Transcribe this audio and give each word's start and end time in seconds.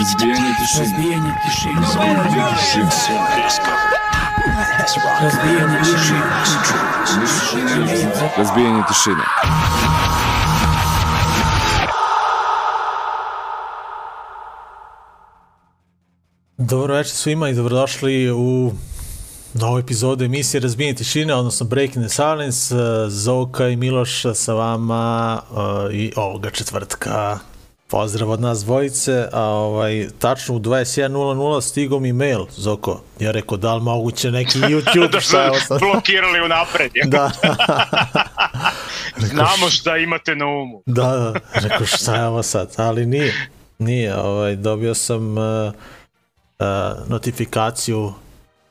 Разбиение 0.00 0.54
тишины. 0.58 0.84
Разбиение 0.84 1.34
тишины. 1.44 1.80
Разбиение 5.20 5.84
тишины. 5.84 6.24
Разбиение 8.38 8.84
тишины. 8.88 9.24
Dobro 16.56 16.94
večer 16.94 17.12
svima 17.12 17.48
i 17.48 17.54
dobrodošli 17.54 18.30
u 18.30 18.72
novu 19.54 19.78
epizodu 19.78 20.24
emisije 20.24 20.60
Razbijenje 20.60 20.94
tišine, 20.94 21.34
odnosno 21.34 21.66
Breaking 21.66 22.06
the 22.06 22.14
Silence. 22.14 22.74
Zoka 23.08 23.68
i 23.68 23.76
Miloš 23.76 24.22
sa 24.34 24.54
vama 24.54 25.42
uh, 25.50 25.94
i 25.94 26.12
ovoga 26.16 26.50
četvrtka. 26.50 27.38
Pozdrav 27.90 28.30
od 28.30 28.40
nas 28.40 28.64
dvojice, 28.64 29.28
a 29.32 29.42
ovaj, 29.44 30.08
tačno 30.18 30.54
u 30.54 30.58
21.00 30.60 31.60
stigao 31.60 32.00
mi 32.00 32.12
mail, 32.12 32.46
Zoko. 32.50 33.02
Ja 33.20 33.30
rekao, 33.30 33.56
da 33.56 33.74
li 33.74 33.82
moguće 33.82 34.30
neki 34.30 34.58
YouTube, 34.72 35.10
da 35.10 35.20
šta 35.20 35.42
je 35.42 35.50
ovo 35.50 35.60
sad? 35.60 35.80
blokirali 35.80 36.40
unapred. 36.40 36.90
je. 36.94 37.04
Da, 37.10 37.30
Znamo 39.30 39.70
šta 39.70 39.96
imate 39.96 40.34
na 40.36 40.46
umu. 40.46 40.82
da, 40.86 41.02
da, 41.02 41.34
rekao 41.54 41.86
šta 41.86 42.16
je 42.16 42.26
ovo 42.26 42.42
sad, 42.42 42.74
ali 42.76 43.06
nije, 43.06 43.48
nije, 43.78 44.16
ovaj, 44.16 44.56
dobio 44.56 44.94
sam 44.94 45.38
uh, 45.38 45.72
uh, 46.58 47.08
notifikaciju 47.08 48.12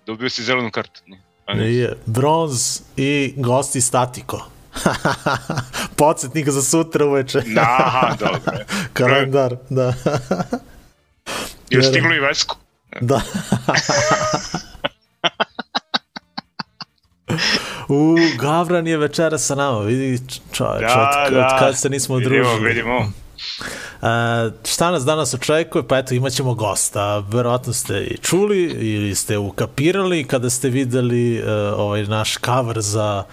Dobio 0.05 0.29
si 0.29 0.43
zelenu 0.43 0.71
kartu. 0.71 1.01
Ne. 1.07 1.21
Nije. 1.55 1.97
Bronz 2.05 2.81
i 2.97 3.33
gosti 3.37 3.81
statiko. 3.81 4.45
Podsjetnik 5.97 6.49
za 6.49 6.61
sutra 6.61 7.05
uveče. 7.05 7.41
Aha, 7.57 8.15
dobro. 8.19 8.39
Kalendar, 8.93 9.55
da. 9.69 9.93
Još 11.69 11.87
stiglo 11.87 12.13
i 12.13 12.19
Vesku. 12.19 12.55
da. 13.01 13.21
U, 17.87 18.15
Gavran 18.37 18.87
je 18.87 18.97
večera 18.97 19.37
sa 19.37 19.55
nama, 19.55 19.79
vidi 19.79 20.19
čoveč, 20.51 20.81
Da, 20.81 21.23
od, 21.27 21.33
da. 21.33 21.45
od 21.45 21.59
kad 21.59 21.77
se 21.77 21.89
nismo 21.89 22.15
Vidimo, 22.15 22.35
družili. 22.35 22.67
vidimo. 22.67 23.11
A, 24.01 24.49
šta 24.65 24.91
nas 24.91 25.05
danas 25.05 25.33
očekuje? 25.33 25.87
Pa 25.87 25.97
eto, 25.97 26.13
imat 26.13 26.33
ćemo 26.33 26.53
gosta. 26.53 27.17
Verovatno 27.17 27.73
ste 27.73 28.03
i 28.03 28.17
čuli 28.17 28.63
ili 28.63 29.15
ste 29.15 29.37
ukapirali 29.37 30.23
kada 30.23 30.49
ste 30.49 30.69
videli 30.69 31.39
uh, 31.39 31.45
ovaj 31.79 32.03
naš 32.03 32.37
cover 32.45 32.81
za 32.81 33.23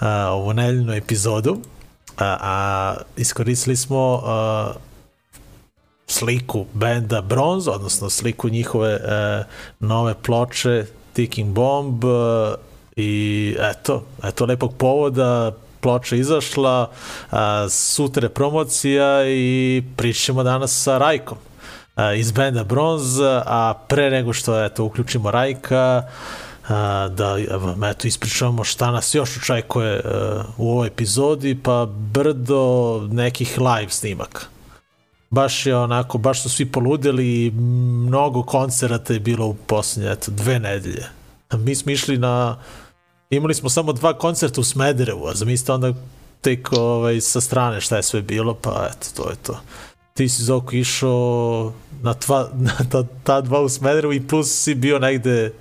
uh, 0.00 0.06
ovu 0.30 0.52
nedeljnu 0.52 0.92
epizodu. 0.92 1.58
A, 2.18 2.36
a 2.40 2.94
iskoristili 3.16 3.76
smo 3.76 4.14
uh, 4.14 4.76
sliku 6.06 6.66
benda 6.72 7.20
Bronze, 7.20 7.70
odnosno 7.70 8.10
sliku 8.10 8.48
njihove 8.48 8.94
uh, 8.94 9.46
nove 9.80 10.14
ploče 10.22 10.84
Ticking 11.12 11.52
Bomb 11.52 12.04
uh, 12.04 12.10
i 12.96 13.56
eto, 13.60 14.04
eto 14.24 14.46
lepog 14.46 14.74
povoda 14.78 15.52
ploča 15.86 16.16
izašla, 16.16 16.90
a, 17.30 17.66
sutra 17.70 18.28
promocija 18.28 19.28
i 19.28 19.82
pričamo 19.96 20.42
danas 20.42 20.82
sa 20.82 20.98
Rajkom 20.98 21.38
a, 21.94 22.12
iz 22.12 22.32
benda 22.32 22.64
Bronze, 22.64 23.40
a 23.46 23.74
pre 23.88 24.10
nego 24.10 24.32
što 24.32 24.64
eto, 24.64 24.84
uključimo 24.84 25.30
Rajka, 25.30 26.02
a, 26.68 27.08
da 27.08 27.36
vam, 27.58 27.84
eto, 27.84 28.08
ispričamo 28.08 28.64
šta 28.64 28.90
nas 28.90 29.14
još 29.14 29.36
očekuje 29.36 30.00
a, 30.04 30.42
u 30.56 30.70
ovoj 30.70 30.86
epizodi, 30.86 31.58
pa 31.62 31.86
brdo 31.88 33.00
nekih 33.10 33.58
live 33.58 33.90
snimaka 33.90 34.40
baš 35.30 35.66
je 35.66 35.76
onako, 35.76 36.18
baš 36.18 36.42
su 36.42 36.48
svi 36.48 36.64
poludeli 36.66 37.44
i 37.46 37.50
mnogo 38.06 38.42
koncerata 38.42 39.12
je 39.12 39.20
bilo 39.20 39.46
u 39.46 39.54
poslednje, 39.54 40.10
eto, 40.10 40.30
dve 40.30 40.58
nedelje. 40.58 41.06
Mi 41.52 41.74
smo 41.74 41.92
išli 41.92 42.18
na, 42.18 42.56
imali 43.30 43.54
smo 43.54 43.68
samo 43.68 43.92
dva 43.92 44.18
koncerta 44.18 44.60
u 44.60 44.64
Smederevu, 44.64 45.26
a 45.26 45.34
zamislite 45.34 45.72
onda 45.72 45.92
tek 46.40 46.68
ovaj, 46.72 47.20
sa 47.20 47.40
strane 47.40 47.80
šta 47.80 47.96
je 47.96 48.02
sve 48.02 48.22
bilo, 48.22 48.54
pa 48.54 48.90
eto, 48.90 49.06
to 49.16 49.30
je 49.30 49.36
to. 49.36 49.60
Ti 50.14 50.28
si 50.28 50.42
Zoko 50.42 50.76
išao 50.76 51.72
na, 52.02 52.14
tva, 52.14 52.48
na 52.68 52.76
ta, 52.92 53.04
ta 53.24 53.40
dva 53.40 53.60
u 53.60 53.68
Smederevu 53.68 54.12
i 54.12 54.26
plus 54.26 54.62
si 54.62 54.74
bio 54.74 54.98
negde, 54.98 55.52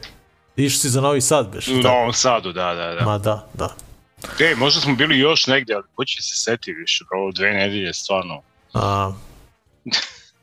išao 0.56 0.80
si 0.80 0.90
za 0.90 1.02
Novi 1.02 1.22
Sad, 1.22 1.50
beš? 1.54 1.68
U 1.68 1.72
Novom 1.72 2.14
Sadu, 2.14 2.52
da, 2.52 2.74
da, 2.74 2.94
da. 2.94 3.06
Ma 3.06 3.18
da, 3.18 3.48
da. 3.54 3.76
Ej, 4.40 4.56
možda 4.56 4.82
smo 4.82 4.96
bili 4.96 5.20
još 5.20 5.48
negde, 5.48 5.74
ali 5.74 5.84
ko 5.96 6.06
će 6.06 6.22
se 6.22 6.36
seti 6.36 6.72
više, 6.72 7.06
pravo 7.10 7.32
dve 7.32 7.54
nedelje, 7.54 7.94
stvarno. 7.94 8.42
A, 8.74 9.12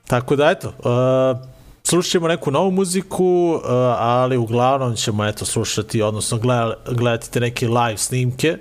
tako 0.07 0.37
da 0.37 0.51
eto, 0.51 0.69
uh, 0.69 1.49
slušat 1.93 2.11
ćemo 2.11 2.29
neku 2.29 2.51
novu 2.51 2.71
muziku, 2.71 3.55
uh, 3.55 3.61
ali 3.99 4.37
uglavnom 4.37 4.97
ćemo 4.97 5.25
eto 5.25 5.45
slušati, 5.45 6.03
odnosno 6.03 6.39
gleda, 6.39 6.75
gledati 6.91 7.31
te 7.31 7.41
neke 7.41 7.69
live 7.69 7.97
snimke. 7.97 8.59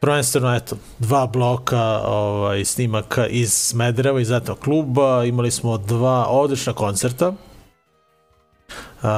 Prvenstveno, 0.00 0.54
eto, 0.54 0.76
dva 0.98 1.26
bloka 1.26 2.00
ovaj, 2.04 2.64
snimaka 2.64 3.26
iz 3.26 3.52
Smedereva, 3.52 4.20
iz 4.20 4.30
etnog 4.30 4.58
kluba. 4.58 5.24
Imali 5.24 5.50
smo 5.50 5.78
dva 5.78 6.26
odlična 6.26 6.72
koncerta. 6.72 7.28
Uh, 7.28 9.08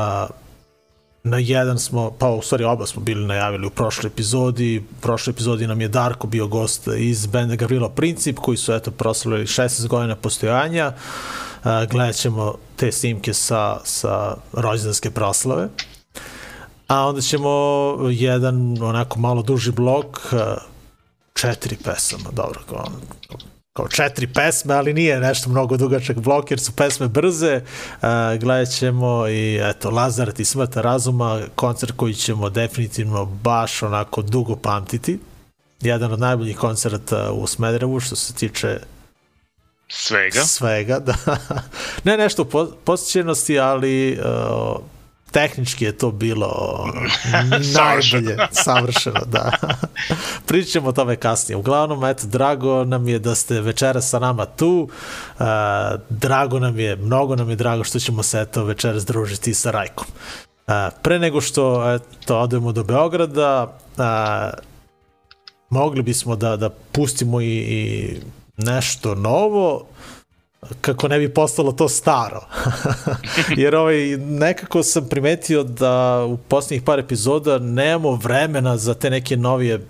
na 1.25 1.39
jedan 1.39 1.79
smo, 1.79 2.11
pa 2.19 2.31
u 2.31 2.43
stvari 2.43 2.65
oba 2.65 2.87
smo 2.87 3.03
bili 3.03 3.27
najavili 3.27 3.67
u 3.67 3.71
prošloj 3.71 4.09
epizodi. 4.09 4.79
U 4.79 5.01
prošloj 5.03 5.33
epizodi 5.33 5.67
nam 5.67 5.81
je 5.81 5.89
Darko 5.89 6.27
bio 6.27 6.47
gost 6.47 6.89
iz 6.99 7.27
benda 7.27 7.55
Gavrilo 7.55 7.89
Princip, 7.89 8.39
koji 8.39 8.57
su 8.57 8.73
eto 8.73 8.91
proslavili 8.91 9.47
16 9.47 9.89
godina 9.89 10.17
postojanja. 10.17 10.89
Uh, 10.89 11.52
gledat 11.91 12.17
ćemo 12.17 12.55
te 12.77 12.93
snimke 12.93 13.35
sa, 13.35 13.81
sa 13.85 14.37
rođendanske 14.53 15.11
proslave. 15.11 15.69
A 16.89 17.07
onda 17.09 17.21
ćemo 17.21 17.51
jedan 18.11 18.83
onako 18.83 19.19
malo 19.19 19.43
duži 19.43 19.73
blok, 19.73 20.35
četiri 21.35 21.77
pesama, 21.85 22.31
dobro, 22.33 22.61
kao, 22.69 22.87
kao 23.73 23.89
četiri 23.89 24.27
pesme, 24.27 24.75
ali 24.75 24.95
nije 24.95 25.21
nešto 25.21 25.51
mnogo 25.51 25.77
dugačak 25.77 26.19
blok, 26.19 26.51
jer 26.51 26.61
su 26.61 26.73
pesme 26.73 27.09
brze. 27.09 27.61
Gledat 28.41 28.69
ćemo 28.69 29.29
i 29.29 29.61
eto, 29.63 29.91
Lazaret 29.91 30.41
i 30.41 30.45
Smrta 30.45 30.81
razuma, 30.81 31.41
koncert 31.55 31.93
koji 31.97 32.15
ćemo 32.15 32.51
definitivno 32.51 33.25
baš 33.25 33.83
onako 33.83 34.23
dugo 34.23 34.57
pamtiti. 34.57 35.19
Jedan 35.81 36.13
od 36.13 36.21
najboljih 36.21 36.57
koncerta 36.59 37.33
u 37.33 37.47
Smederevu 37.47 38.01
što 38.01 38.17
se 38.17 38.35
tiče 38.35 38.79
Svega. 39.95 40.41
svega, 40.45 40.99
da. 41.07 41.15
ne 42.05 42.17
nešto 42.17 42.45
po, 42.45 42.67
posjećenosti, 42.85 43.59
ali 43.59 44.19
uh, 44.19 44.77
tehnički 45.31 45.85
je 45.85 45.99
to 45.99 46.11
bilo 46.11 46.79
najbolje, 47.79 48.37
savršeno, 48.51 49.21
da. 49.27 49.53
Pričat 50.47 50.73
ćemo 50.73 50.89
o 50.89 50.93
tome 50.93 51.17
kasnije. 51.17 51.57
Uglavnom, 51.57 52.05
eto, 52.05 52.27
drago 52.27 52.85
nam 52.85 53.09
je 53.09 53.19
da 53.19 53.35
ste 53.35 53.61
večera 53.61 54.01
sa 54.01 54.19
nama 54.19 54.47
tu. 54.47 54.89
Uh, 55.39 55.47
drago 56.09 56.59
nam 56.59 56.79
je, 56.79 56.97
mnogo 56.97 57.37
nam 57.37 57.51
je 57.51 57.57
drago 57.57 57.85
što 57.85 57.99
ćemo 57.99 58.23
se 58.23 58.41
eto 58.41 58.65
večeras 58.65 59.07
družiti 59.07 59.55
sa 59.55 59.71
Rajkom. 59.71 60.07
Uh, 60.67 60.75
pre 61.03 61.19
nego 61.19 61.41
što 61.41 61.95
eto, 61.95 62.39
odemo 62.39 62.73
do 62.73 62.85
Beograda, 62.85 63.79
uh, 63.97 64.05
mogli 65.71 66.03
bismo 66.03 66.37
da, 66.37 66.57
da 66.57 66.71
pustimo 66.71 67.41
i, 67.41 67.47
i 67.47 68.21
nešto 68.63 69.15
novo, 69.15 69.87
kako 70.81 71.09
ne 71.09 71.19
bi 71.19 71.35
postalo 71.35 71.73
to 71.73 71.89
staro. 71.89 72.41
Jer 73.63 73.75
ovaj, 73.75 74.17
nekako 74.17 74.83
sam 74.83 75.09
primetio 75.09 75.63
da 75.63 76.25
u 76.29 76.37
posljednjih 76.37 76.83
par 76.83 76.99
epizoda 76.99 77.59
nemamo 77.59 78.15
vremena 78.15 78.77
za 78.77 78.95
te 78.95 79.11
neke 79.11 79.37
novije 79.37 79.87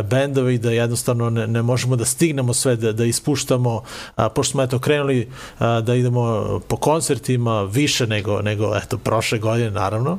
bendove 0.00 0.54
i 0.54 0.58
da 0.58 0.70
jednostavno 0.70 1.30
ne, 1.30 1.46
ne 1.46 1.62
možemo 1.62 1.96
da 1.96 2.04
stignemo 2.04 2.54
sve 2.54 2.76
da, 2.76 2.92
da 2.92 3.04
ispuštamo, 3.04 3.82
a, 4.16 4.28
pošto 4.28 4.50
smo 4.50 4.62
eto 4.62 4.78
krenuli 4.78 5.30
a, 5.58 5.80
da 5.80 5.94
idemo 5.94 6.60
po 6.68 6.76
koncertima 6.76 7.62
više 7.62 8.06
nego, 8.06 8.42
nego 8.42 8.76
eto 8.76 8.98
prošle 8.98 9.38
godine 9.38 9.70
naravno, 9.70 10.18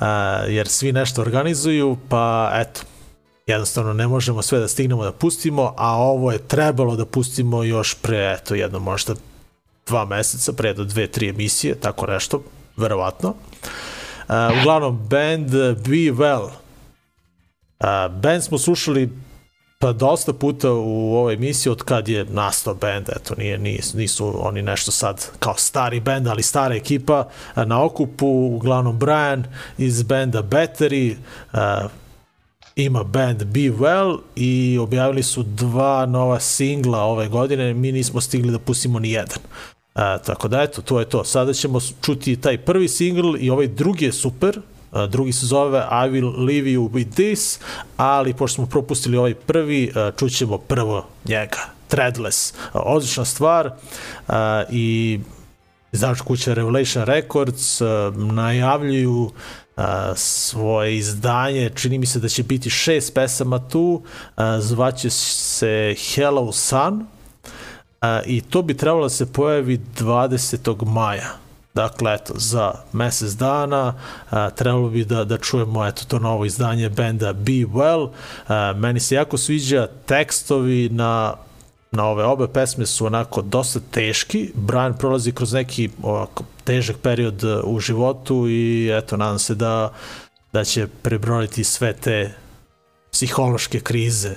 a, 0.00 0.08
jer 0.48 0.68
svi 0.68 0.92
nešto 0.92 1.22
organizuju, 1.22 1.96
pa 2.08 2.50
eto, 2.54 2.80
jednostavno 3.46 3.92
ne 3.92 4.08
možemo 4.08 4.42
sve 4.42 4.58
da 4.58 4.68
stignemo 4.68 5.04
da 5.04 5.12
pustimo, 5.12 5.74
a 5.76 5.96
ovo 5.96 6.32
je 6.32 6.38
trebalo 6.38 6.96
da 6.96 7.06
pustimo 7.06 7.64
još 7.64 7.94
pre, 7.94 8.36
eto, 8.38 8.54
jedno 8.54 8.78
možda 8.78 9.14
dva 9.86 10.04
meseca, 10.04 10.52
pre 10.52 10.74
do 10.74 10.84
dve, 10.84 11.06
tri 11.06 11.28
emisije, 11.28 11.74
tako 11.74 12.06
nešto, 12.06 12.42
verovatno. 12.76 13.28
Uh, 13.28 14.34
uglavnom, 14.60 14.98
band 15.08 15.50
Be 15.86 16.12
Well. 16.12 16.44
Uh, 16.44 18.14
band 18.20 18.42
smo 18.42 18.58
slušali 18.58 19.10
pa 19.78 19.92
dosta 19.92 20.32
puta 20.32 20.72
u 20.72 21.16
ovoj 21.16 21.34
emisiji 21.34 21.70
od 21.70 21.82
kad 21.82 22.08
je 22.08 22.24
nastao 22.24 22.74
band, 22.74 23.08
eto 23.08 23.34
nije, 23.38 23.58
nisu, 23.58 23.96
nisu 23.96 24.46
oni 24.46 24.62
nešto 24.62 24.90
sad 24.90 25.30
kao 25.38 25.54
stari 25.56 26.00
band, 26.00 26.26
ali 26.26 26.42
stara 26.42 26.74
ekipa 26.74 27.28
uh, 27.56 27.64
na 27.64 27.84
okupu, 27.84 28.26
uglavnom 28.26 28.98
Brian 28.98 29.44
iz 29.78 30.02
benda 30.02 30.42
Battery, 30.42 31.16
uh, 31.52 31.90
ima 32.76 33.02
band 33.02 33.44
Be 33.44 33.60
Well 33.60 34.18
i 34.36 34.78
objavili 34.80 35.22
su 35.22 35.42
dva 35.42 36.06
nova 36.06 36.40
singla 36.40 37.02
ove 37.02 37.28
godine, 37.28 37.74
mi 37.74 37.92
nismo 37.92 38.20
stigli 38.20 38.52
da 38.52 38.58
pustimo 38.58 38.98
ni 38.98 39.10
jedan. 39.10 39.38
A, 39.94 40.18
tako 40.18 40.48
da 40.48 40.62
eto, 40.62 40.82
to 40.82 41.00
je 41.00 41.08
to. 41.08 41.24
Sada 41.24 41.52
ćemo 41.52 41.80
čuti 42.02 42.36
taj 42.36 42.58
prvi 42.58 42.88
singl 42.88 43.36
i 43.38 43.50
ovaj 43.50 43.66
drugi 43.66 44.04
je 44.04 44.12
super. 44.12 44.60
A, 44.92 45.06
drugi 45.06 45.32
se 45.32 45.46
zove 45.46 45.78
I 45.78 46.10
Will 46.10 46.46
Leave 46.46 46.70
You 46.70 46.90
With 46.90 47.12
This, 47.12 47.60
ali 47.96 48.34
pošto 48.34 48.54
smo 48.54 48.66
propustili 48.66 49.16
ovaj 49.16 49.34
prvi, 49.34 49.92
a, 49.94 50.10
čućemo 50.18 50.58
prvo 50.58 51.06
njega. 51.24 51.58
Threadless. 51.88 52.54
A, 52.72 52.80
odlična 52.80 53.24
stvar 53.24 53.70
a, 54.28 54.64
i 54.70 55.20
znaš 55.92 56.20
kuća 56.20 56.54
Revelation 56.54 57.04
Records 57.04 57.80
a, 57.80 58.12
najavljuju 58.16 59.30
a, 59.76 60.12
svoje 60.16 60.96
izdanje, 60.96 61.70
čini 61.74 61.98
mi 61.98 62.06
se 62.06 62.20
da 62.20 62.28
će 62.28 62.42
biti 62.42 62.70
šest 62.70 63.14
pesama 63.14 63.68
tu, 63.68 64.02
a, 64.36 64.60
zvaće 64.60 65.10
se 65.10 65.94
Hello 65.98 66.52
Sun, 66.52 67.06
a, 68.00 68.20
i 68.26 68.40
to 68.40 68.62
bi 68.62 68.76
trebalo 68.76 69.02
da 69.02 69.10
se 69.10 69.32
pojavi 69.32 69.80
20. 69.98 70.86
maja. 70.86 71.30
Dakle, 71.74 72.14
eto, 72.14 72.34
za 72.36 72.72
mesec 72.92 73.32
dana 73.32 73.94
a, 74.30 74.50
trebalo 74.50 74.88
bi 74.88 75.04
da, 75.04 75.24
da 75.24 75.38
čujemo 75.38 75.86
eto, 75.86 76.04
to 76.08 76.18
novo 76.18 76.44
izdanje 76.44 76.88
benda 76.88 77.32
Be 77.32 77.52
Well. 77.52 78.08
A, 78.48 78.72
meni 78.76 79.00
se 79.00 79.14
jako 79.14 79.38
sviđa 79.38 79.86
tekstovi 80.06 80.88
na 80.88 81.34
na 81.94 82.04
ove 82.04 82.24
obe 82.24 82.48
pesme 82.48 82.86
su 82.86 83.06
onako 83.06 83.42
dosta 83.42 83.80
teški. 83.90 84.50
Brian 84.54 84.94
prolazi 84.98 85.32
kroz 85.32 85.52
neki 85.52 85.90
ovako 86.02 86.44
težak 86.64 86.96
period 87.02 87.42
u 87.64 87.80
životu 87.80 88.48
i 88.48 88.90
eto, 88.92 89.16
nadam 89.16 89.38
se 89.38 89.54
da, 89.54 89.92
da 90.52 90.64
će 90.64 90.86
prebrojiti 91.02 91.64
sve 91.64 91.92
te 91.92 92.34
psihološke 93.12 93.80
krize 93.80 94.36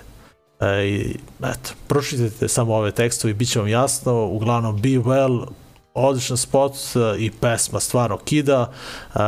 E, 0.60 0.88
I, 0.88 1.18
eto, 1.44 1.70
pročitajte 1.88 2.48
samo 2.48 2.76
ove 2.76 2.92
tekstove 2.92 3.32
i 3.32 3.34
bit 3.34 3.52
će 3.52 3.60
vam 3.60 3.68
jasno. 3.68 4.26
Uglavnom, 4.26 4.82
Be 4.82 4.90
Well, 4.90 5.46
odličan 5.94 6.38
spot 6.38 6.74
e, 6.74 7.18
i 7.20 7.32
pesma 7.32 7.80
stvarno 7.80 8.18
kida. 8.18 8.72
E, 9.16 9.20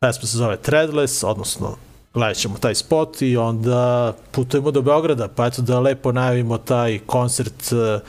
pesma 0.00 0.22
se 0.22 0.36
zove 0.36 0.56
Threadless, 0.56 1.24
odnosno 1.24 1.76
gledat 2.14 2.36
ćemo 2.36 2.58
taj 2.58 2.74
spot 2.74 3.22
i 3.22 3.36
onda 3.36 4.12
putujemo 4.30 4.70
do 4.70 4.82
Beograda, 4.82 5.28
pa 5.28 5.46
eto 5.46 5.62
da 5.62 5.80
lepo 5.80 6.12
najavimo 6.12 6.58
taj 6.58 6.98
koncert 7.06 7.72
e, 7.72 8.00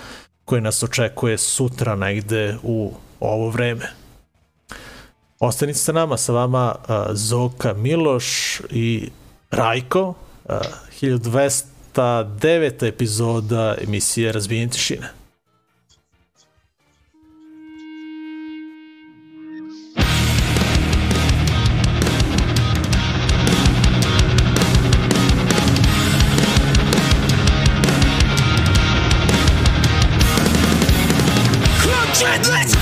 koji 0.45 0.61
nas 0.61 0.83
očekuje 0.83 1.37
sutra 1.37 1.95
negde 1.95 2.57
u 2.63 2.93
ovo 3.19 3.49
vreme. 3.49 3.91
Ostanite 5.39 5.79
sa 5.79 5.91
nama, 5.91 6.17
sa 6.17 6.33
vama 6.33 6.75
uh, 6.75 6.95
Zoka 7.13 7.73
Miloš 7.73 8.59
i 8.69 9.09
Rajko, 9.51 10.13
uh, 10.45 10.55
1200 11.01 11.75
ta 11.95 12.23
deveta 12.23 12.87
epizoda 12.87 13.75
emisije 13.81 14.31
Razbijenje 14.31 14.69
tišine. 14.69 15.09
Eto, 32.23 32.74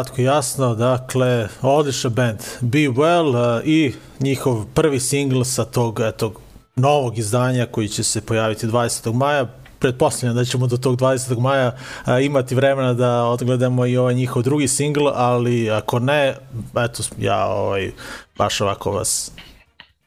kratko 0.00 0.22
jasno, 0.22 0.74
dakle, 0.74 1.48
odličan 1.62 2.12
band 2.12 2.38
Be 2.60 2.78
Well 2.78 3.58
uh, 3.58 3.66
i 3.66 3.92
njihov 4.20 4.64
prvi 4.74 5.00
singl 5.00 5.42
sa 5.42 5.64
tog, 5.64 6.00
eto, 6.00 6.32
novog 6.76 7.18
izdanja 7.18 7.66
koji 7.66 7.88
će 7.88 8.02
se 8.02 8.20
pojaviti 8.20 8.66
20. 8.66 9.12
maja. 9.12 9.46
Pretpostavljam 9.78 10.36
da 10.36 10.44
ćemo 10.44 10.66
do 10.66 10.76
tog 10.76 10.96
20. 10.96 11.40
maja 11.40 11.76
a, 12.04 12.20
imati 12.20 12.54
vremena 12.54 12.92
da 12.92 13.24
odgledamo 13.24 13.86
i 13.86 13.96
ovaj 13.96 14.14
njihov 14.14 14.42
drugi 14.42 14.68
singl, 14.68 15.08
ali 15.14 15.70
ako 15.70 15.98
ne, 15.98 16.36
eto, 16.76 17.02
ja 17.18 17.46
ovaj, 17.46 17.92
baš 18.36 18.60
ovako 18.60 18.90
vas 18.90 19.32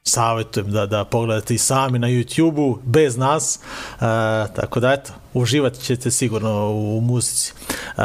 savjetujem 0.03 0.71
da, 0.71 0.85
da 0.85 1.05
pogledate 1.05 1.55
i 1.55 1.57
sami 1.57 1.99
na 1.99 2.07
YouTube-u, 2.07 2.79
bez 2.83 3.17
nas, 3.17 3.59
uh, 3.95 3.99
tako 4.55 4.79
da 4.79 4.93
eto, 4.93 5.11
uživat 5.33 5.79
ćete 5.79 6.11
sigurno 6.11 6.69
u, 6.69 6.97
u 6.97 7.01
muzici. 7.01 7.53
Uh, 7.97 8.03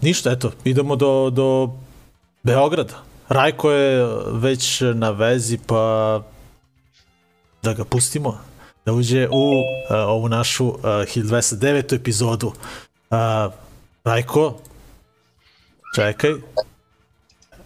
ništa, 0.00 0.30
eto, 0.30 0.52
idemo 0.64 0.96
do, 0.96 1.30
do 1.30 1.70
Beograda. 2.42 2.94
Rajko 3.28 3.70
je 3.70 4.06
već 4.32 4.82
na 4.94 5.10
vezi, 5.10 5.58
pa 5.66 6.22
da 7.62 7.72
ga 7.72 7.84
pustimo, 7.84 8.38
da 8.86 8.92
uđe 8.92 9.28
u 9.28 9.52
uh, 9.52 9.62
ovu 9.90 10.28
našu 10.28 10.66
uh, 10.66 10.78
1209. 10.82 11.94
epizodu. 11.94 12.46
Uh, 12.46 13.52
Rajko, 14.04 14.58
čekaj. 15.94 16.30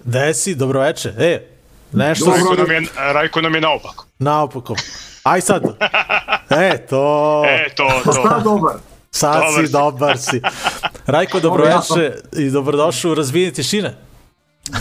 Gde 0.04 0.34
si? 0.34 0.54
Dobroveče. 0.54 1.14
E, 1.18 1.59
Nešto 1.92 2.30
Rajko 2.30 2.54
nam 2.54 2.70
je, 2.70 2.82
Rajko 2.97 3.40
nam 3.40 3.54
je 3.54 3.61
naopako. 3.61 4.06
Naopako. 4.18 4.75
Aj 5.23 5.40
sad. 5.40 5.62
E, 6.50 6.87
to... 6.87 7.44
E, 7.49 7.75
to, 7.75 7.88
to. 8.04 8.12
Šta 8.12 8.40
dobar? 8.44 8.75
Sad 9.11 9.42
dobar 9.42 9.61
si, 9.61 9.66
si. 9.66 9.73
dobar 9.73 10.18
si. 10.18 10.42
Rajko, 11.06 11.40
dobroveče 11.40 12.14
i 12.37 12.50
dobrodošao 12.50 13.11
u 13.11 13.14
Razbijenje 13.14 13.52
tišine. 13.52 13.97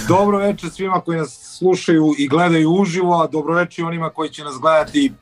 Dobro 0.08 0.38
večer 0.38 0.70
svima 0.70 1.02
koji 1.02 1.18
nas 1.18 1.58
slušaju 1.58 2.14
i 2.18 2.28
gledaju 2.28 2.72
uživo, 2.72 3.22
a 3.22 3.28
dobro 3.28 3.54
večer 3.54 3.84
i 3.84 3.88
onima 3.88 4.10
koji 4.10 4.30
će 4.30 4.44
nas 4.44 4.56
gledati 4.62 5.14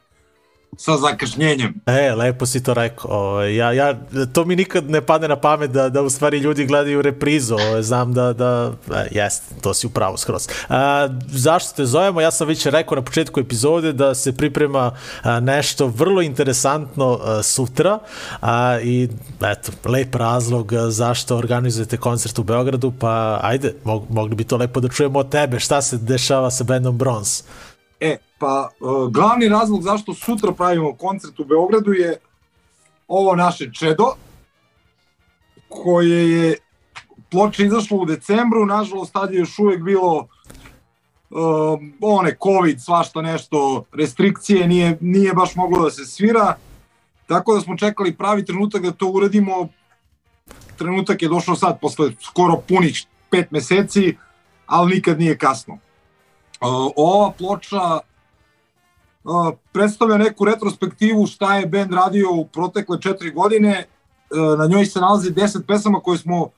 sa 0.77 0.97
zakašnjenjem. 0.97 1.73
E, 1.85 2.15
lepo 2.15 2.45
si 2.45 2.63
to 2.63 2.73
rekao. 2.73 3.09
O, 3.11 3.41
ja, 3.41 3.71
ja, 3.71 3.95
to 4.33 4.45
mi 4.45 4.55
nikad 4.55 4.89
ne 4.89 5.01
padne 5.01 5.27
na 5.27 5.35
pamet 5.35 5.71
da, 5.71 5.89
da 5.89 6.01
u 6.01 6.09
stvari 6.09 6.37
ljudi 6.37 6.65
gledaju 6.65 7.01
reprizu. 7.01 7.55
O, 7.55 7.81
znam 7.81 8.13
da, 8.13 8.33
da 8.33 8.73
e, 8.95 9.07
jest, 9.11 9.43
to 9.61 9.73
si 9.73 9.87
upravo 9.87 10.17
skroz. 10.17 10.47
A, 10.69 11.09
zašto 11.27 11.75
te 11.75 11.85
zovemo? 11.85 12.21
Ja 12.21 12.31
sam 12.31 12.47
već 12.47 12.65
rekao 12.65 12.95
na 12.95 13.01
početku 13.01 13.39
epizode 13.39 13.93
da 13.93 14.15
se 14.15 14.37
priprema 14.37 14.91
a, 15.23 15.39
nešto 15.39 15.87
vrlo 15.87 16.21
interesantno 16.21 17.19
a, 17.23 17.43
sutra 17.43 17.99
a, 18.41 18.79
i 18.83 19.09
eto, 19.41 19.71
lep 19.85 20.15
razlog 20.15 20.73
zašto 20.89 21.37
organizujete 21.37 21.97
koncert 21.97 22.39
u 22.39 22.43
Beogradu, 22.43 22.93
pa 22.99 23.39
ajde, 23.43 23.73
mog, 23.83 24.05
mogli 24.09 24.35
bi 24.35 24.43
to 24.43 24.57
lepo 24.57 24.79
da 24.79 24.87
čujemo 24.87 25.19
od 25.19 25.29
tebe. 25.29 25.59
Šta 25.59 25.81
se 25.81 25.97
dešava 25.97 26.51
sa 26.51 26.63
bandom 26.63 26.97
Bronze? 26.97 27.43
E, 27.99 28.17
pa 28.37 28.69
uh, 28.79 29.11
glavni 29.11 29.49
razlog 29.49 29.81
zašto 29.81 30.13
sutra 30.13 30.51
pravimo 30.51 30.95
koncert 30.95 31.39
u 31.39 31.45
Beogradu 31.45 31.93
je 31.93 32.17
ovo 33.07 33.35
naše 33.35 33.73
čedo, 33.73 34.05
koje 35.69 36.31
je 36.31 36.57
ploče 37.31 37.65
izašlo 37.65 37.97
u 37.97 38.05
decembru, 38.05 38.65
nažalost 38.65 39.13
tad 39.13 39.33
je 39.33 39.39
još 39.39 39.59
uvek 39.59 39.81
bilo 39.83 40.27
uh, 41.29 41.79
one 42.01 42.35
covid, 42.43 42.81
svašta 42.81 43.21
nešto, 43.21 43.85
restrikcije, 43.93 44.67
nije, 44.67 44.97
nije 45.01 45.33
baš 45.33 45.55
moglo 45.55 45.83
da 45.83 45.91
se 45.91 46.05
svira, 46.05 46.55
tako 47.27 47.55
da 47.55 47.61
smo 47.61 47.77
čekali 47.77 48.15
pravi 48.15 48.45
trenutak 48.45 48.81
da 48.81 48.91
to 48.91 49.07
uradimo, 49.07 49.67
trenutak 50.77 51.21
je 51.21 51.29
došao 51.29 51.55
sad 51.55 51.79
posle 51.81 52.11
skoro 52.21 52.61
punih 52.67 53.05
pet 53.29 53.51
meseci, 53.51 54.17
ali 54.65 54.95
nikad 54.95 55.19
nije 55.19 55.37
kasno. 55.37 55.77
Ova 56.95 57.31
ploča 57.37 57.99
predstavlja 59.73 60.17
neku 60.17 60.45
retrospektivu 60.45 61.27
šta 61.27 61.55
je 61.57 61.65
band 61.65 61.93
radio 61.93 62.31
u 62.33 62.45
protekle 62.45 63.01
četiri 63.01 63.31
godine. 63.31 63.85
Uh, 64.29 64.59
na 64.59 64.65
njoj 64.67 64.85
se 64.85 64.99
nalazi 64.99 65.31
10 65.31 65.61
pesama 65.67 65.99
koje 65.99 66.17
smo 66.17 66.49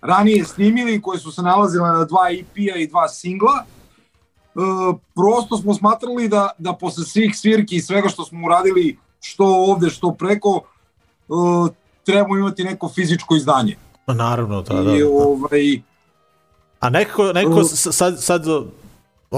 ranije 0.00 0.44
snimili, 0.44 1.02
koje 1.02 1.18
su 1.18 1.32
se 1.32 1.42
nalazile 1.42 1.88
na 1.88 2.04
dva 2.04 2.30
EP-a 2.30 2.78
i 2.78 2.86
dva 2.86 3.08
singla. 3.08 3.64
Uh, 4.54 4.96
prosto 5.14 5.56
smo 5.56 5.74
smatrali 5.74 6.28
da, 6.28 6.50
da 6.58 6.72
posle 6.72 7.04
svih 7.04 7.38
svirki 7.38 7.76
i 7.76 7.80
svega 7.80 8.08
što 8.08 8.24
smo 8.24 8.46
uradili, 8.46 8.98
što 9.20 9.44
ovde, 9.44 9.90
što 9.90 10.12
preko, 10.12 10.60
uh, 11.28 11.68
trebamo 12.04 12.36
imati 12.36 12.64
neko 12.64 12.88
fizičko 12.88 13.36
izdanje. 13.36 13.76
Pa 14.04 14.14
naravno, 14.14 14.62
da, 14.62 14.82
da. 14.82 14.96
I, 14.96 15.00
da. 15.00 15.08
ovaj, 15.08 15.80
A 16.80 16.90
nekako, 16.90 17.32
nekako 17.32 17.64
sad, 17.64 18.22
sad 18.22 18.46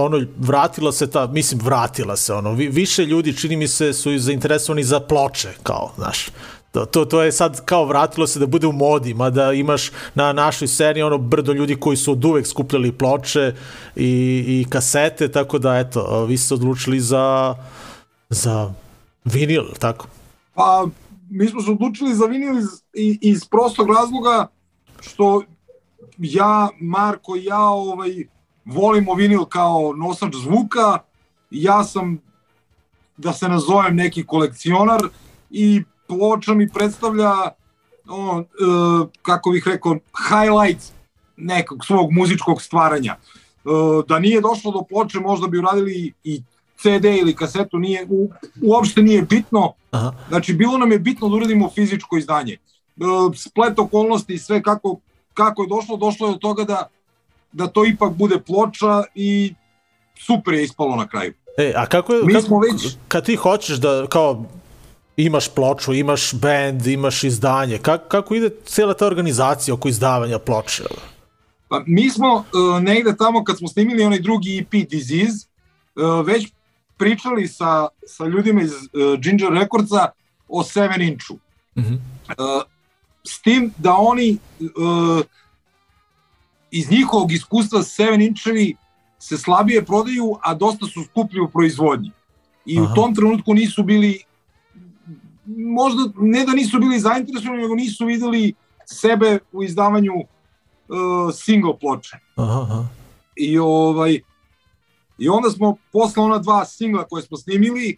ono, 0.05 0.27
vratila 0.39 0.93
se 0.93 1.11
ta, 1.11 1.27
mislim, 1.27 1.61
vratila 1.65 2.17
se, 2.17 2.35
ono, 2.35 2.53
vi, 2.53 2.69
više 2.69 3.07
ljudi, 3.07 3.37
čini 3.37 3.57
mi 3.57 3.69
se, 3.69 3.93
su 3.93 4.19
zainteresovani 4.19 4.85
za 4.85 5.01
ploče, 5.01 5.49
kao, 5.63 5.93
znaš, 5.97 6.27
to, 6.73 6.85
to, 6.87 7.05
to 7.05 7.23
je 7.23 7.33
sad 7.33 7.65
kao 7.65 7.85
vratilo 7.85 8.27
se 8.27 8.39
da 8.39 8.47
bude 8.47 8.67
u 8.67 8.73
modi, 8.73 9.15
mada 9.15 9.53
imaš 9.53 9.91
na 10.15 10.33
našoj 10.33 10.69
seriji 10.69 11.03
ono 11.03 11.19
brdo 11.19 11.53
ljudi 11.53 11.77
koji 11.77 11.97
su 11.97 12.13
od 12.13 12.25
uvek 12.25 12.47
skupljali 12.47 12.93
ploče 12.93 13.55
i, 13.97 14.45
i 14.47 14.67
kasete, 14.71 15.29
tako 15.29 15.59
da, 15.59 15.79
eto, 15.79 16.25
vi 16.25 16.39
ste 16.39 16.55
odlučili 16.55 17.01
za, 17.01 17.55
za 18.29 18.73
vinil, 19.25 19.65
tako? 19.79 20.07
Pa, 20.55 20.87
mi 21.31 21.49
smo 21.49 21.63
se 21.63 21.71
odlučili 21.71 22.15
za 22.15 22.27
vinil 22.27 22.59
iz, 22.59 22.67
iz 23.21 23.45
prostog 23.45 23.91
razloga 23.91 24.47
što 25.01 25.43
ja, 26.19 26.69
Marko 26.81 27.37
ja 27.37 27.61
ovaj, 27.61 28.25
volimo 28.69 29.15
vinil 29.15 29.45
kao 29.45 29.93
nosač 29.97 30.35
zvuka, 30.37 30.99
ja 31.51 31.85
sam, 31.85 32.19
da 33.17 33.33
se 33.33 33.49
nazovem 33.49 33.97
neki 33.97 34.27
kolekcionar 34.27 35.01
i 35.51 35.83
ploča 36.07 36.55
mi 36.55 36.69
predstavlja 36.69 37.33
on, 38.09 38.41
e, 38.41 38.45
kako 39.23 39.51
bih 39.51 39.63
rekao, 39.67 39.99
highlight 40.29 40.93
nekog 41.37 41.85
svog 41.85 42.13
muzičkog 42.13 42.63
stvaranja. 42.63 43.17
E, 43.17 43.69
da 44.09 44.19
nije 44.19 44.41
došlo 44.41 44.73
do 44.73 44.83
ploče, 44.89 45.21
možda 45.21 45.47
bi 45.47 45.59
uradili 45.59 46.13
i 46.25 46.43
CD 46.77 47.05
ili 47.05 47.35
kasetu, 47.35 47.79
nije, 47.79 48.07
u, 48.11 48.31
uopšte 48.63 49.03
nije 49.03 49.23
bitno. 49.23 49.73
Aha. 49.91 50.13
Znači, 50.29 50.55
bilo 50.55 50.79
nam 50.79 50.93
je 50.93 50.99
bitno 50.99 51.29
da 51.29 51.35
uradimo 51.35 51.71
fizičko 51.71 52.17
izdanje. 52.17 52.53
E, 52.53 52.59
splet 53.37 53.79
okolnosti 53.79 54.35
i 54.35 54.39
sve 54.39 54.63
kako, 54.63 55.01
kako 55.35 55.63
je 55.63 55.69
došlo, 55.69 55.97
došlo 55.97 56.29
je 56.29 56.33
do 56.33 56.39
toga 56.39 56.65
da 56.65 56.89
da 57.53 57.67
to 57.67 57.85
ipak 57.85 58.13
bude 58.13 58.41
ploča 58.41 59.05
i 59.15 59.55
super 60.27 60.55
je 60.55 60.65
ispalo 60.65 60.97
na 60.97 61.09
kraju. 61.09 61.33
E, 61.59 61.73
a 61.77 61.87
kako 61.87 62.15
je, 62.15 62.25
Mi 62.25 62.33
kako, 62.33 62.47
smo 62.47 62.59
već... 62.59 62.97
kad 63.09 63.25
ti 63.25 63.37
hoćeš 63.37 63.77
da, 63.77 64.07
kao, 64.11 64.45
imaš 65.17 65.49
ploču, 65.49 65.95
imaš 65.95 66.35
band, 66.35 66.87
imaš 66.87 67.25
izdanje, 67.25 67.79
kako, 67.79 68.09
kako 68.09 68.35
ide 68.35 68.51
cijela 68.65 68.95
ta 68.95 69.07
organizacija 69.07 69.75
oko 69.75 69.89
izdavanja 69.89 70.39
ploče? 70.39 70.85
Pa, 71.69 71.83
mi 71.87 72.11
smo 72.11 72.35
uh, 72.35 72.83
negde 72.83 73.17
tamo 73.17 73.45
kad 73.45 73.59
smo 73.59 73.69
snimili 73.69 74.05
onaj 74.05 74.19
drugi 74.19 74.59
EP 74.59 74.91
Disease, 74.91 75.47
uh, 75.97 76.27
već 76.27 76.53
pričali 76.97 77.49
sa, 77.49 77.89
sa 78.07 78.25
ljudima 78.25 78.63
iz 78.63 78.73
uh, 78.73 79.21
Ginger 79.21 79.53
Recordsa 79.53 80.07
o 80.49 80.63
7 80.63 81.09
inču. 81.09 81.35
Mm 81.77 81.83
-hmm. 81.83 81.99
uh, 82.29 82.63
s 83.25 83.43
tim 83.43 83.73
da 83.79 83.93
oni 83.93 84.39
uh, 84.61 85.25
iz 86.71 86.91
njihovog 86.91 87.33
iskustva 87.33 87.81
7 87.81 88.27
inčevi 88.27 88.77
se 89.19 89.39
slabije 89.39 89.85
prodaju, 89.85 90.37
a 90.43 90.55
dosta 90.55 90.87
su 90.87 91.05
skuplji 91.05 91.41
u 91.41 91.49
proizvodnji. 91.49 92.11
I 92.67 92.79
Aha. 92.79 92.93
u 92.93 92.95
tom 92.95 93.15
trenutku 93.15 93.55
nisu 93.55 93.83
bili 93.83 94.23
možda 95.57 96.13
ne 96.17 96.45
da 96.45 96.53
nisu 96.53 96.79
bili 96.79 97.01
zainteresovani, 97.01 97.63
nego 97.63 97.75
nisu 97.75 98.07
videli 98.07 98.55
sebe 98.85 99.39
u 99.53 99.63
izdavanju 99.63 100.13
uh, 100.15 101.35
single 101.35 101.79
ploče. 101.79 102.17
Aha, 102.37 102.61
aha. 102.63 102.85
I 103.37 103.59
ovaj 103.59 104.21
i 105.19 105.29
onda 105.29 105.51
smo 105.51 105.77
posle 105.93 106.23
ona 106.23 106.39
dva 106.39 106.65
singla 106.65 107.05
koje 107.05 107.23
smo 107.23 107.37
snimili 107.37 107.97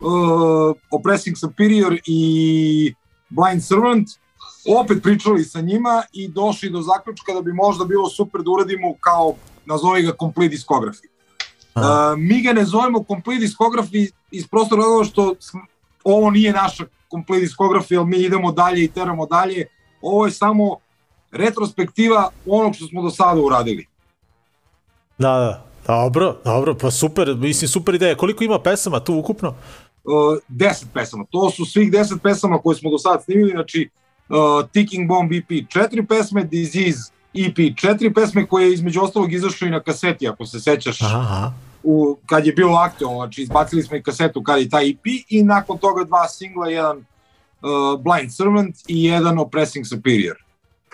uh, 0.00 0.76
Oppressing 0.90 1.36
Superior 1.36 1.98
i 2.06 2.94
Blind 3.28 3.64
Servant 3.64 4.08
opet 4.68 5.02
pričali 5.02 5.44
sa 5.44 5.60
njima 5.60 6.02
i 6.12 6.28
došli 6.28 6.70
do 6.70 6.82
zaključka 6.82 7.32
da 7.34 7.40
bi 7.40 7.52
možda 7.52 7.84
bilo 7.84 8.08
super 8.08 8.42
da 8.42 8.50
uradimo 8.50 8.94
kao, 9.00 9.34
nazovi 9.66 10.02
ga 10.02 10.12
complete 10.20 10.56
discography. 10.56 11.06
Uh, 11.74 11.82
mi 12.18 12.42
ga 12.42 12.52
ne 12.52 12.64
zovemo 12.64 13.04
complete 13.08 13.46
discography 13.46 14.10
iz 14.30 14.46
prostora 14.46 14.82
razloga 14.82 15.04
što 15.04 15.34
ovo 16.04 16.30
nije 16.30 16.52
naša 16.52 16.84
complete 17.10 17.46
discography, 17.46 17.98
ali 17.98 18.06
mi 18.06 18.16
idemo 18.16 18.52
dalje 18.52 18.84
i 18.84 18.88
teramo 18.88 19.26
dalje. 19.26 19.66
Ovo 20.02 20.26
je 20.26 20.32
samo 20.32 20.76
retrospektiva 21.30 22.30
onog 22.46 22.74
što 22.74 22.86
smo 22.86 23.02
do 23.02 23.10
sada 23.10 23.40
uradili. 23.40 23.86
Da, 25.18 25.28
da. 25.28 25.66
Dobro, 25.86 26.36
dobro, 26.44 26.74
pa 26.74 26.90
super, 26.90 27.34
mislim 27.36 27.68
super 27.68 27.94
ideja. 27.94 28.16
Koliko 28.16 28.44
ima 28.44 28.58
pesama 28.58 29.00
tu 29.00 29.18
ukupno? 29.18 29.48
Uh, 29.48 30.38
deset 30.48 30.88
pesama. 30.94 31.24
To 31.30 31.50
su 31.50 31.64
svih 31.64 31.92
deset 31.92 32.22
pesama 32.22 32.58
koje 32.58 32.76
smo 32.76 32.90
do 32.90 32.98
sada 32.98 33.20
snimili, 33.20 33.50
znači 33.50 33.90
uh, 34.30 34.68
Ticking 34.72 35.08
Bomb 35.08 35.32
EP 35.32 35.68
četiri 35.68 36.06
pesme, 36.06 36.44
Disease 36.44 37.12
EP 37.34 37.76
četiri 37.76 38.14
pesme 38.14 38.46
koje 38.46 38.66
je 38.66 38.74
između 38.74 39.00
ostalog 39.00 39.32
izašao 39.32 39.68
i 39.68 39.70
na 39.70 39.80
kaseti, 39.80 40.28
ako 40.28 40.46
se 40.46 40.60
sećaš. 40.60 41.02
Aha. 41.02 41.52
U, 41.82 42.16
kad 42.26 42.46
je 42.46 42.52
bilo 42.52 42.76
aktualno, 42.76 43.18
znači 43.18 43.42
izbacili 43.42 43.82
smo 43.82 43.96
i 43.96 44.02
kasetu 44.02 44.42
kad 44.42 44.60
je 44.60 44.68
taj 44.68 44.90
EP 44.90 45.06
i 45.28 45.42
nakon 45.42 45.78
toga 45.78 46.04
dva 46.04 46.28
singla, 46.28 46.68
jedan 46.68 46.96
uh, 46.96 48.02
Blind 48.02 48.34
Servant 48.34 48.76
i 48.88 49.04
jedan 49.04 49.38
Oppressing 49.38 49.86
Superior. 49.86 50.36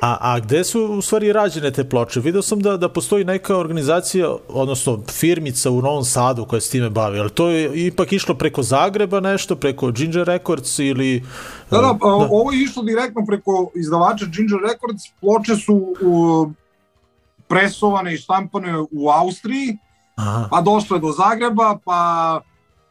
A, 0.00 0.16
a 0.20 0.40
gde 0.40 0.64
su 0.64 0.84
u 0.84 1.02
stvari 1.02 1.32
rađene 1.32 1.70
te 1.70 1.88
ploče? 1.88 2.20
Video 2.20 2.42
sam 2.42 2.60
da, 2.60 2.76
da 2.76 2.88
postoji 2.88 3.24
neka 3.24 3.56
organizacija, 3.56 4.34
odnosno 4.48 5.02
firmica 5.10 5.70
u 5.70 5.82
Novom 5.82 6.04
Sadu 6.04 6.44
koja 6.44 6.60
se 6.60 6.70
time 6.70 6.90
bavi, 6.90 7.18
ali 7.18 7.30
to 7.30 7.48
je 7.48 7.86
ipak 7.86 8.12
išlo 8.12 8.34
preko 8.34 8.62
Zagreba 8.62 9.20
nešto, 9.20 9.56
preko 9.56 9.90
Ginger 9.90 10.26
Records 10.26 10.78
ili... 10.78 11.24
Da, 11.70 11.76
da, 11.76 11.82
da. 11.82 11.98
ovo 12.30 12.52
je 12.52 12.62
išlo 12.62 12.82
direktno 12.82 13.24
preko 13.26 13.70
izdavača 13.74 14.26
Ginger 14.26 14.58
Records, 14.68 15.02
ploče 15.20 15.56
su 15.56 15.94
u, 16.02 16.50
presovane 17.48 18.14
i 18.14 18.18
štampane 18.18 18.78
u 18.90 19.08
Austriji, 19.10 19.78
Aha. 20.16 20.48
pa 20.50 20.60
došle 20.60 20.98
do 20.98 21.12
Zagreba, 21.12 21.78
pa 21.84 22.40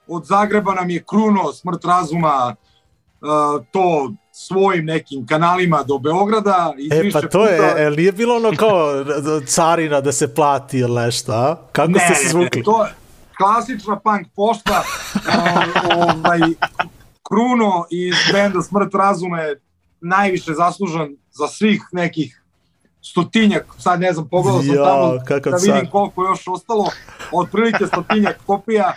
od 0.08 0.26
Zagreba 0.26 0.74
nam 0.74 0.90
je 0.90 1.04
kruno 1.04 1.54
smrt 1.54 1.86
razuma 1.86 2.56
uh, 2.56 3.66
to 3.72 4.14
svojim 4.38 4.86
nekim 4.86 5.27
kanalima 5.27 5.84
do 5.84 5.98
Beograda. 5.98 6.74
E, 6.92 7.12
pa 7.12 7.22
to 7.22 7.27
puta... 7.27 7.46
je, 7.46 7.86
el 7.86 7.96
nije 7.96 8.12
bilo 8.12 8.36
ono 8.36 8.51
kao 8.58 9.06
carina 9.48 10.01
da 10.01 10.12
se 10.12 10.34
plati 10.34 10.80
ili 10.80 10.96
nešto, 10.96 11.32
a? 11.32 11.56
Kako 11.72 11.92
ne, 11.92 12.00
ste 12.00 12.15
se 12.15 12.30
zvukli? 12.30 12.60
Ne, 12.60 12.63
to 12.63 12.86
je 12.86 12.94
klasična 13.38 14.00
punk 14.00 14.27
pošta, 14.36 14.84
ovaj, 15.96 16.39
Kruno 17.24 17.86
iz 17.89 18.15
benda 18.32 18.62
Smrt 18.62 18.96
razume 18.96 19.56
najviše 20.01 20.54
zaslužan 20.54 21.15
za 21.32 21.48
svih 21.48 21.82
nekih 21.92 22.42
stotinjak, 23.01 23.65
sad 23.77 24.00
ne 24.00 24.13
znam, 24.13 24.27
pogledao 24.27 24.62
sam 24.62 24.75
ja, 24.75 24.84
tamo 24.84 25.13
da 25.27 25.58
vidim 25.58 25.86
sad. 25.86 25.92
koliko 25.92 26.24
još 26.24 26.48
ostalo, 26.48 26.89
otprilike 27.32 27.86
stotinjak 27.88 28.38
kopija 28.46 28.94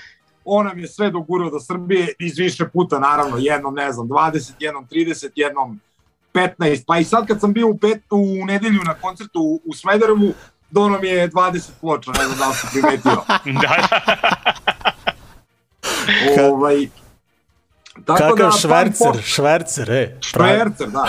on 0.48 0.66
nam 0.66 0.78
je 0.78 0.88
sve 0.88 1.10
dogurao 1.10 1.50
do 1.50 1.60
Srbije 1.60 2.08
iz 2.18 2.38
više 2.38 2.68
puta, 2.68 2.98
naravno, 2.98 3.36
jednom, 3.38 3.74
ne 3.74 3.92
znam, 3.92 4.08
20, 4.08 4.52
jednom 4.58 4.86
30, 4.90 5.28
jednom 5.34 5.80
15, 6.34 6.84
pa 6.86 6.98
i 6.98 7.04
sad 7.04 7.26
kad 7.26 7.40
sam 7.40 7.52
bio 7.52 7.68
u, 7.68 7.78
pet, 7.78 8.02
u 8.10 8.46
nedelju 8.46 8.80
na 8.86 8.94
koncertu 8.94 9.40
u, 9.40 9.60
u 9.64 9.74
Smederevu, 9.74 10.32
dono 10.70 10.98
mi 10.98 11.08
je 11.08 11.30
20 11.30 11.70
ploča, 11.80 12.10
ne 12.10 12.24
znam 12.24 12.38
da 12.38 12.48
li 12.48 12.54
si 12.54 12.66
primetio. 12.72 13.12
da, 13.62 13.68
Ka- 16.36 16.50
ovaj, 16.52 16.88
tako 18.04 18.18
Kakav 18.18 18.36
punk 18.50 18.60
švercer, 18.60 19.06
pošta- 19.06 19.22
švercer, 19.22 19.90
e. 19.90 20.16
Švercer, 20.20 20.88
da. 20.90 21.06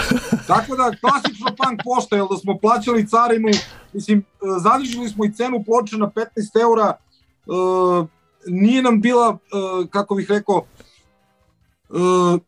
Tako 0.47 0.75
da, 0.75 0.91
klasično 1.01 1.45
punk 1.45 1.79
pošta, 1.83 2.15
jer 2.15 2.25
da 2.31 2.37
smo 2.37 2.57
plaćali 2.57 3.07
carinu, 3.07 3.47
mislim, 3.93 4.19
e, 4.19 4.23
zadržili 4.59 5.09
smo 5.09 5.25
i 5.25 5.33
cenu 5.33 5.63
ploče 5.63 5.97
na 5.97 6.07
15 6.07 6.61
eura, 6.61 6.93
e, 6.93 8.18
nije 8.47 8.81
nam 8.83 9.01
bila, 9.01 9.37
e, 9.37 9.87
kako 9.89 10.15
bih 10.15 10.29
rekao, 10.29 10.63
e, 11.89 11.93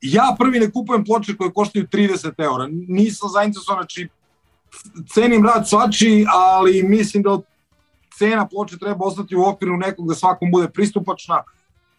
ja 0.01 0.35
prvi 0.39 0.59
ne 0.59 0.71
kupujem 0.71 1.05
ploče 1.05 1.37
koje 1.37 1.53
koštaju 1.53 1.87
30 1.87 2.31
eura, 2.37 2.67
nisam 2.87 3.29
zainteresovan, 3.29 3.83
znači, 3.83 4.07
cenim 5.13 5.45
rad 5.45 5.69
svači, 5.69 6.25
ali 6.29 6.83
mislim 6.83 7.23
da 7.23 7.39
cena 8.17 8.47
ploče 8.47 8.77
treba 8.77 9.05
ostati 9.05 9.35
u 9.35 9.43
okviru 9.43 9.77
nekog 9.77 10.07
da 10.07 10.15
svakom 10.15 10.51
bude 10.51 10.69
pristupačna, 10.69 11.43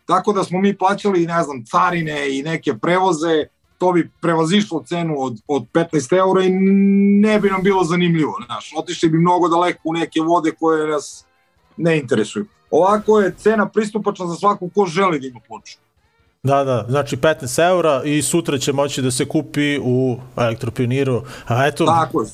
tako 0.06 0.32
da 0.32 0.44
smo 0.44 0.60
mi 0.60 0.76
plaćali, 0.78 1.26
ne 1.26 1.42
znam, 1.42 1.64
carine 1.64 2.38
i 2.38 2.42
neke 2.42 2.74
prevoze, 2.74 3.46
to 3.78 3.92
bi 3.92 4.10
prevazišlo 4.20 4.84
cenu 4.86 5.14
od, 5.18 5.40
od 5.46 5.66
15 5.72 6.18
eura 6.18 6.44
i 6.44 6.50
ne 7.20 7.40
bi 7.40 7.50
nam 7.50 7.62
bilo 7.62 7.84
zanimljivo, 7.84 8.36
znaš, 8.46 8.72
otišli 8.76 9.08
bi 9.08 9.18
mnogo 9.18 9.48
daleko 9.48 9.80
u 9.84 9.92
neke 9.92 10.20
vode 10.20 10.52
koje 10.60 10.86
nas 10.86 11.24
ne 11.76 11.98
interesuju. 11.98 12.46
Ovako 12.72 13.20
je 13.20 13.34
cena 13.38 13.68
pristupačna 13.68 14.26
za 14.26 14.34
svakog 14.34 14.70
ko 14.74 14.86
želi 14.86 15.20
da 15.20 15.26
ima 15.26 15.40
ploču. 15.48 15.76
Da, 16.42 16.64
da, 16.64 16.86
znači 16.88 17.16
15 17.16 17.68
eura 17.68 18.02
i 18.04 18.22
sutra 18.22 18.58
će 18.58 18.72
moći 18.72 19.02
da 19.02 19.10
se 19.10 19.28
kupi 19.28 19.78
u 19.82 20.16
Elektropioniru. 20.36 21.22
A 21.46 21.66
eto, 21.66 21.86
Tako 21.86 22.22
je, 22.22 22.28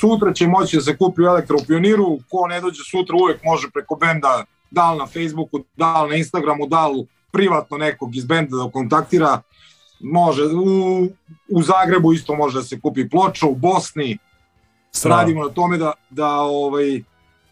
sutra 0.00 0.32
će 0.32 0.46
moći 0.46 0.76
da 0.76 0.82
se 0.82 0.96
kupi 0.96 1.22
u 1.22 1.24
Elektropioniru, 1.24 2.18
ko 2.28 2.46
ne 2.46 2.60
dođe 2.60 2.82
sutra 2.90 3.16
uvek 3.16 3.44
može 3.44 3.70
preko 3.70 3.96
benda, 3.96 4.44
da 4.70 4.92
li 4.92 4.98
na 4.98 5.06
Facebooku, 5.06 5.60
da 5.76 6.02
li 6.02 6.10
na 6.10 6.16
Instagramu, 6.16 6.66
da 6.66 6.86
li 6.86 7.06
privatno 7.32 7.76
nekog 7.76 8.16
iz 8.16 8.24
benda 8.24 8.56
da 8.56 8.70
kontaktira, 8.70 9.42
može, 10.00 10.42
u, 10.44 11.08
u 11.48 11.62
Zagrebu 11.62 12.12
isto 12.12 12.34
može 12.34 12.58
da 12.58 12.64
se 12.64 12.80
kupi 12.80 13.08
ploča, 13.08 13.46
u 13.46 13.54
Bosni, 13.54 14.18
strava. 14.92 15.20
radimo 15.20 15.44
na 15.44 15.50
tome 15.50 15.78
da, 15.78 15.92
da 16.10 16.34
ovaj, 16.40 17.02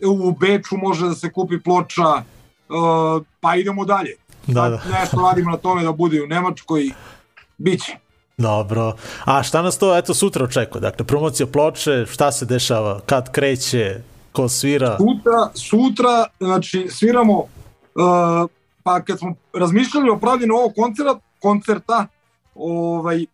u 0.07 0.33
Beču 0.33 0.77
može 0.77 1.07
da 1.07 1.15
se 1.15 1.33
kupi 1.33 1.61
ploča, 1.61 2.09
uh, 2.09 3.23
pa 3.41 3.57
idemo 3.57 3.85
dalje. 3.85 4.17
Da, 4.47 4.63
Sad 4.63 4.73
da. 4.73 4.99
Nešto 5.01 5.17
radimo 5.21 5.51
na 5.51 5.57
tome 5.57 5.83
da 5.83 5.93
bude 5.93 6.23
u 6.23 6.27
Nemačkoj, 6.27 6.91
biće. 7.59 7.97
Dobro. 8.39 8.97
A 9.25 9.43
šta 9.43 9.63
nas 9.63 9.79
to 9.79 9.97
eto 9.97 10.15
sutra 10.15 10.45
očekuje? 10.45 10.81
Dakle, 10.81 11.07
promocija 11.07 11.47
ploče, 11.47 12.07
šta 12.07 12.33
se 12.33 12.47
dešava, 12.47 13.01
kad 13.07 13.33
kreće, 13.33 14.01
ko 14.33 14.49
svira? 14.49 14.97
Sutra, 14.97 15.51
sutra, 15.55 16.27
znači, 16.41 16.87
sviramo, 16.91 17.39
uh, 17.39 18.51
pa 18.83 19.01
kad 19.01 19.19
smo 19.19 19.35
razmišljali 19.53 20.11
o 20.11 20.19
pravljenju 20.19 20.55
ovog 20.55 20.73
koncerta, 20.77 21.19
koncerta, 21.41 22.07
ovaj, 22.55 23.27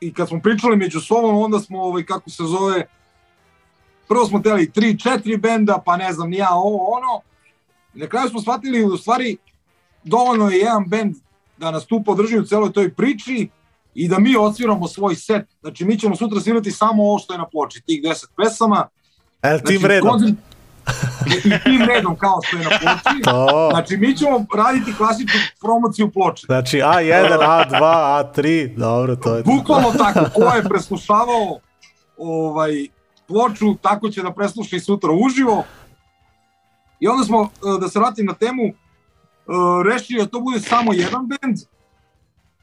i 0.00 0.12
kad 0.12 0.28
smo 0.28 0.40
pričali 0.40 0.76
među 0.76 1.00
sobom, 1.00 1.36
onda 1.36 1.60
smo, 1.60 1.82
ovaj, 1.82 2.04
kako 2.04 2.30
se 2.30 2.42
zove, 2.44 2.86
prvo 4.10 4.26
smo 4.26 4.38
teli 4.40 4.70
3-4 4.70 5.40
benda, 5.40 5.82
pa 5.86 5.96
ne 5.96 6.12
znam, 6.12 6.30
ni 6.30 6.36
ja 6.36 6.50
ovo, 6.52 6.86
ono, 6.88 7.20
na 7.94 8.06
kraju 8.06 8.28
smo 8.28 8.40
shvatili, 8.40 8.84
u 8.84 8.96
stvari, 8.96 9.36
dovoljno 10.04 10.48
je 10.48 10.58
jedan 10.58 10.84
bend 10.86 11.14
da 11.58 11.70
nas 11.70 11.86
tu 11.86 12.02
podrži 12.02 12.38
u 12.38 12.44
celoj 12.44 12.72
toj 12.72 12.94
priči 12.94 13.48
i 13.94 14.08
da 14.08 14.18
mi 14.18 14.36
odsviramo 14.36 14.88
svoj 14.88 15.14
set. 15.16 15.46
Znači, 15.60 15.84
mi 15.84 15.98
ćemo 15.98 16.16
sutra 16.16 16.40
svirati 16.40 16.70
samo 16.70 17.02
ovo 17.02 17.18
što 17.18 17.34
je 17.34 17.38
na 17.38 17.46
ploči, 17.46 17.82
tih 17.82 18.02
10 18.02 18.26
pesama, 18.36 18.88
El 19.42 19.58
tim 19.58 19.78
Znači, 19.78 19.88
redom. 19.88 20.10
koncert- 20.10 20.34
I 21.36 21.62
tim 21.64 21.82
redom 21.84 22.16
kao 22.16 22.38
što 22.42 22.56
je 22.56 22.64
na 22.64 22.70
ploči. 22.70 23.22
To. 23.24 23.68
Znači, 23.70 23.96
mi 23.96 24.16
ćemo 24.16 24.46
raditi 24.56 24.94
klasičnu 24.96 25.40
promociju 25.60 26.10
ploče. 26.10 26.46
Znači 26.46 26.76
A1, 26.78 27.38
A2, 27.38 27.80
A3, 27.80 28.76
dobro, 28.76 29.16
to 29.16 29.36
je. 29.36 29.42
Bukvalno 29.42 29.92
tako, 29.92 30.20
ko 30.34 30.54
je 30.56 30.62
preslušavao 30.64 31.58
ovaj, 32.18 32.86
ploču, 33.30 33.74
tako 33.82 34.10
će 34.10 34.22
da 34.22 34.32
presluša 34.32 34.76
i 34.76 34.80
sutra 34.80 35.10
uživo. 35.12 35.64
I 37.00 37.08
onda 37.08 37.24
smo, 37.24 37.42
e, 37.42 37.80
da 37.80 37.88
se 37.88 37.98
vratim 37.98 38.26
na 38.26 38.34
temu, 38.34 38.62
e, 38.64 38.72
rešili 39.84 40.18
da 40.18 40.26
to 40.26 40.40
bude 40.40 40.60
samo 40.60 40.92
jedan 40.92 41.28
bend. 41.28 41.58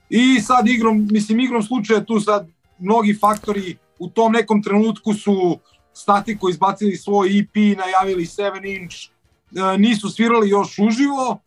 I 0.09 0.41
sad 0.41 0.67
igrom, 0.67 1.07
mislim 1.11 1.39
igrom 1.39 1.63
slučaja 1.63 2.05
tu 2.05 2.19
sad 2.19 2.47
mnogi 2.79 3.13
faktori 3.13 3.77
u 3.99 4.09
tom 4.09 4.31
nekom 4.31 4.63
trenutku 4.63 5.13
su 5.13 5.59
Statiko 5.93 6.49
izbacili 6.49 6.95
svoj 6.95 7.39
EP, 7.39 7.77
najavili 7.77 8.25
7 8.25 8.81
inch, 8.81 8.95
e, 8.95 9.77
nisu 9.77 10.09
svirali 10.09 10.49
još 10.49 10.79
uživo, 10.79 11.39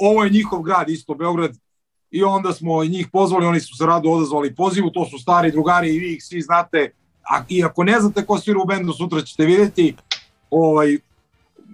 ovo 0.00 0.24
je 0.24 0.30
njihov 0.30 0.62
grad, 0.62 0.88
isto 0.88 1.14
Beograd, 1.14 1.56
i 2.10 2.22
onda 2.22 2.52
smo 2.52 2.84
njih 2.84 3.08
pozvali, 3.12 3.46
oni 3.46 3.60
su 3.60 3.76
se 3.76 3.86
rado 3.86 4.10
odazvali 4.10 4.54
pozivu, 4.54 4.90
to 4.90 5.06
su 5.06 5.18
stari 5.18 5.52
drugari 5.52 5.94
i 5.94 5.98
vi 5.98 6.12
ih 6.12 6.24
svi 6.24 6.40
znate, 6.40 6.92
a 7.22 7.42
i 7.48 7.64
ako 7.64 7.84
ne 7.84 8.00
znate 8.00 8.26
ko 8.26 8.38
svira 8.38 8.60
u 8.62 8.66
bendu, 8.66 8.92
sutra 8.92 9.22
ćete 9.22 9.44
vidjeti, 9.46 9.96
ovaj, 10.50 10.98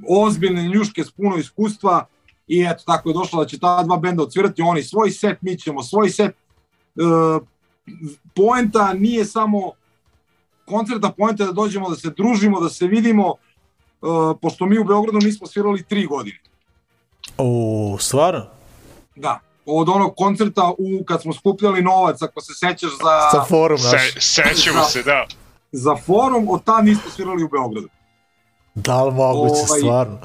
ozbiljne 0.09 0.69
njuške 0.69 1.05
s 1.05 1.11
puno 1.11 1.37
iskustva 1.37 2.07
i 2.49 2.67
eto 2.71 2.83
tako 2.87 3.09
je 3.09 3.13
došlo 3.13 3.43
da 3.43 3.49
će 3.49 3.59
ta 3.59 3.83
dva 3.83 3.97
benda 3.97 4.23
odsvirati, 4.23 4.63
oni 4.63 4.83
svoj 4.83 5.11
set, 5.11 5.43
mi 5.43 5.59
ćemo 5.59 5.83
svoj 5.83 6.11
set. 6.11 6.31
E, 6.31 6.35
poenta 8.35 8.93
nije 8.93 9.25
samo 9.25 9.73
koncerta, 10.65 11.13
poenta 11.17 11.43
je 11.43 11.47
da 11.47 11.53
dođemo, 11.53 11.91
da 11.91 11.97
se 11.97 12.11
družimo, 12.17 12.61
da 12.61 12.69
se 12.69 12.87
vidimo, 12.87 13.35
e, 13.35 14.07
pošto 14.43 14.67
mi 14.67 14.79
u 14.79 14.85
Beogradu 14.85 15.19
nismo 15.19 15.47
svirali 15.47 15.83
tri 15.83 16.07
godine. 16.07 16.39
U, 17.39 17.97
stvarno? 18.01 18.47
Da, 19.17 19.41
od 19.67 19.89
onog 19.89 20.15
koncerta 20.17 20.73
u 20.79 21.05
kad 21.05 21.23
smo 21.23 21.33
skupljali 21.33 21.83
novac, 21.83 22.23
ako 22.23 22.41
se 22.41 22.55
sećaš 22.55 22.91
za, 22.91 23.31
Sa 23.31 23.45
forum 23.49 23.79
naš. 23.93 24.13
Se, 24.15 24.21
sećamo 24.21 24.85
se, 24.85 25.03
da. 25.03 25.27
za 25.73 25.97
forum, 25.97 26.47
od 26.51 26.65
tad 26.65 26.85
nismo 26.85 27.11
svirali 27.11 27.45
u 27.45 27.49
Beogradu. 27.49 27.89
Da 28.75 29.05
li 29.05 29.13
moguće, 29.15 29.61
Ovaj, 29.69 29.81
stvarno? 29.81 30.19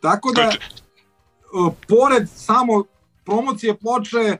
Tako 0.00 0.32
da, 0.32 0.42
e, 0.42 0.56
pored 1.88 2.28
samo 2.34 2.84
promocije 3.24 3.76
ploče, 3.76 4.18
e, 4.18 4.38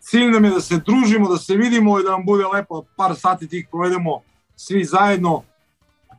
cilj 0.00 0.30
nam 0.30 0.44
je 0.44 0.50
da 0.50 0.60
se 0.60 0.80
družimo, 0.86 1.28
da 1.28 1.36
se 1.36 1.56
vidimo 1.56 2.00
i 2.00 2.02
da 2.02 2.10
nam 2.10 2.24
bude 2.24 2.44
lepo 2.46 2.82
par 2.96 3.16
sati 3.16 3.48
tih 3.48 3.68
provedemo 3.70 4.20
svi 4.56 4.84
zajedno, 4.84 5.42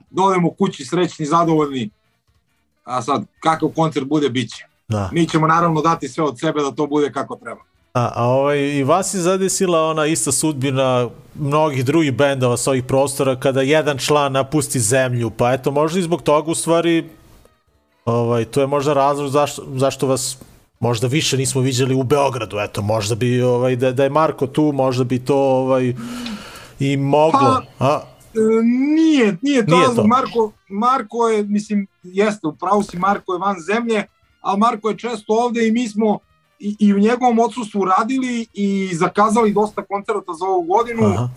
da 0.10 0.24
odemo 0.24 0.52
kući 0.52 0.86
srećni, 0.86 1.26
zadovoljni. 1.26 1.90
A 2.84 3.02
sad, 3.02 3.24
kakav 3.40 3.70
koncert 3.70 4.06
bude, 4.06 4.30
bit 4.30 4.50
će. 4.50 4.66
Da. 4.88 5.10
Mi 5.14 5.30
ćemo 5.30 5.48
naravno 5.48 5.82
dati 5.82 6.08
sve 6.08 6.24
od 6.24 6.40
sebe 6.40 6.62
da 6.62 6.72
to 6.72 6.88
bude 6.88 7.12
kako 7.12 7.36
treba. 7.36 7.62
A, 7.94 8.12
a 8.16 8.28
ovaj, 8.28 8.60
i 8.60 8.84
vas 8.84 9.14
je 9.14 9.20
zadesila 9.20 9.84
ona 9.84 10.06
ista 10.06 10.32
sudbina 10.32 11.10
mnogih 11.36 11.86
drugih 11.86 12.14
bendova 12.14 12.58
sa 12.58 12.70
ovih 12.70 12.84
prostora 12.84 13.36
kada 13.36 13.62
jedan 13.62 13.98
član 13.98 14.32
napusti 14.32 14.80
zemlju, 14.80 15.30
pa 15.30 15.54
eto 15.54 15.72
možda 15.72 16.00
i 16.00 16.04
zbog 16.04 16.22
toga 16.22 16.52
u 16.52 16.56
stvari 16.56 17.10
ovaj, 18.06 18.46
to 18.46 18.62
je 18.62 18.68
možda 18.68 18.94
razlog 18.94 19.30
zašto, 19.30 19.64
zašto 19.76 20.08
vas 20.08 20.38
možda 20.80 21.08
više 21.08 21.38
nismo 21.38 21.62
viđali 21.62 21.96
u 21.96 22.04
Beogradu, 22.04 22.58
eto 22.60 22.82
možda 22.82 23.16
bi 23.16 23.42
ovaj, 23.42 23.76
da, 23.76 23.92
da 23.92 24.04
je 24.04 24.10
Marko 24.10 24.48
tu, 24.48 24.72
možda 24.72 25.04
bi 25.04 25.20
to 25.20 25.38
ovaj, 25.38 25.94
i 26.80 26.98
moglo. 26.98 27.62
A, 27.80 28.02
E, 28.38 28.64
nije, 28.96 29.38
nije 29.42 29.66
to 29.66 29.76
Nije 29.76 29.96
to. 29.96 30.08
Marko, 30.08 30.52
Marko 30.70 31.30
je, 31.30 31.44
mislim, 31.44 31.88
jeste, 32.04 32.48
upravo 32.48 32.84
si, 32.84 32.98
Marko 32.98 33.34
je 33.34 33.40
van 33.40 33.56
zemlje, 33.60 34.04
ali 34.48 34.60
Marko 34.60 34.90
je 34.90 34.98
često 34.98 35.34
ovde 35.34 35.68
i 35.68 35.72
mi 35.72 35.88
smo 35.88 36.20
i, 36.60 36.76
i 36.80 36.94
u 36.94 37.00
njegovom 37.00 37.40
odsustvu 37.40 37.86
radili 37.86 38.48
i 38.54 38.90
zakazali 38.94 39.54
dosta 39.54 39.84
koncerta 39.86 40.34
za 40.34 40.46
ovu 40.46 40.62
godinu. 40.62 41.04
aha. 41.06 41.30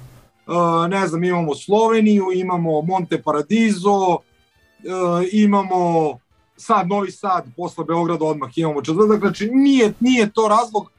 E, 0.46 0.88
ne 0.88 1.07
znam, 1.07 1.25
imamo 1.25 1.55
Sloveniju, 1.55 2.25
imamo 2.35 2.83
Monte 2.83 3.23
Paradiso, 3.23 4.18
e, 4.18 5.29
imamo 5.33 6.18
sad 6.57 6.88
Novi 6.88 7.11
Sad, 7.11 7.44
posle 7.57 7.85
Beograda 7.85 8.25
odmah 8.25 8.51
imamo 8.57 8.83
četvrtak, 8.83 9.20
znači 9.20 9.51
nije, 9.53 9.92
nije 10.01 10.31
to 10.33 10.49
razlog, 10.49 10.90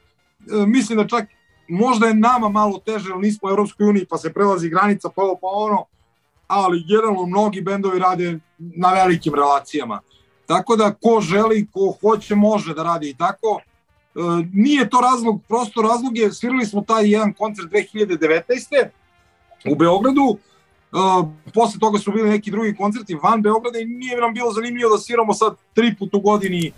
e, 0.52 0.65
mislim 0.65 0.97
da 0.97 1.08
čak 1.08 1.26
možda 1.69 2.08
je 2.08 2.13
nama 2.13 2.50
malo 2.50 2.78
teže, 2.86 3.10
jer 3.10 3.17
nismo 3.17 3.47
u 3.47 3.52
Europskoj 3.52 3.86
uniji, 3.86 4.06
pa 4.10 4.17
se 4.17 4.34
prelazi 4.34 4.69
granica, 4.69 5.10
pa 5.15 5.21
ovo, 5.21 5.38
pa 5.41 5.47
ono, 5.47 5.86
ali 6.47 6.84
generalno 6.88 7.26
mnogi 7.26 7.62
bendovi 7.62 8.00
rade 8.00 8.39
na 8.58 8.93
velikim 8.93 9.36
relacijama. 9.36 10.02
Tako 10.52 10.76
da 10.76 10.94
ko 10.94 11.22
želi, 11.22 11.68
ko 11.74 11.94
hoće, 12.02 12.36
može 12.36 12.74
da 12.74 12.84
radi 12.84 13.10
i 13.10 13.14
tako. 13.14 13.60
E, 13.60 14.20
nije 14.54 14.90
to 14.90 15.02
razlog, 15.02 15.42
prosto 15.48 15.82
razlog 15.82 16.18
je, 16.18 16.34
svirali 16.34 16.66
smo 16.66 16.82
taj 16.82 17.12
jedan 17.12 17.34
koncert 17.34 17.72
2019. 17.72 18.42
u 19.72 19.76
Beogradu, 19.76 20.38
Uh, 20.94 21.28
posle 21.54 21.80
toga 21.80 22.00
su 22.00 22.12
bili 22.12 22.30
neki 22.30 22.52
drugi 22.52 22.76
koncerti 22.76 23.16
van 23.24 23.42
Beograda 23.42 23.80
i 23.80 23.86
nije 23.86 24.18
nam 24.18 24.34
bilo 24.34 24.52
zanimljivo 24.52 24.90
da 24.90 24.98
sviramo 24.98 25.34
sad 25.34 25.56
tri 25.74 25.96
put 26.00 26.14
u 26.14 26.20
godini 26.20 26.72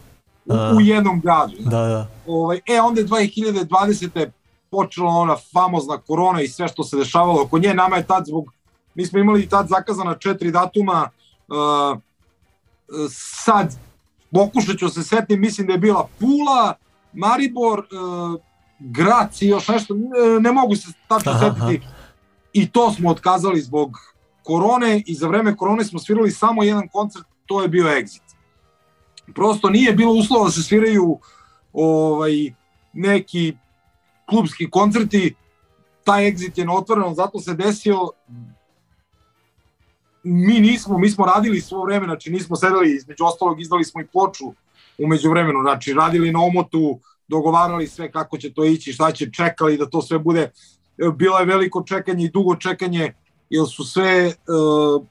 u, 0.45 0.53
u 0.77 0.81
jednom 0.81 1.21
gradu. 1.21 1.53
Da, 1.59 1.81
da. 1.81 2.07
Ovaj, 2.27 2.59
e, 2.67 2.81
onda 2.81 3.01
je 3.01 3.07
2020. 3.07 4.29
počela 4.71 5.09
ona 5.09 5.35
famozna 5.53 5.97
korona 5.97 6.41
i 6.41 6.47
sve 6.47 6.67
što 6.67 6.83
se 6.83 6.97
dešavalo 6.97 7.41
oko 7.41 7.57
nje. 7.57 7.73
Nama 7.73 7.95
je 7.95 8.07
tad 8.07 8.25
zbog, 8.25 8.45
mi 8.95 9.05
smo 9.05 9.19
imali 9.19 9.49
tad 9.49 9.67
zakazana 9.67 10.17
četiri 10.17 10.51
datuma, 10.51 11.09
uh, 11.47 11.99
sad 13.09 13.75
pokušat 14.31 14.77
ću 14.77 14.89
se 14.89 15.03
setim, 15.03 15.41
mislim 15.41 15.67
da 15.67 15.73
je 15.73 15.79
bila 15.79 16.07
Pula, 16.19 16.73
Maribor, 17.13 17.79
uh, 17.79 18.41
Grac 18.79 19.41
i 19.41 19.47
još 19.47 19.67
nešto, 19.67 19.93
ne, 19.93 20.39
ne 20.39 20.51
mogu 20.51 20.75
se 20.75 20.87
tačno 21.07 21.31
Aha, 21.31 21.39
setiti. 21.39 21.87
I 22.53 22.71
to 22.71 22.91
smo 22.91 23.09
otkazali 23.09 23.61
zbog 23.61 23.97
korone 24.43 25.03
i 25.05 25.15
za 25.15 25.27
vreme 25.27 25.57
korone 25.57 25.83
smo 25.83 25.99
svirali 25.99 26.31
samo 26.31 26.63
jedan 26.63 26.87
koncert, 26.87 27.25
to 27.45 27.61
je 27.61 27.67
bio 27.67 27.85
Exit. 27.85 28.21
Prosto 29.35 29.69
nije 29.69 29.93
bilo 29.93 30.13
uslova 30.13 30.45
da 30.45 30.51
se 30.51 30.63
sviraju 30.63 31.19
ovaj, 31.73 32.53
neki 32.93 33.57
klubski 34.29 34.69
koncerti, 34.69 35.35
taj 36.03 36.31
Exit 36.31 36.59
je 36.59 36.65
na 36.65 36.73
otvorenom, 36.73 37.15
zato 37.15 37.39
se 37.39 37.53
desio 37.53 38.09
mi 40.23 40.59
nismo, 40.59 40.97
mi 40.97 41.09
smo 41.09 41.25
radili 41.25 41.61
svo 41.61 41.83
vreme, 41.83 42.05
znači 42.05 42.31
nismo 42.31 42.55
sedeli, 42.55 42.95
između 42.95 43.25
ostalog 43.25 43.61
izdali 43.61 43.83
smo 43.83 44.01
i 44.01 44.07
ploču 44.07 44.53
umeđu 44.97 45.29
vremenu, 45.29 45.59
znači 45.61 45.93
radili 45.93 46.31
na 46.31 46.39
omotu, 46.39 46.99
dogovarali 47.27 47.87
sve 47.87 48.11
kako 48.11 48.37
će 48.37 48.53
to 48.53 48.65
ići, 48.65 48.93
šta 48.93 49.11
će, 49.11 49.31
čekali 49.31 49.77
da 49.77 49.85
to 49.85 50.01
sve 50.01 50.19
bude. 50.19 50.51
E, 50.97 51.09
Bilo 51.15 51.39
je 51.39 51.45
veliko 51.45 51.83
čekanje 51.83 52.25
i 52.25 52.29
dugo 52.29 52.55
čekanje, 52.55 53.13
jer 53.49 53.65
su 53.67 53.83
sve 53.83 54.27
uh, 54.27 55.05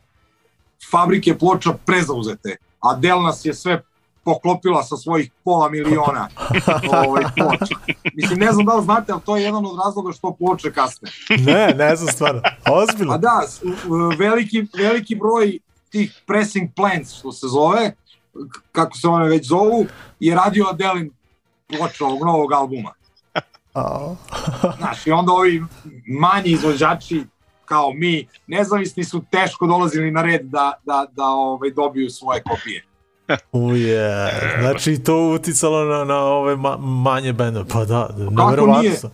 fabrike 0.90 1.38
ploča 1.38 1.72
prezauzete, 1.86 2.56
a 2.80 2.96
Del 2.96 3.22
nas 3.22 3.44
je 3.44 3.54
sve 3.54 3.82
poklopila 4.24 4.82
sa 4.82 4.96
svojih 4.96 5.30
pola 5.44 5.68
miliona 5.70 6.28
ovaj, 7.06 7.24
ploča. 7.36 7.74
Mislim, 8.14 8.38
ne 8.38 8.52
znam 8.52 8.66
da 8.66 8.74
li 8.74 8.84
znate, 8.84 9.12
ali 9.12 9.20
to 9.20 9.36
je 9.36 9.42
jedan 9.42 9.66
od 9.66 9.78
razloga 9.84 10.12
što 10.12 10.36
ploče 10.38 10.72
kasne. 10.72 11.10
Ne, 11.38 11.74
ne 11.74 11.96
znam 11.96 12.14
stvarno. 12.14 12.42
Ozbiljno. 12.70 13.12
A 13.12 13.18
da, 13.18 13.42
veliki, 14.18 14.66
veliki 14.78 15.14
broj 15.14 15.58
tih 15.90 16.22
pressing 16.26 16.70
plants, 16.76 17.18
što 17.18 17.32
se 17.32 17.46
zove, 17.46 17.92
kako 18.72 18.96
se 18.96 19.08
one 19.08 19.28
već 19.28 19.48
zovu, 19.48 19.86
je 20.20 20.34
radio 20.34 20.66
Adelin 20.70 21.10
ploča 21.68 22.04
ovog 22.04 22.24
novog 22.24 22.52
albuma. 22.52 22.92
Znaš, 24.78 25.06
i 25.06 25.10
onda 25.10 25.32
ovi 25.32 25.62
manji 26.20 26.50
izvođači 26.50 27.24
kao 27.64 27.92
mi, 27.92 28.28
nezavisni 28.46 29.04
su 29.04 29.22
teško 29.30 29.66
dolazili 29.66 30.10
na 30.10 30.22
red 30.22 30.42
da, 30.42 30.72
da, 30.84 31.06
da 31.12 31.24
ovaj, 31.24 31.70
dobiju 31.70 32.10
svoje 32.10 32.42
kopije. 32.42 32.84
Uje, 33.52 34.30
znači 34.60 34.98
to 34.98 35.28
uticalo 35.28 35.84
na, 35.84 36.04
na 36.04 36.18
ove 36.18 36.56
ma, 36.56 36.76
manje 36.76 37.32
bende, 37.32 37.64
pa 37.72 37.84
da, 37.84 38.08
neverovatno. 38.30 39.10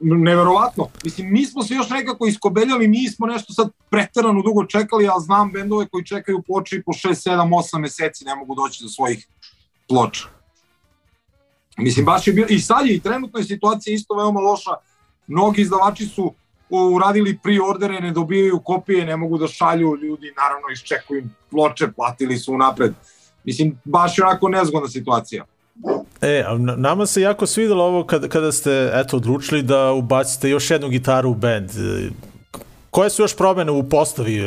Neverovatno. 0.00 0.88
Mislim, 1.04 1.32
mi 1.32 1.46
smo 1.46 1.62
se 1.62 1.74
još 1.74 1.90
nekako 1.90 2.26
iskobeljali, 2.26 2.88
mi 2.88 3.08
smo 3.08 3.26
nešto 3.26 3.52
sad 3.52 3.70
preterano 3.90 4.42
dugo 4.42 4.64
čekali, 4.64 5.08
ali 5.08 5.24
znam 5.24 5.52
bendove 5.52 5.88
koji 5.88 6.04
čekaju 6.04 6.42
ploče 6.42 6.76
i 6.76 6.82
po 6.82 6.92
6, 6.92 7.30
7, 7.30 7.64
8 7.74 7.78
meseci 7.78 8.24
ne 8.24 8.34
mogu 8.34 8.54
doći 8.54 8.82
do 8.82 8.88
svojih 8.88 9.28
ploča. 9.88 10.24
Mislim, 11.76 12.06
baš 12.06 12.26
je 12.26 12.32
bilo, 12.32 12.46
i 12.50 12.60
sad 12.60 12.86
je 12.86 12.94
i 12.94 13.00
trenutno 13.00 13.38
je 13.38 13.44
situacija 13.44 13.94
isto 13.94 14.14
veoma 14.14 14.40
loša. 14.40 14.70
Mnogi 15.26 15.62
izdavači 15.62 16.06
su 16.06 16.34
uradili 16.70 17.38
pre-ordere, 17.42 18.00
ne 18.00 18.10
dobijaju 18.10 18.60
kopije, 18.64 19.04
ne 19.06 19.16
mogu 19.16 19.38
da 19.38 19.48
šalju, 19.48 19.96
ljudi 19.96 20.32
naravno 20.36 20.68
iščekuju 20.72 21.24
ploče, 21.50 21.92
platili 21.92 22.38
su 22.38 22.54
unapred. 22.54 22.94
Mislim, 23.44 23.78
baš 23.84 24.18
je 24.18 24.24
onako 24.24 24.48
nezgodna 24.48 24.88
situacija. 24.88 25.44
E, 26.20 26.44
a 26.46 26.58
na- 26.58 26.76
nama 26.76 27.06
se 27.06 27.20
jako 27.20 27.46
svidelo 27.46 27.84
ovo 27.84 28.06
kada, 28.06 28.28
kada 28.28 28.52
ste 28.52 28.90
eto, 28.94 29.16
odlučili 29.16 29.62
da 29.62 29.92
ubacite 29.92 30.50
još 30.50 30.70
jednu 30.70 30.88
gitaru 30.88 31.30
u 31.30 31.34
band. 31.34 31.70
Koje 32.90 33.10
su 33.10 33.22
još 33.22 33.36
promene 33.36 33.72
u 33.72 33.88
postavi? 33.88 34.44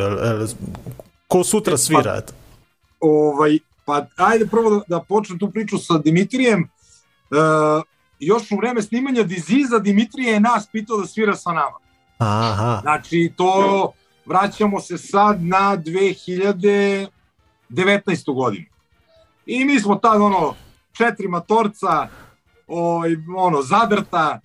Ko 1.28 1.44
sutra 1.44 1.78
svira? 1.78 2.16
Eto? 2.18 2.34
ovaj, 3.00 3.60
pa 3.86 4.06
ajde 4.16 4.46
prvo 4.48 4.70
da, 4.70 4.82
da 4.88 5.00
počnem 5.00 5.40
tu 5.40 5.52
priču 5.52 5.78
sa 5.78 5.98
Dimitrijem. 5.98 6.62
E, 6.62 6.66
još 8.20 8.52
u 8.52 8.58
vreme 8.58 8.82
snimanja 8.82 9.24
Diziza 9.24 9.80
Dimitrije 9.80 10.34
je 10.34 10.40
nas 10.40 10.68
pitao 10.72 10.98
da 10.98 11.08
svira 11.08 11.36
sa 11.36 11.50
nama. 11.52 11.83
Aha, 12.24 12.80
Znači 12.82 13.34
to 13.38 13.92
vraćamo 14.26 14.80
se 14.80 14.98
sad 14.98 15.44
na 15.44 15.78
2019. 15.78 17.10
godinu. 18.36 18.66
I 19.46 19.66
mi 19.66 19.80
smo 19.80 19.96
tad 19.96 20.22
ono 20.22 20.56
četiri 20.92 21.28
matorca, 21.28 22.08
ovaj, 22.68 23.16
ono, 23.38 23.62
zadrta, 23.62 24.40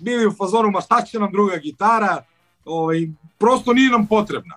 bili 0.00 0.26
u 0.26 0.32
fazonu, 0.32 0.70
ma 0.70 0.80
šta 0.80 1.02
će 1.02 1.18
nam 1.18 1.32
druga 1.32 1.56
gitara, 1.56 2.22
ovaj, 2.64 3.08
prosto 3.38 3.72
nije 3.72 3.90
nam 3.90 4.06
potrebna. 4.06 4.56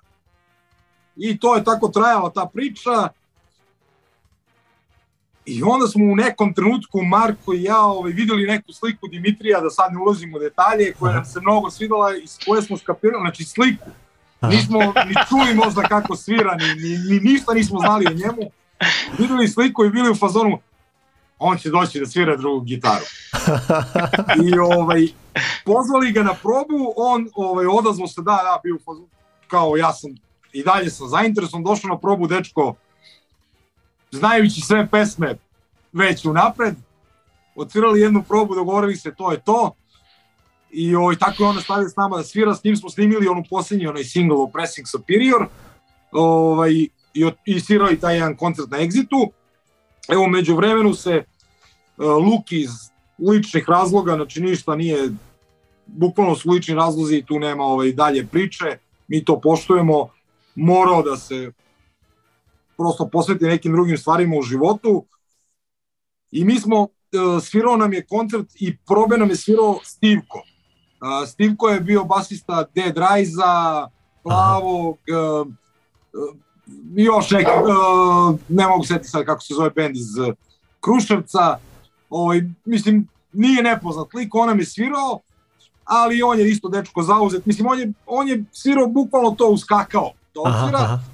I 1.15 1.39
to 1.39 1.55
je 1.55 1.63
tako 1.63 1.87
trajala 1.87 2.29
ta 2.29 2.49
priča. 2.53 3.07
I 5.45 5.63
onda 5.63 5.87
smo 5.87 6.05
u 6.05 6.15
nekom 6.15 6.53
trenutku 6.53 7.01
Marko 7.01 7.53
i 7.53 7.63
ja 7.63 7.81
ovaj, 7.81 8.11
videli 8.11 8.47
neku 8.47 8.73
sliku 8.73 9.07
Dimitrija, 9.07 9.61
da 9.61 9.69
sad 9.69 9.93
ne 9.93 9.99
ulazimo 9.99 10.37
u 10.37 10.39
detalje, 10.39 10.93
koja 10.99 11.13
nam 11.13 11.25
se 11.25 11.41
mnogo 11.41 11.71
svidala 11.71 12.15
i 12.17 12.27
s 12.27 12.37
koje 12.45 12.61
smo 12.61 12.77
skapirali, 12.77 13.21
znači 13.21 13.43
sliku. 13.43 13.89
Nismo 14.41 14.79
ni 14.79 15.15
čuli 15.29 15.55
možda 15.55 15.81
kako 15.81 16.15
svira, 16.15 16.55
ni, 16.55 16.67
ni, 16.67 16.97
ni 16.97 17.19
ništa 17.19 17.53
nismo 17.53 17.79
znali 17.79 18.05
o 18.07 18.13
njemu. 18.13 18.51
Videli 19.17 19.47
sliku 19.47 19.85
i 19.85 19.89
bili 19.89 20.09
u 20.09 20.15
fazonu, 20.15 20.59
on 21.39 21.57
će 21.57 21.69
doći 21.69 21.99
da 21.99 22.05
svira 22.05 22.35
drugu 22.37 22.61
gitaru. 22.61 23.05
I 24.45 24.59
ovaj, 24.59 25.07
pozvali 25.65 26.11
ga 26.11 26.23
na 26.23 26.33
probu, 26.33 26.93
on 26.95 27.29
ovaj, 27.35 27.65
odazvao 27.65 28.07
se, 28.07 28.21
da, 28.21 28.31
da, 28.31 28.59
bio 28.63 28.75
u 28.75 28.79
fazonu, 28.79 29.07
kao 29.47 29.77
ja 29.77 29.93
sam, 29.93 30.11
i 30.53 30.63
dalje 30.63 30.89
sam 30.89 31.07
zainteresovan, 31.07 31.63
došao 31.63 31.89
na 31.89 31.97
probu, 31.97 32.27
dečko, 32.27 32.75
znajući 34.17 34.61
sve 34.61 34.87
pesme 34.91 35.35
već 35.93 36.25
unapred, 36.25 36.75
odsvirali 37.55 38.01
jednu 38.01 38.23
probu, 38.23 38.55
dogovorili 38.55 38.95
se, 38.95 39.13
to 39.17 39.31
je 39.31 39.41
to, 39.41 39.71
i 40.71 40.95
ovaj, 40.95 41.15
tako 41.15 41.43
je 41.43 41.49
on 41.49 41.55
nastavio 41.55 41.89
s 41.89 41.95
nama 41.95 42.17
da 42.17 42.23
svira, 42.23 42.55
s 42.55 42.63
njim 42.63 42.75
smo 42.75 42.89
snimili 42.89 43.27
onu 43.27 43.43
posljednji 43.49 43.87
onaj 43.87 44.03
single 44.03 44.37
o 44.37 44.47
Pressing 44.47 44.87
Superior, 44.87 45.47
ovaj, 46.11 46.71
i, 46.71 46.89
i 47.45 47.59
svirao 47.59 47.91
i 47.91 47.99
taj 47.99 48.15
jedan 48.15 48.35
koncert 48.35 48.71
na 48.71 48.77
Exitu. 48.77 49.29
Evo, 50.09 50.27
među 50.27 50.55
vremenu 50.55 50.93
se 50.93 51.23
uh, 51.97 52.05
Luki 52.05 52.61
iz 52.61 52.69
ličnih 53.19 53.69
razloga, 53.69 54.15
znači 54.15 54.41
ništa 54.41 54.75
nije, 54.75 55.09
bukvalno 55.85 56.35
su 56.35 56.51
lični 56.51 56.75
razlozi 56.75 57.15
i 57.15 57.25
tu 57.25 57.39
nema 57.39 57.63
ovaj, 57.63 57.91
dalje 57.91 58.25
priče, 58.25 58.77
mi 59.07 59.25
to 59.25 59.39
poštujemo, 59.41 60.09
morao 60.55 61.01
da 61.01 61.17
se 61.17 61.51
prosto 62.83 63.09
posveti 63.09 63.45
nekim 63.45 63.71
drugim 63.71 63.97
stvarima 63.97 64.35
u 64.35 64.41
životu 64.41 65.05
i 66.31 66.45
mi 66.45 66.59
smo, 66.59 66.81
uh, 66.81 67.43
svirao 67.43 67.77
nam 67.77 67.93
je 67.93 68.05
koncert 68.05 68.47
i 68.59 68.77
probe 68.77 69.17
nam 69.17 69.29
je 69.29 69.35
svirao 69.35 69.79
Stivko. 69.83 70.37
Uh, 70.37 71.29
Stivko 71.29 71.69
je 71.69 71.79
bio 71.79 72.03
basista 72.03 72.65
Dead 72.75 72.97
Rise-a, 72.97 73.87
Plavog, 74.23 74.97
uh, 74.97 75.47
uh, 75.47 76.35
još 76.95 77.31
neki, 77.31 77.51
uh, 77.51 78.39
ne 78.49 78.67
mogu 78.67 78.83
setiti 78.83 79.09
sad 79.09 79.25
kako 79.25 79.41
se 79.41 79.53
zove 79.53 79.69
bend 79.69 79.95
iz 79.95 80.17
uh, 80.17 80.33
Kruševca, 80.79 81.57
ovaj, 82.09 82.41
mislim, 82.65 83.07
nije 83.33 83.63
nepoznat 83.63 84.13
lik, 84.13 84.35
on 84.35 84.47
nam 84.47 84.59
je 84.59 84.65
svirao, 84.65 85.19
ali 85.83 86.21
on 86.21 86.39
je 86.39 86.49
isto 86.49 86.69
dečko 86.69 87.03
zauzet, 87.03 87.45
mislim, 87.45 87.67
on 87.67 87.79
je, 87.79 87.93
on 88.05 88.27
je 88.27 88.43
svirao 88.51 88.87
bukvalno 88.87 89.31
to 89.31 89.47
uskakao 89.47 90.11
da 90.35 90.41
aha, 90.45 90.69
aha. 90.73 91.12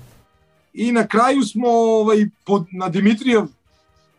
I 0.73 0.91
na 0.91 1.07
kraju 1.07 1.43
smo 1.43 1.69
ovaj, 1.69 2.25
pod, 2.45 2.65
na 2.71 2.89
Dimitrijev, 2.89 3.43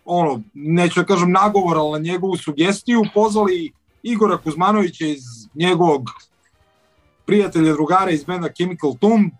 ono, 0.04 0.42
neću 0.54 1.00
da 1.00 1.06
kažem 1.06 1.32
nagovor, 1.32 1.78
ali 1.78 1.92
na 1.92 2.12
njegovu 2.12 2.36
sugestiju 2.36 3.02
pozvali 3.14 3.72
Igora 4.02 4.38
Kuzmanovića 4.38 5.06
iz 5.06 5.22
njegovog 5.54 6.10
prijatelja, 7.26 7.72
drugara 7.72 8.10
iz 8.10 8.24
benda 8.24 8.48
Chemical 8.52 8.94
Tomb, 9.00 9.30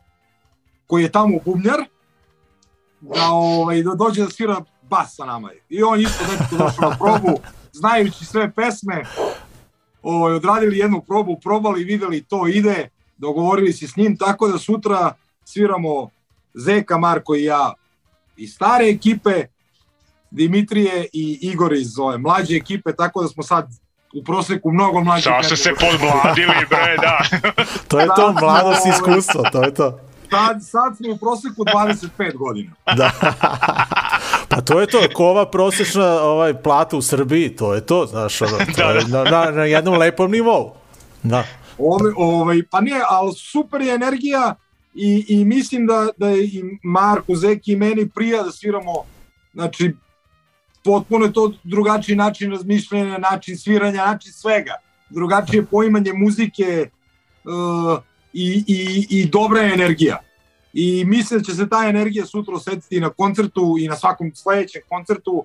koji 0.87 1.03
je 1.03 1.13
tamo 1.13 1.39
bubnjar, 1.45 1.81
da, 3.01 3.29
ovaj, 3.31 3.83
da 3.83 3.95
dođe 3.95 4.23
da 4.23 4.31
svira 4.31 4.65
bas 4.83 5.17
sa 5.17 5.25
nama. 5.25 5.51
I 5.69 5.83
on 5.83 6.01
isto 6.01 6.25
dečko 6.25 6.57
došao 6.57 6.91
na 6.91 6.97
probu, 6.97 7.39
znajući 7.73 8.25
sve 8.25 8.51
pesme, 8.53 9.03
ovaj, 10.03 10.35
odradili 10.35 10.79
jednu 10.79 11.01
probu, 11.01 11.39
probali, 11.43 11.85
videli 11.85 12.23
to 12.23 12.47
ide, 12.47 12.89
dogovorili 13.19 13.73
se 13.73 13.89
s 13.89 13.97
njim, 13.97 14.17
tako 14.17 14.49
da 14.49 14.59
sutra 14.59 15.15
sviramo 15.45 16.11
Zeka, 16.55 16.99
Marko 16.99 17.35
i 17.35 17.45
ja 17.45 17.73
iz 18.37 18.55
stare 18.55 18.89
ekipe, 18.89 19.45
Dimitrije 20.31 21.07
i 21.13 21.39
Igor 21.43 21.73
iz 21.73 21.99
ove 21.99 22.19
mlađe 22.19 22.57
ekipe, 22.57 22.93
tako 22.93 23.23
da 23.23 23.29
smo 23.29 23.43
sad 23.43 23.69
u 24.15 24.25
proseku 24.25 24.73
mnogo 24.73 25.01
mlađi. 25.01 25.23
Sad 25.23 25.45
ste 25.45 25.57
se 25.57 25.71
podmladili, 25.75 26.67
bre, 26.71 26.97
da. 26.97 27.19
To 27.89 28.01
je 28.01 28.07
to, 28.17 28.33
mladost 28.33 28.87
i 28.87 28.89
ovaj, 28.89 28.99
iskustvo, 28.99 29.43
to 29.53 29.65
je 29.65 29.75
to. 29.75 30.01
Sad, 30.31 30.65
sad 30.65 30.97
smo 30.97 31.13
u 31.13 31.17
proseku 31.17 31.65
25 31.65 32.37
godina. 32.37 32.73
Da. 32.97 33.11
Pa 34.49 34.61
to 34.61 34.81
je 34.81 34.87
to, 34.87 34.99
ko 35.15 35.25
ova 35.25 35.51
prosječna 35.51 36.07
ovaj, 36.07 36.63
plata 36.63 36.97
u 36.97 37.03
Srbiji, 37.03 37.57
to 37.57 37.75
je 37.75 37.87
to, 37.87 38.07
znaš, 38.07 38.43
ono, 38.43 38.59
to 38.77 38.91
je 38.91 39.05
na, 39.05 39.25
na, 39.25 39.51
na 39.51 39.65
jednom 39.65 39.99
lepom 39.99 40.31
nivou. 40.31 40.75
Da. 41.23 41.45
Ove, 41.79 42.13
ovaj, 42.17 42.63
pa 42.71 42.81
ne, 42.81 43.01
ali 43.09 43.33
super 43.35 43.81
je 43.81 43.95
energija 43.95 44.55
i, 44.95 45.25
i 45.29 45.45
mislim 45.45 45.87
da, 45.87 46.09
da 46.17 46.29
je 46.29 46.45
i 46.45 46.63
Marko, 46.83 47.35
Zeki 47.35 47.73
i 47.73 47.77
meni 47.77 48.09
prija 48.09 48.43
da 48.43 48.51
sviramo, 48.51 48.93
znači, 49.53 49.95
potpuno 50.85 51.25
je 51.25 51.33
to 51.33 51.53
drugačiji 51.65 52.17
način 52.17 52.51
razmišljanja, 52.51 53.19
način 53.19 53.59
sviranja, 53.59 54.05
način 54.07 54.33
svega. 54.33 54.75
Drugačije 55.11 55.67
poimanje 55.67 56.13
muzike 56.13 56.91
uh, 57.45 58.03
i, 58.33 58.65
i, 58.67 59.07
i 59.11 59.27
dobra 59.27 59.63
energija. 59.63 60.19
I 60.73 61.05
mislim 61.05 61.41
da 61.41 61.45
će 61.45 61.55
se 61.55 61.69
ta 61.69 61.87
energija 61.89 62.27
sutra 62.27 62.55
osetiti 62.55 63.01
na 63.01 63.09
koncertu 63.11 63.77
i 63.79 63.89
na 63.89 63.97
svakom 63.97 64.33
sledećem 64.35 64.83
koncertu. 64.89 65.45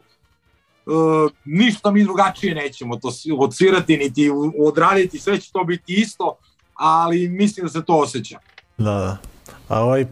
Uh, 0.85 1.31
ništa 1.45 1.91
mi 1.91 2.03
drugačije 2.03 2.55
nećemo 2.55 2.95
to 2.95 3.11
odsvirati 3.37 3.97
niti 3.97 4.31
odraditi, 4.59 5.19
sve 5.19 5.39
će 5.39 5.51
to 5.51 5.63
biti 5.63 5.93
isto, 5.93 6.37
ali 6.73 7.29
mislim 7.29 7.65
da 7.65 7.71
se 7.71 7.85
to 7.85 7.95
osjeća. 7.95 8.39
Da, 8.77 8.83
da. 8.83 9.34
A 9.67 9.83
ovaj, 9.83 10.05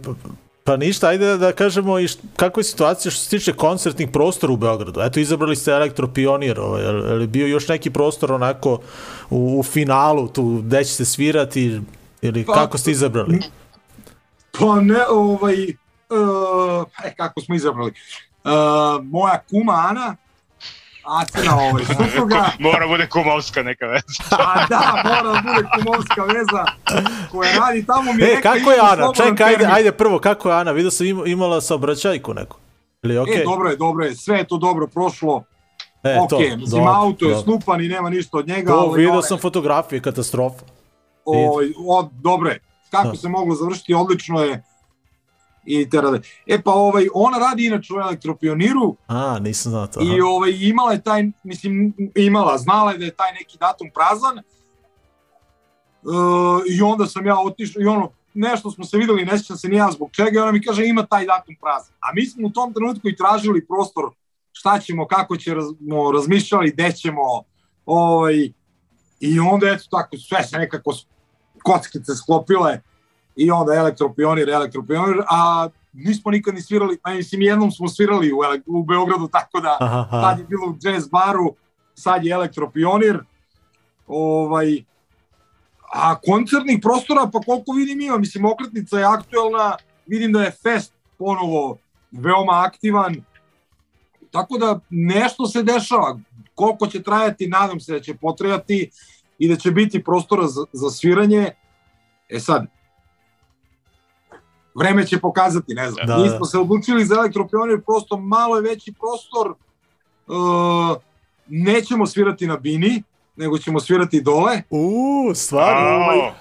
pa, 0.64 0.78
ništa, 0.78 1.08
ajde 1.08 1.38
da, 1.38 1.52
kažemo 1.52 2.00
i 2.00 2.08
kako 2.36 2.60
je 2.60 2.64
situacija 2.64 3.12
što 3.12 3.22
se 3.22 3.30
tiče 3.30 3.54
koncertnih 3.54 4.10
prostora 4.14 4.54
u 4.54 4.58
Beogradu. 4.58 5.02
Eto, 5.02 5.20
izabrali 5.20 5.56
ste 5.56 5.72
Elektropionir, 5.72 6.60
ovaj, 6.60 6.84
je 6.84 6.92
li 6.92 7.28
bio 7.28 7.48
još 7.48 7.68
neki 7.68 7.90
prostor 7.90 8.32
onako 8.32 8.80
u, 9.30 9.60
u 9.60 9.64
finalu, 9.64 10.28
tu 10.28 10.62
gde 10.66 10.84
će 10.84 10.94
se 10.94 11.06
svirati, 11.06 11.82
ili 12.22 12.46
pa, 12.46 12.54
kako 12.54 12.78
ste 12.78 12.92
izabrali? 12.92 13.40
Pa 14.60 14.82
ne, 14.82 15.08
ovaj, 15.10 15.64
uh, 15.64 16.86
e, 17.04 17.14
kako 17.18 17.42
smo 17.42 17.56
izabrali. 17.56 17.94
Uh, 18.44 18.52
moja 19.04 19.44
kuma 19.50 19.74
Ana, 19.90 20.16
Acina 21.06 21.56
ovaj, 21.58 21.86
supruga. 22.08 22.46
mora 22.60 22.88
bude 22.88 23.08
kumovska 23.08 23.64
neka 23.64 23.86
veza. 23.86 24.06
A 24.48 24.66
da, 24.68 25.04
mora 25.06 25.34
da 25.34 25.42
bude 25.44 25.68
kumovska 25.76 26.24
veza 26.24 26.66
koja 27.32 27.52
radi 27.60 27.86
tamo 27.86 28.14
mi 28.14 28.24
E, 28.24 28.42
kako 28.42 28.72
je 28.72 28.80
Ana? 28.82 29.12
Čekaj, 29.16 29.48
ajde, 29.48 29.68
ajde 29.72 29.92
prvo, 29.92 30.20
kako 30.20 30.50
je 30.50 30.56
Ana? 30.56 30.72
Vidio 30.72 30.92
sam 30.92 31.08
im, 31.08 31.24
imala 31.26 31.62
saobraćajku 31.62 32.34
neku. 32.34 32.58
Ili? 33.04 33.16
Okay? 33.16 33.42
E, 33.42 33.44
dobro 33.44 33.70
je, 33.70 33.76
dobro 33.78 34.06
je, 34.06 34.16
sve 34.16 34.38
je 34.38 34.44
to 34.44 34.58
dobro 34.58 34.88
prošlo. 34.88 35.44
E, 36.04 36.20
ok, 36.20 36.30
to, 36.30 36.40
mislim, 36.40 36.60
dobro, 36.70 36.92
auto 36.92 37.26
je 37.26 37.30
dobro. 37.30 37.44
slupan 37.44 37.82
i 37.82 37.88
nema 37.88 38.10
ništa 38.10 38.38
od 38.38 38.48
njega. 38.48 38.72
To, 38.72 38.78
ali 38.80 38.98
vidio 38.98 39.14
one- 39.14 39.24
sam 39.24 39.38
fotografije, 39.38 40.02
katastrofa. 40.02 40.66
Ovaj, 41.26 41.66
o, 41.80 42.10
dobro 42.14 42.50
je. 42.50 42.60
Kako 42.92 43.08
Da. 43.08 43.16
se 43.16 43.30
moglo 43.30 43.56
završiti, 43.56 43.94
odlično 43.94 44.40
je. 44.42 44.64
I 45.66 45.90
te 45.90 46.02
rade. 46.02 46.22
E 46.48 46.62
pa 46.62 46.72
ovaj, 46.72 47.08
ona 47.14 47.38
radi 47.38 47.66
inače 47.66 47.94
u 47.94 47.98
elektropioniru 47.98 48.96
A, 49.08 49.40
nisam 49.40 49.70
znao 49.70 49.88
to. 49.88 50.00
i 50.02 50.22
ovaj, 50.22 50.52
imala 50.60 50.92
je 50.92 51.02
taj, 51.02 51.24
mislim, 51.44 51.94
imala, 52.16 52.58
znala 52.58 52.92
je 52.92 52.98
da 52.98 53.06
je 53.06 53.16
taj 53.16 53.34
neki 53.34 53.58
datum 53.58 53.90
prazan. 53.94 54.38
E, 54.38 54.44
I 56.70 56.82
onda 56.82 57.06
sam 57.06 57.26
ja 57.26 57.40
otišao 57.40 57.82
i 57.82 57.86
ono, 57.86 58.12
nešto 58.34 58.72
smo 58.72 58.86
se 58.86 58.98
videli, 58.98 59.26
ne 59.26 59.38
sjećam 59.38 59.58
se 59.58 59.70
ni 59.70 59.76
ja 59.76 59.92
zbog 59.92 60.10
čega, 60.12 60.30
i 60.34 60.38
ona 60.38 60.52
mi 60.52 60.64
kaže 60.64 60.88
ima 60.88 61.06
taj 61.06 61.26
datum 61.26 61.56
prazan. 61.62 61.96
A 62.00 62.14
mi 62.16 62.26
smo 62.26 62.48
u 62.48 62.52
tom 62.52 62.74
trenutku 62.74 63.10
i 63.10 63.16
tražili 63.16 63.66
prostor 63.66 64.10
šta 64.52 64.80
ćemo, 64.80 65.08
kako 65.08 65.38
ćemo, 65.38 65.62
razmišljali, 66.14 66.72
gde 66.72 66.92
ćemo, 66.92 67.22
ovaj, 67.86 68.52
i 69.20 69.40
onda 69.40 69.68
eto 69.68 69.84
tako, 69.92 70.18
sve 70.18 70.44
se 70.44 70.58
nekako 70.58 70.94
kockice 71.64 72.16
sklopile 72.16 72.82
i 73.36 73.52
onda 73.52 73.74
elektropionir, 73.74 74.50
elektropionir, 74.50 75.22
a 75.30 75.70
nismo 75.94 76.32
nikad 76.32 76.56
ni 76.56 76.62
svirali, 76.62 76.98
a 77.04 77.14
mislim 77.14 77.42
jednom 77.42 77.72
smo 77.72 77.88
svirali 77.88 78.34
u, 78.34 78.38
u 78.66 78.84
Beogradu, 78.84 79.28
tako 79.28 79.60
da 79.60 79.78
Aha, 79.80 80.08
tad 80.12 80.24
aha. 80.24 80.40
je 80.40 80.46
bilo 80.48 80.68
u 80.68 80.78
jazz 80.82 81.08
baru, 81.10 81.56
sad 81.94 82.26
je 82.26 82.32
elektropionir, 82.32 83.20
ovaj, 84.08 84.84
a 85.94 86.16
koncertnih 86.20 86.80
prostora, 86.82 87.30
pa 87.34 87.40
koliko 87.40 87.72
vidim 87.72 88.02
ima, 88.02 88.18
mislim, 88.18 88.46
okretnica 88.46 89.00
je 89.00 89.06
aktuelna, 89.06 89.78
vidim 90.06 90.34
da 90.34 90.44
je 90.44 90.52
fest 90.64 90.94
ponovo 91.18 91.78
veoma 92.12 92.64
aktivan, 92.68 93.16
tako 94.32 94.58
da 94.58 94.80
nešto 94.90 95.48
se 95.48 95.64
dešava, 95.64 96.20
koliko 96.56 96.88
će 96.88 97.04
trajati, 97.04 97.48
nadam 97.48 97.80
se 97.80 97.94
da 97.94 98.00
će 98.00 98.14
potrajati 98.14 98.90
i 99.40 99.48
da 99.48 99.56
će 99.56 99.72
biti 99.72 100.04
prostora 100.04 100.48
za, 100.48 100.66
za 100.74 100.90
sviranje, 100.90 101.52
e 102.30 102.40
sad, 102.40 102.66
vreme 104.76 105.08
će 105.08 105.20
pokazati, 105.20 105.74
ne 105.74 105.92
znam. 105.92 106.08
Da, 106.08 106.14
Da, 106.14 106.24
Mi 106.24 106.30
da. 106.30 106.38
smo 106.38 106.46
se 106.46 106.58
odlučili 106.58 107.06
za 107.06 107.16
elektropionir, 107.16 107.82
prosto 107.82 108.18
malo 108.18 108.56
je 108.56 108.62
veći 108.62 108.94
prostor, 109.00 109.54
uh, 110.28 110.98
nećemo 111.48 112.08
svirati 112.08 112.48
na 112.48 112.58
bini, 112.58 113.04
nego 113.36 113.58
ćemo 113.58 113.80
svirati 113.80 114.22
dole. 114.22 114.62
U, 114.70 115.32
stvarno. 115.36 115.90
Ao, 115.90 116.32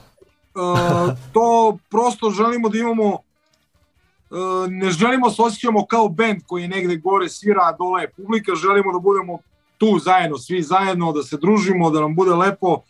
Uh, 0.54 1.10
to 1.32 1.78
prosto 1.90 2.30
želimo 2.30 2.68
da 2.68 2.78
imamo 2.78 3.06
uh, 3.12 3.18
ne 4.68 4.90
želimo 4.90 5.28
da 5.28 5.34
se 5.34 5.42
osjećamo 5.42 5.86
kao 5.86 6.08
band 6.08 6.42
koji 6.46 6.62
je 6.62 6.68
negde 6.68 6.96
gore 6.96 7.28
svira, 7.28 7.60
a 7.62 7.76
dole 7.76 8.02
je 8.02 8.10
publika, 8.10 8.54
želimo 8.54 8.92
da 8.92 8.98
budemo 8.98 9.38
tu 9.78 9.98
zajedno, 9.98 10.38
svi 10.38 10.62
zajedno, 10.62 11.12
da 11.12 11.22
se 11.22 11.36
družimo, 11.36 11.90
da 11.90 12.00
nam 12.00 12.14
bude 12.14 12.30
lepo. 12.30 12.82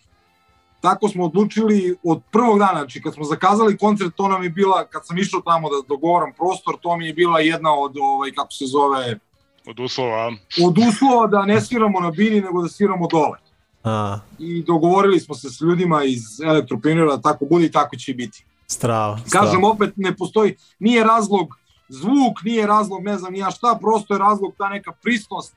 Tako 0.83 1.09
smo 1.09 1.25
odlučili 1.25 1.97
od 2.05 2.23
prvog 2.33 2.59
dana, 2.59 2.79
znači 2.79 3.03
kad 3.03 3.15
smo 3.15 3.25
zakazali 3.25 3.79
koncert, 3.79 4.15
to 4.17 4.29
nam 4.29 4.43
je 4.43 4.51
bila, 4.51 4.87
kad 4.87 5.07
sam 5.07 5.19
išao 5.19 5.41
tamo 5.41 5.69
da 5.69 5.77
dogovaram 5.89 6.33
prostor, 6.33 6.75
to 6.81 6.97
mi 6.97 7.07
je 7.07 7.13
bila 7.15 7.41
jedna 7.41 7.75
od, 7.75 7.97
ovaj, 8.01 8.31
kako 8.31 8.53
se 8.53 8.67
zove, 8.67 9.19
od 9.67 9.81
uslova. 9.81 10.33
od 10.65 10.79
uslova 10.79 11.27
da 11.27 11.45
ne 11.47 11.61
sviramo 11.61 12.01
na 12.01 12.11
bini, 12.11 12.41
nego 12.41 12.63
da 12.63 12.69
sviramo 12.69 13.07
dole. 13.07 13.39
A, 13.85 14.19
I 14.39 14.63
dogovorili 14.63 15.21
smo 15.21 15.35
se 15.35 15.51
s 15.51 15.61
ljudima 15.61 16.05
iz 16.05 16.41
elektropionira, 16.45 17.17
da 17.17 17.23
tako 17.23 17.45
bude 17.45 17.65
i 17.67 17.71
tako 17.71 17.97
će 17.97 18.11
i 18.11 18.15
biti. 18.15 18.45
strava. 18.67 19.19
strava. 19.27 19.47
Kažem, 19.47 19.65
opet 19.65 19.93
ne 19.97 20.17
postoji, 20.17 20.57
nije 20.79 21.05
razlog 21.05 21.59
zvuk, 21.89 22.43
nije 22.45 22.67
razlog 22.67 23.03
ne 23.03 23.19
znam 23.19 23.33
ni 23.33 23.39
ja 23.39 23.51
šta, 23.51 23.79
prosto 23.81 24.15
je 24.15 24.19
razlog 24.19 24.55
ta 24.59 24.69
neka 24.69 24.93
prisnost, 25.03 25.55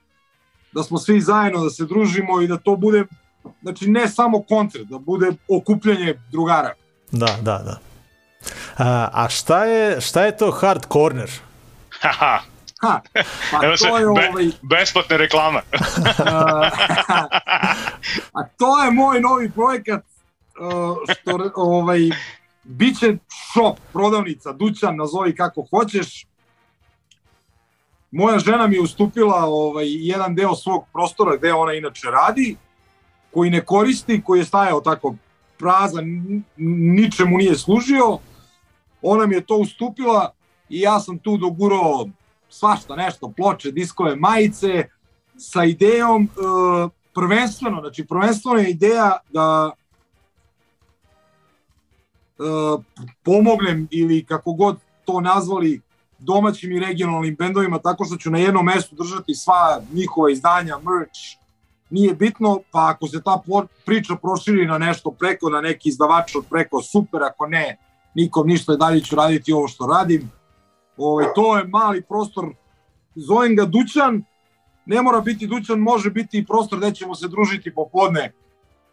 da 0.74 0.84
smo 0.84 0.98
svi 0.98 1.22
zajedno, 1.22 1.64
da 1.64 1.70
se 1.70 1.86
družimo 1.86 2.42
i 2.42 2.48
da 2.48 2.58
to 2.58 2.76
bude, 2.76 3.06
znači 3.62 3.90
ne 3.90 4.08
samo 4.08 4.42
koncert, 4.42 4.84
da 4.84 4.98
bude 4.98 5.32
okupljanje 5.50 6.20
drugara. 6.32 6.74
Da, 7.12 7.38
da, 7.42 7.58
da. 7.58 7.80
A, 8.78 9.10
a 9.14 9.30
šta 9.30 9.66
je, 9.66 10.02
šta 10.02 10.26
je 10.26 10.38
to 10.38 10.52
hard 10.52 10.86
corner? 10.92 11.32
Haha, 12.02 12.40
Ha, 12.82 13.02
pa 13.52 13.66
evo 13.66 13.78
se, 13.78 13.88
to 13.88 13.98
je 13.98 14.06
be, 14.06 14.10
ovaj, 14.10 14.46
besplatne 14.62 15.18
reklame. 15.18 15.60
a, 18.38 18.48
to 18.58 18.84
je 18.84 18.92
moj 18.92 19.22
novi 19.22 19.52
projekat, 19.52 20.04
uh, 20.60 20.98
što 21.08 21.52
ovaj, 21.56 22.00
biće 22.64 23.18
shop, 23.52 23.78
prodavnica, 23.94 24.52
dućan, 24.52 24.96
nazovi 24.96 25.36
kako 25.36 25.68
hoćeš. 25.70 26.26
Moja 28.12 28.40
žena 28.40 28.68
mi 28.68 28.76
je 28.76 28.82
ustupila 28.82 29.46
ovaj, 29.46 29.86
jedan 29.88 30.36
deo 30.36 30.56
svog 30.56 30.86
prostora 30.94 31.38
gde 31.38 31.54
ona 31.54 31.74
inače 31.74 32.08
radi, 32.08 32.56
koji 33.36 33.50
ne 33.50 33.66
koristi, 33.66 34.22
koji 34.24 34.40
je 34.40 34.46
stajao 34.46 34.82
tako 34.82 35.16
prazan, 35.60 36.06
ničemu 36.96 37.38
nije 37.38 37.56
služio. 37.56 38.18
Ona 39.02 39.26
mi 39.26 39.36
je 39.36 39.46
to 39.46 39.58
ustupila 39.58 40.32
i 40.70 40.80
ja 40.80 41.00
sam 41.00 41.18
tu 41.18 41.38
dogurao 41.38 42.08
svašta 42.50 42.96
nešto, 42.96 43.34
ploče, 43.38 43.72
diskove, 43.72 44.16
majice, 44.16 44.90
sa 45.38 45.64
idejom 45.64 46.24
e, 46.24 46.28
prvenstveno, 47.14 47.82
znači 47.82 48.08
prvenstveno 48.08 48.60
je 48.60 48.70
ideja 48.70 49.18
da 49.30 49.72
e, 49.72 49.76
pomognem 53.24 53.88
ili 53.92 54.26
kako 54.26 54.54
god 54.54 54.78
to 55.06 55.22
nazvali 55.22 55.82
domaćim 56.20 56.72
i 56.72 56.80
regionalnim 56.80 57.36
bendovima 57.36 57.80
tako 57.80 58.06
što 58.06 58.18
ću 58.18 58.32
na 58.32 58.38
jednom 58.38 58.66
mestu 58.66 58.96
držati 58.96 59.36
sva 59.36 59.82
njihova 59.94 60.32
izdanja, 60.32 60.78
merch, 60.78 61.45
nije 61.96 62.14
bitno, 62.14 62.60
pa 62.72 62.90
ako 62.90 63.08
se 63.08 63.22
ta 63.24 63.42
priča 63.86 64.16
proširi 64.16 64.66
na 64.66 64.78
nešto 64.78 65.12
preko, 65.12 65.50
na 65.50 65.62
neki 65.62 65.90
izdavač 65.90 66.36
od 66.36 66.46
preko, 66.50 66.82
super, 66.82 67.24
ako 67.24 67.48
ne, 67.48 67.78
nikom 68.16 68.48
ništa 68.48 68.74
i 68.74 68.78
dalje 68.78 69.02
ću 69.02 69.16
raditi 69.16 69.54
ovo 69.54 69.68
što 69.68 69.88
radim. 69.88 70.32
Ovaj, 70.98 71.26
to 71.36 71.58
je 71.58 71.68
mali 71.68 72.02
prostor, 72.02 72.52
zovem 73.16 73.56
ga 73.56 73.66
Dućan, 73.66 74.24
ne 74.86 75.02
mora 75.02 75.22
biti 75.22 75.48
Dućan, 75.48 75.80
može 75.80 76.10
biti 76.10 76.38
i 76.38 76.46
prostor 76.46 76.80
gde 76.80 76.92
ćemo 76.92 77.16
se 77.16 77.28
družiti 77.28 77.74
popodne 77.74 78.32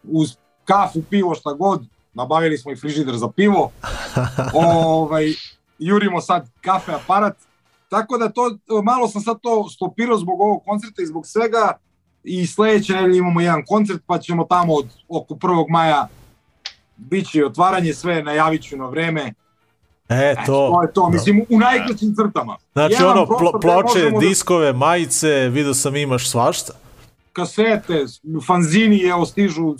uz 0.02 0.36
kafu, 0.64 1.02
pivo, 1.10 1.34
šta 1.34 1.52
god, 1.52 1.82
nabavili 2.14 2.58
smo 2.58 2.72
i 2.72 2.76
frižider 2.76 3.16
za 3.16 3.28
pivo, 3.28 3.70
ovaj, 4.54 5.26
jurimo 5.78 6.20
sad 6.20 6.50
kafe 6.60 6.92
aparat, 6.92 7.36
tako 7.88 8.18
da 8.18 8.28
to, 8.28 8.58
malo 8.84 9.08
sam 9.08 9.22
sad 9.22 9.40
to 9.42 9.68
stopirao 9.68 10.18
zbog 10.18 10.40
ovog 10.40 10.62
koncerta 10.66 11.02
i 11.02 11.06
zbog 11.06 11.26
svega 11.26 11.78
i 12.24 12.46
sledeće 12.46 12.92
nedelje 12.92 13.18
imamo 13.18 13.40
jedan 13.40 13.62
koncert 13.66 14.02
pa 14.06 14.18
ćemo 14.18 14.44
tamo 14.44 14.74
od 14.74 14.86
oko 15.08 15.34
1. 15.34 15.64
maja 15.68 16.08
biće 16.96 17.38
i 17.38 17.44
otvaranje 17.44 17.94
sve, 17.94 18.22
najavit 18.22 18.62
ću 18.62 18.76
na 18.76 18.86
vreme 18.86 19.32
E, 20.08 20.34
To 20.36 20.52
to. 20.70 20.82
je 20.82 20.92
to, 20.92 21.08
mislim, 21.10 21.44
u 21.50 21.58
najkraćim 21.58 22.14
crtama. 22.14 22.56
Znači, 22.72 22.92
Jedan 22.92 23.08
ono, 23.08 23.26
plo, 23.28 23.60
ploče, 23.60 24.10
da- 24.10 24.18
diskove, 24.18 24.72
majice, 24.72 25.48
vidio 25.48 25.74
sam 25.74 25.96
imaš 25.96 26.30
svašta. 26.30 26.72
kasete, 27.32 28.04
fanzini, 28.46 29.02
evo 29.02 29.26
stižu 29.26 29.62
uh, 29.64 29.76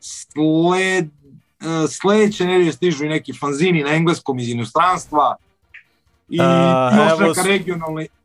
sled, 0.00 1.04
uh, 1.04 1.90
sledeće 1.90 2.44
nedelje 2.46 2.72
stižu 2.72 3.04
i 3.04 3.08
neki 3.08 3.32
fanzini 3.32 3.82
na 3.82 3.90
engleskom 3.90 4.38
iz 4.38 4.48
inostranstva 4.48 5.36
i 6.28 6.38
A, 6.40 6.90
još 6.94 7.10
evo, 7.12 7.28
neka 7.28 7.40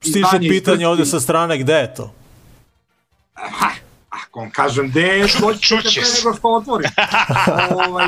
izdanje 0.03 0.47
iz 0.47 0.51
pitanje 0.51 0.87
ovde 0.87 1.05
sa 1.05 1.19
strane, 1.19 1.57
gde 1.57 1.73
je 1.73 1.93
to? 1.95 2.13
Ha, 3.37 3.69
ako 4.09 4.39
vam 4.39 4.51
kažem 4.51 4.89
gde 4.89 5.01
je, 5.01 5.27
doći 5.41 5.67
ćete 5.67 5.81
pre 5.81 6.01
nego 6.17 6.37
što 6.37 6.53
otvorim. 6.53 6.89
ovaj, 7.87 8.07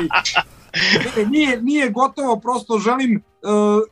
ne, 1.16 1.26
nije, 1.26 1.62
nije 1.62 1.90
gotovo, 1.90 2.40
prosto 2.40 2.78
želim 2.78 3.22
uh, 3.42 3.82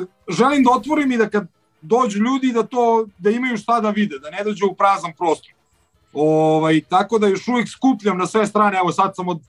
uh, 0.00 0.06
želim 0.28 0.64
da 0.64 0.70
otvorim 0.70 1.12
i 1.12 1.16
da 1.16 1.28
kad 1.28 1.46
dođu 1.80 2.18
ljudi 2.18 2.52
da 2.52 2.62
to 2.62 3.06
da 3.18 3.30
imaju 3.30 3.56
šta 3.56 3.80
da 3.80 3.90
vide, 3.90 4.18
da 4.18 4.30
ne 4.30 4.44
dođu 4.44 4.66
u 4.66 4.74
prazan 4.74 5.12
prostor. 5.18 5.52
Ovaj, 6.12 6.80
tako 6.88 7.18
da 7.18 7.26
još 7.26 7.48
uvijek 7.48 7.68
skupljam 7.68 8.18
na 8.18 8.26
sve 8.26 8.46
strane, 8.46 8.78
evo 8.78 8.92
sad 8.92 9.16
sam 9.16 9.28
od, 9.28 9.40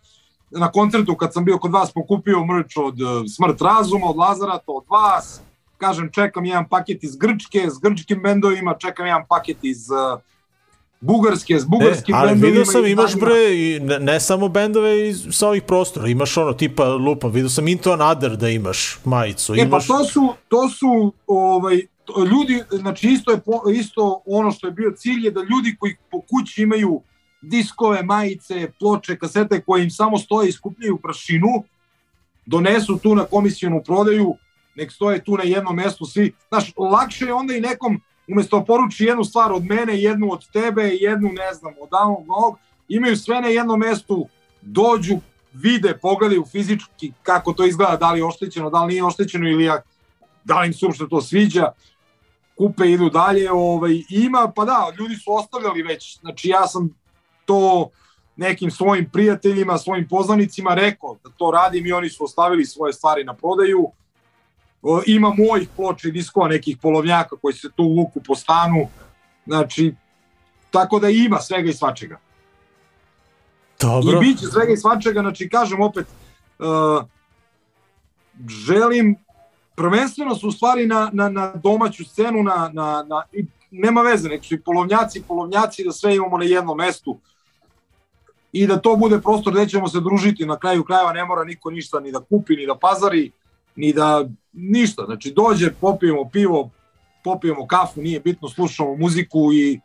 na 0.52 0.72
koncertu 0.72 1.16
kad 1.16 1.34
sam 1.34 1.46
bio 1.46 1.58
kod 1.58 1.72
vas 1.72 1.94
pokupio 1.94 2.46
mrč 2.46 2.78
od 2.78 3.02
uh, 3.02 3.10
Smrt 3.36 3.62
razuma, 3.62 4.10
od 4.10 4.18
Lazarata, 4.18 4.72
od 4.72 4.84
vas, 4.90 5.42
kažem 5.78 6.10
čekam 6.12 6.46
jedan 6.46 6.70
paket 6.70 7.04
iz 7.04 7.16
Grčke, 7.16 7.70
s 7.70 7.80
grčkim 7.80 8.22
bendovima, 8.22 8.76
čekam 8.80 9.06
jedan 9.06 9.24
paket 9.30 9.58
iz 9.62 9.90
uh, 9.90 10.20
Bugarske, 11.02 11.56
s 11.56 11.64
E, 11.64 11.66
bugarskim 11.68 12.16
ali 12.16 12.30
bendovima. 12.30 12.48
vidio 12.50 12.66
sam 12.66 12.86
imaš 12.86 13.16
bre 13.16 13.56
i 13.56 13.80
ne, 13.80 14.00
ne 14.00 14.20
samo 14.20 14.48
bendove 14.48 15.10
iz, 15.10 15.28
sa 15.32 15.48
ovih 15.48 15.64
prostora, 15.64 16.08
imaš 16.08 16.38
ono 16.38 16.54
tipa 16.54 16.86
lupam, 16.86 17.32
vidio 17.32 17.50
sam 17.50 17.68
Into 17.68 17.92
Another 17.92 18.32
da 18.32 18.50
imaš 18.50 19.00
majicu, 19.06 19.54
E 19.54 19.58
pa 19.58 19.62
imaš 19.62 19.88
to 19.88 20.04
su, 20.06 20.34
to 20.48 20.70
su 20.70 21.14
ovaj, 21.28 21.82
to- 22.06 22.26
ljudi, 22.26 22.64
znači 22.72 23.08
isto 23.08 23.32
je 23.32 23.40
po, 23.40 23.70
isto 23.72 24.22
ono 24.26 24.52
što 24.52 24.68
je 24.68 24.74
bio 24.74 24.92
cilj 24.92 25.26
je 25.26 25.32
da 25.32 25.40
ljudi 25.42 25.76
koji 25.80 25.96
po 26.12 26.22
kući 26.22 26.62
imaju 26.62 27.02
diskove, 27.42 28.04
majice, 28.04 28.72
ploče, 28.80 29.18
kasete 29.18 29.62
koje 29.62 29.84
im 29.84 29.90
samo 29.92 30.18
stoje 30.18 30.50
i 30.50 30.54
skupljaju 30.54 30.98
prašinu, 30.98 31.48
donesu 32.46 32.98
tu 32.98 33.16
na 33.16 33.24
komisijonu 33.24 33.84
prodaju, 33.84 34.36
nek 34.76 34.92
stoje 34.92 35.24
tu 35.24 35.38
na 35.38 35.44
jednom 35.44 35.76
mestu 35.76 36.06
svi. 36.06 36.34
Znaš, 36.48 36.74
lakše 36.92 37.26
je 37.26 37.34
onda 37.34 37.56
i 37.56 37.62
nekom, 37.62 38.02
umesto 38.28 38.66
poruči 38.66 39.06
jednu 39.06 39.24
stvar 39.24 39.52
od 39.52 39.66
mene, 39.66 40.02
jednu 40.02 40.32
od 40.32 40.52
tebe, 40.52 40.84
jednu, 40.84 41.30
ne 41.34 41.54
znam, 41.54 41.74
od 41.82 41.90
onog 41.92 42.28
novog, 42.28 42.58
imaju 42.88 43.18
sve 43.18 43.42
na 43.42 43.48
jednom 43.48 43.80
mestu, 43.80 44.28
dođu, 44.62 45.18
vide, 45.54 45.98
pogledaju 46.02 46.46
fizički 46.52 47.12
kako 47.24 47.54
to 47.54 47.66
izgleda, 47.66 47.96
da 47.96 48.12
li 48.12 48.20
je 48.20 48.26
oštećeno, 48.26 48.70
da 48.70 48.84
li 48.84 48.94
nije 48.94 49.04
oštećeno 49.04 49.50
ili 49.50 49.70
da 50.44 50.60
li 50.60 50.68
im 50.68 50.74
se 50.74 50.86
uopšte 50.86 51.08
to 51.10 51.22
sviđa, 51.22 51.72
kupe 52.58 52.92
idu 52.92 53.10
dalje, 53.10 53.52
ovaj, 53.52 54.04
ima, 54.10 54.52
pa 54.56 54.66
da, 54.66 54.92
ljudi 55.00 55.16
su 55.16 55.34
ostavljali 55.34 55.82
već, 55.82 56.20
znači 56.20 56.50
ja 56.50 56.68
sam 56.68 56.90
to 57.46 57.90
nekim 58.36 58.72
svojim 58.72 59.10
prijateljima, 59.10 59.78
svojim 59.78 60.08
poznanicima 60.08 60.74
rekao 60.74 61.18
da 61.24 61.30
to 61.38 61.52
radim 61.52 61.86
i 61.86 61.92
oni 61.92 62.10
su 62.10 62.24
ostavili 62.24 62.66
svoje 62.66 62.94
stvari 62.94 63.24
na 63.24 63.34
prodaju. 63.34 63.88
O, 64.82 65.02
ima 65.06 65.34
mojih 65.38 65.70
ploča 65.76 66.08
i 66.08 66.12
diskova, 66.12 66.48
nekih 66.48 66.78
polovnjaka 66.82 67.36
koji 67.42 67.54
se 67.54 67.70
tu 67.76 67.84
vuku 67.84 68.22
po 68.28 68.36
stanu, 68.36 68.88
znači, 69.46 69.94
tako 70.72 71.00
da 71.00 71.10
ima 71.10 71.40
svega 71.40 71.70
i 71.70 71.74
svačega. 71.74 72.20
dobro. 74.02 74.18
I 74.18 74.20
bit 74.20 74.40
će 74.40 74.46
svega 74.46 74.74
i 74.74 74.78
svačega, 74.78 75.22
znači 75.22 75.50
kažem 75.50 75.82
opet, 75.82 76.08
uh, 76.60 77.06
želim, 78.48 79.16
prvenstveno 79.76 80.36
su 80.36 80.48
u 80.48 80.52
stvari 80.52 80.88
na, 80.88 81.10
na, 81.14 81.30
na 81.30 81.54
domaću 81.56 82.06
scenu, 82.06 82.44
na, 82.44 82.70
na, 82.74 83.06
na, 83.08 83.24
i 83.34 83.46
nema 83.72 84.02
veze, 84.02 84.30
nek 84.30 84.46
su 84.46 84.56
i 84.56 84.62
polovnjaci, 84.62 85.24
polovnjaci, 85.28 85.84
da 85.84 85.92
sve 85.92 86.16
imamo 86.16 86.38
na 86.38 86.46
jednom 86.46 86.78
mestu 86.78 87.20
i 88.52 88.68
da 88.68 88.82
to 88.82 88.96
bude 88.96 89.22
prostor 89.22 89.54
gde 89.54 89.68
ćemo 89.68 89.88
se 89.88 90.00
družiti, 90.00 90.46
na 90.46 90.60
kraju 90.60 90.84
krajeva 90.84 91.14
ne 91.14 91.26
mora 91.26 91.44
niko 91.44 91.72
ništa 91.72 92.00
ni 92.00 92.12
da 92.12 92.20
kupi, 92.20 92.56
ni 92.56 92.66
da 92.66 92.76
pazari, 92.76 93.32
ni 93.76 93.94
da 93.94 94.26
ništa, 94.58 95.04
znači 95.06 95.34
dođe, 95.36 95.72
popijemo 95.72 96.30
pivo, 96.30 96.70
popijemo 97.24 97.68
kafu, 97.68 98.02
nije 98.02 98.20
bitno, 98.20 98.50
slušamo 98.50 98.96
muziku 98.96 99.54
i 99.54 99.80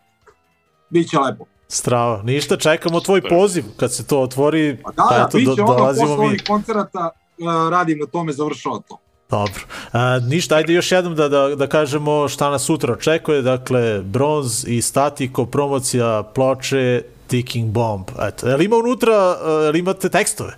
bit 0.90 1.10
će 1.10 1.18
lepo. 1.18 1.44
Strava. 1.68 2.22
Ništa, 2.22 2.56
čekamo 2.56 3.00
tvoj 3.00 3.22
poziv 3.28 3.64
kad 3.76 3.94
se 3.94 4.06
to 4.06 4.20
otvori. 4.20 4.76
Pa 4.82 4.90
da, 4.90 5.06
da, 5.10 5.26
eto, 5.28 5.38
bit 5.38 5.46
do- 5.46 5.54
će 5.54 5.62
ono 5.62 5.74
dolazimo 5.74 6.06
posle 6.06 6.18
mi. 6.18 6.26
ovih 6.26 6.42
koncerata, 6.48 7.10
uh, 7.38 7.70
radim 7.70 7.98
na 7.98 8.06
tome, 8.06 8.32
završava 8.32 8.80
to. 8.88 8.98
Dobro. 9.30 9.62
A, 9.92 10.18
ništa, 10.18 10.54
ajde 10.56 10.72
još 10.72 10.92
jednom 10.92 11.14
da, 11.14 11.28
da, 11.28 11.56
da 11.56 11.66
kažemo 11.66 12.28
šta 12.28 12.50
nas 12.50 12.62
sutra 12.62 12.92
očekuje. 12.92 13.42
Dakle, 13.42 14.00
bronz 14.02 14.64
i 14.68 14.82
statiko, 14.82 15.46
promocija, 15.46 16.22
ploče, 16.34 17.02
Ticking 17.26 17.70
Bomb. 17.70 18.04
Eto, 18.22 18.48
jel 18.48 18.62
ima 18.62 18.76
unutra, 18.76 19.36
uh, 19.44 19.64
jel 19.64 19.76
imate 19.76 20.08
tekstove? 20.08 20.56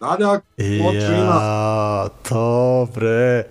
Da, 0.00 0.16
da, 0.18 0.40
ploča 0.56 1.14
ima. 1.14 1.34
Ja, 1.34 2.08
to 2.28 2.88
bre. 2.94 3.44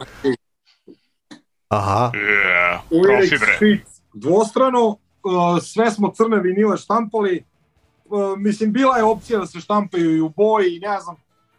Aha, 1.68 2.12
Yeah, 2.14 2.80
profi 3.04 3.38
bre. 3.38 3.80
Dvostrano, 4.14 4.88
uh, 4.88 4.98
sve 5.64 5.92
smo 5.92 6.12
crne 6.12 6.40
vinile 6.40 6.78
štampali, 6.78 7.44
uh, 8.06 8.38
mislim, 8.38 8.74
bila 8.74 8.98
je 8.98 9.04
opcija 9.04 9.40
da 9.40 9.46
se 9.46 9.60
štampaju 9.60 10.18
i 10.18 10.22
u 10.22 10.30
boji, 10.30 10.76
i 10.76 10.80
ne 10.80 11.00
znam, 11.00 11.16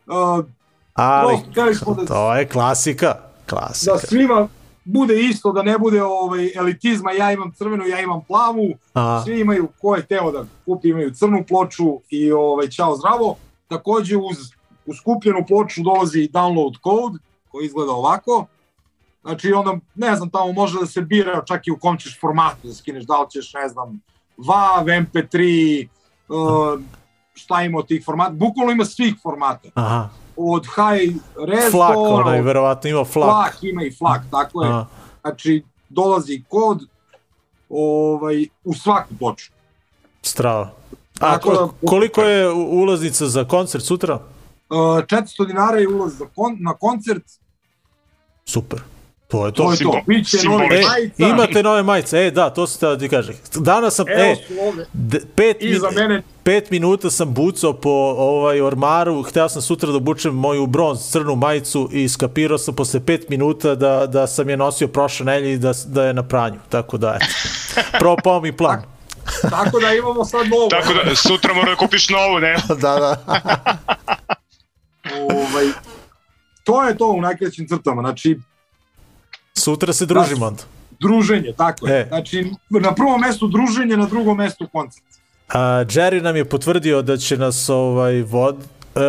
uh, 0.07 0.44
ali 0.94 1.38
smo 1.74 1.94
da- 1.94 2.07
to 2.07 2.35
je 2.35 2.48
klasika. 2.48 3.14
Klasika. 3.48 3.92
da 3.92 3.98
svima 3.98 4.48
bude 4.85 5.20
isto, 5.20 5.53
da 5.53 5.62
ne 5.62 5.79
bude 5.79 6.03
ovaj, 6.03 6.53
elitizma, 6.55 7.12
ja 7.12 7.33
imam 7.33 7.53
crvenu, 7.53 7.87
ja 7.87 8.00
imam 8.00 8.20
plavu, 8.24 8.68
Aha. 8.92 9.22
svi 9.24 9.40
imaju, 9.40 9.68
ko 9.81 9.96
je 9.96 10.07
teo 10.07 10.33
da 10.33 10.44
kupi, 10.64 10.88
imaju 10.88 11.14
crnu 11.14 11.44
ploču 11.48 12.00
i 12.11 12.33
ovaj, 12.33 12.68
čao 12.68 12.96
zdravo. 12.96 13.37
Takođe 13.68 14.16
uz, 14.16 14.37
uz 14.86 14.96
skupljenu 14.96 15.44
ploču 15.48 15.82
dolazi 15.82 16.28
download 16.32 16.74
code 16.82 17.18
koji 17.48 17.66
izgleda 17.66 17.92
ovako. 17.92 18.46
Znači 19.22 19.52
onda, 19.52 19.74
ne 19.94 20.16
znam, 20.16 20.30
tamo 20.30 20.52
može 20.52 20.78
da 20.78 20.86
se 20.86 21.00
bira 21.00 21.42
čak 21.44 21.66
i 21.66 21.70
u 21.70 21.78
kom 21.78 21.98
ćeš 21.98 22.20
formatu 22.20 22.56
da 22.62 22.74
skineš, 22.74 23.04
da 23.04 23.20
li 23.20 23.30
ćeš, 23.30 23.52
ne 23.54 23.68
znam, 23.68 24.00
WAV, 24.38 24.84
MP3, 25.04 25.88
uh, 26.28 26.80
šta 27.34 27.62
ima 27.62 27.78
od 27.78 27.86
tih 27.86 28.04
formata, 28.04 28.30
bukvalno 28.30 28.72
ima 28.72 28.84
svih 28.84 29.14
formata. 29.22 29.68
Aha. 29.74 30.08
Od 30.36 30.66
high 30.66 31.16
res 31.38 31.70
Flak, 31.70 31.94
do, 31.94 32.00
onaj, 32.00 32.42
verovatno 32.42 32.90
ima 32.90 33.04
flak. 33.04 33.30
flak, 33.30 33.58
ima 33.62 33.82
i 33.82 33.92
flak, 33.92 34.22
tako 34.30 34.62
je. 34.62 34.68
Aha. 34.68 34.86
Znači, 35.20 35.62
dolazi 35.88 36.42
kod 36.48 36.80
ovaj, 37.68 38.46
u 38.64 38.74
svaku 38.74 39.14
ploču. 39.18 39.50
Strava. 40.22 40.70
A 41.20 41.32
Tako 41.32 41.50
da- 41.50 41.56
ko, 41.56 41.70
koliko 41.86 42.22
je 42.22 42.50
u- 42.50 42.68
ulaznica 42.72 43.26
za 43.26 43.44
koncert 43.44 43.84
sutra? 43.84 44.18
Uh, 44.70 44.76
400 44.76 45.46
dinara 45.46 45.78
je 45.78 45.88
ulaz 45.88 46.12
za 46.12 46.24
kon, 46.26 46.56
na 46.61 46.74
koncert, 46.74 47.22
Super. 48.44 48.78
To 49.28 49.46
je 49.46 49.52
to. 49.52 49.62
to 49.62 49.72
je 49.72 49.78
to. 49.78 49.85
Simbol- 49.85 50.04
Biće 50.09 50.38
simbolično. 50.38 50.76
E, 50.76 50.83
majica. 50.83 51.26
imate 51.26 51.62
nove 51.62 51.83
majice. 51.83 52.18
E, 52.18 52.30
da, 52.30 52.50
to 52.50 52.66
sam 52.66 52.80
teo 52.80 52.90
da 52.90 52.98
ti 52.98 53.09
kažem. 53.09 53.35
Danas 53.54 53.94
sam, 53.94 54.09
Evo 54.09 54.20
e, 54.20 54.37
d- 54.92 55.20
pet, 55.37 55.56
Iza 55.61 55.87
min- 55.88 55.94
mene 55.98 56.22
pet 56.44 56.70
minuta 56.70 57.11
sam 57.11 57.35
bucao 57.35 57.72
po 57.72 57.90
ovaj 58.18 58.61
ormaru, 58.61 59.22
hteo 59.22 59.48
sam 59.48 59.62
sutra 59.62 59.90
da 59.90 59.96
obučem 59.96 60.35
moju 60.35 60.66
bronz 60.66 61.11
crnu 61.11 61.37
majicu 61.37 61.88
i 61.92 62.09
skapirao 62.09 62.59
sam 62.59 62.74
posle 62.74 63.00
pet 63.00 63.28
minuta 63.28 63.74
da, 63.74 64.06
da 64.06 64.26
sam 64.26 64.48
je 64.48 64.56
nosio 64.56 64.88
prošle 64.88 65.26
nelje 65.26 65.52
i 65.52 65.59
da, 65.59 65.72
da 65.87 66.04
je 66.04 66.14
na 66.14 66.22
pranju. 66.22 66.59
Tako 66.68 66.98
da, 66.98 67.16
eto. 67.16 67.26
Propao 67.98 68.40
mi 68.40 68.52
plan. 68.52 68.83
Tako 69.42 69.80
da 69.80 69.94
imamo 69.94 70.24
sad 70.24 70.48
novo. 70.48 70.68
Tako 70.68 70.92
da 70.94 71.16
sutra 71.16 71.54
mora 71.54 71.70
da 71.70 71.76
kupiš 71.76 72.09
novu, 72.09 72.38
ne? 72.38 72.56
da, 72.68 72.74
da. 72.96 73.16
Ovaj, 75.34 75.66
to 76.64 76.84
je 76.84 76.96
to 76.96 77.10
u 77.10 77.20
najkraćim 77.20 77.68
crtama. 77.68 78.02
Znači, 78.02 78.38
Sutra 79.54 79.92
se 79.92 80.06
družimo 80.06 80.46
onda. 80.46 80.62
druženje, 81.00 81.52
tako 81.56 81.86
je. 81.86 82.00
E. 82.00 82.06
Znači, 82.08 82.50
na 82.70 82.94
prvom 82.94 83.20
mestu 83.20 83.48
druženje, 83.48 83.96
na 83.96 84.06
drugom 84.06 84.36
mestu 84.36 84.68
koncert. 84.72 85.05
A, 85.48 85.59
Jerry 85.84 86.22
nam 86.22 86.36
je 86.36 86.44
potvrdio 86.44 87.02
da 87.02 87.16
će 87.16 87.36
nas 87.36 87.68
ovaj 87.68 88.22
vod... 88.22 88.57
Uh, 88.57 89.02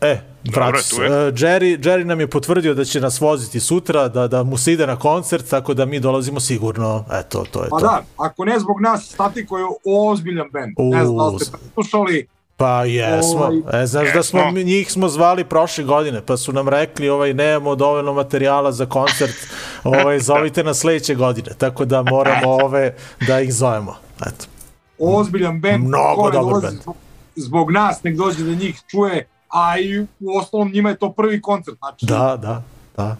e, 0.00 0.20
vrati 0.54 0.82
se. 0.82 0.96
tu 0.96 1.02
je. 1.02 1.08
Uh, 1.08 1.34
Jerry, 1.34 1.78
Jerry 1.78 2.04
nam 2.04 2.20
je 2.20 2.26
potvrdio 2.26 2.74
da 2.74 2.84
će 2.84 3.00
nas 3.00 3.20
voziti 3.20 3.60
sutra, 3.60 4.08
da, 4.08 4.28
da 4.28 4.42
mu 4.42 4.56
se 4.56 4.72
ide 4.72 4.86
na 4.86 4.96
koncert, 4.96 5.48
tako 5.48 5.74
da 5.74 5.84
mi 5.84 6.00
dolazimo 6.00 6.40
sigurno. 6.40 7.04
Eto, 7.12 7.44
to 7.50 7.62
je 7.62 7.68
Pa 7.70 7.78
to. 7.78 7.86
da, 7.86 8.02
ako 8.16 8.44
ne 8.44 8.58
zbog 8.58 8.80
nas, 8.80 9.10
Statiko 9.12 9.58
je 9.58 9.64
ozbiljan 9.84 10.48
band. 10.52 10.72
Ne 10.78 11.04
znam 11.06 11.32
da 11.32 11.44
ste 11.44 11.58
slušali, 11.74 12.26
Pa 12.58 12.84
jesmo. 12.84 13.44
Ovaj, 13.44 13.82
E, 13.82 13.86
znaš 13.86 14.12
da 14.14 14.22
smo, 14.22 14.50
njih 14.50 14.92
smo 14.92 15.08
zvali 15.08 15.44
prošle 15.44 15.84
godine, 15.84 16.22
pa 16.26 16.36
su 16.36 16.52
nam 16.52 16.68
rekli 16.68 17.08
ovaj, 17.08 17.34
nemamo 17.34 17.74
dovoljno 17.74 18.12
materijala 18.12 18.72
za 18.72 18.86
koncert, 18.86 19.36
ovaj, 19.84 20.20
zovite 20.20 20.64
nas 20.64 20.78
sledeće 20.78 21.14
godine, 21.14 21.50
tako 21.58 21.84
da 21.84 22.02
moramo 22.02 22.50
ove 22.50 22.94
da 23.26 23.40
ih 23.40 23.54
zovemo. 23.54 23.94
Eto. 24.26 24.46
ozbiljan 24.98 25.60
band. 25.60 25.84
Mnogo 25.84 26.30
dobar 26.30 26.32
dolazi 26.32 26.66
band. 26.66 26.80
Zbog, 26.82 26.96
zbog 27.36 27.70
nas, 27.70 28.02
nek 28.02 28.16
dođe 28.16 28.44
da 28.44 28.54
njih 28.54 28.80
čuje, 28.86 29.28
a 29.48 29.78
i 29.78 30.00
u 30.00 30.06
ostalom 30.38 30.70
njima 30.72 30.88
je 30.88 30.96
to 30.96 31.12
prvi 31.12 31.42
koncert. 31.42 31.78
Znači, 31.78 32.06
Da, 32.06 32.36
da, 32.42 32.62
da, 32.96 33.16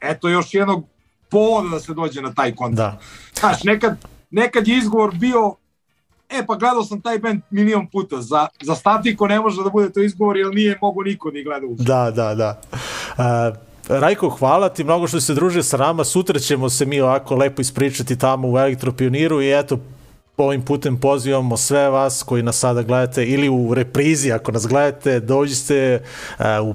eto 0.00 0.28
još 0.28 0.54
jednog 0.54 0.84
povoda 1.30 1.68
da 1.68 1.80
se 1.80 1.94
dođe 1.94 2.22
na 2.22 2.34
taj 2.34 2.54
koncert. 2.54 2.76
da. 2.76 2.98
Znaš, 3.40 3.64
nekad, 3.64 3.96
nekad 4.30 4.68
je 4.68 4.78
izgovor 4.78 5.14
bio 5.14 5.54
e 6.30 6.46
pa 6.46 6.54
gledao 6.54 6.84
sam 6.84 7.00
taj 7.00 7.18
band 7.18 7.40
milion 7.50 7.86
puta, 7.86 8.22
za, 8.22 8.46
za 8.62 8.74
statiko 8.74 9.26
ne 9.26 9.40
može 9.40 9.62
da 9.62 9.70
bude 9.70 9.92
to 9.92 10.02
izgovor 10.02 10.36
jer 10.36 10.54
nije 10.54 10.78
mogo 10.82 11.02
niko 11.02 11.30
ni 11.30 11.44
gleda 11.44 11.66
u 11.66 11.74
Da, 11.74 12.10
da, 12.10 12.34
da. 12.34 12.60
Uh, 13.18 13.56
Rajko, 13.88 14.28
hvala 14.28 14.68
ti 14.68 14.84
mnogo 14.84 15.06
što 15.06 15.20
se 15.20 15.34
družio 15.34 15.62
sa 15.62 15.76
nama. 15.76 16.04
Sutra 16.04 16.38
ćemo 16.38 16.70
se 16.70 16.86
mi 16.86 17.00
ovako 17.00 17.34
lepo 17.34 17.62
ispričati 17.62 18.18
tamo 18.18 18.48
u 18.48 18.58
Elektropioniru 18.58 19.42
i 19.42 19.58
eto, 19.58 19.78
ovim 20.36 20.62
putem 20.62 20.96
pozivamo 20.96 21.56
sve 21.56 21.90
vas 21.90 22.22
koji 22.22 22.42
nas 22.42 22.58
sada 22.58 22.82
gledate 22.82 23.26
ili 23.26 23.48
u 23.48 23.74
reprizi 23.74 24.32
ako 24.32 24.52
nas 24.52 24.66
gledate, 24.66 25.20
dođite 25.20 26.02
uh, 26.38 26.44
u 26.62 26.74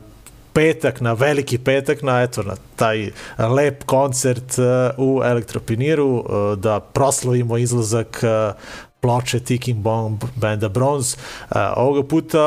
petak, 0.53 1.01
na 1.01 1.13
veliki 1.13 1.57
petak, 1.57 2.01
na 2.01 2.21
eto, 2.21 2.43
na 2.43 2.55
taj 2.75 3.11
lep 3.37 3.83
koncert 3.83 4.57
uh, 4.57 4.65
u 4.97 5.21
Elektropiniru, 5.23 6.07
uh, 6.07 6.25
da 6.59 6.79
proslavimo 6.79 7.57
izlazak 7.57 8.23
uh, 8.23 8.55
ploče 8.99 9.39
Ticking 9.39 9.77
Bomb 9.77 10.23
benda 10.35 10.69
Bronze. 10.69 11.17
Uh, 11.41 11.55
ovoga 11.75 12.03
puta 12.03 12.39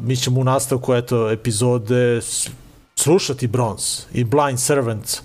mi 0.00 0.16
ćemo 0.16 0.40
u 0.40 0.44
nastavku 0.44 0.94
eto, 0.94 1.30
epizode 1.30 2.20
slušati 2.94 3.46
Bronze 3.46 3.84
i 4.12 4.24
Blind 4.24 4.60
Servant 4.60 5.16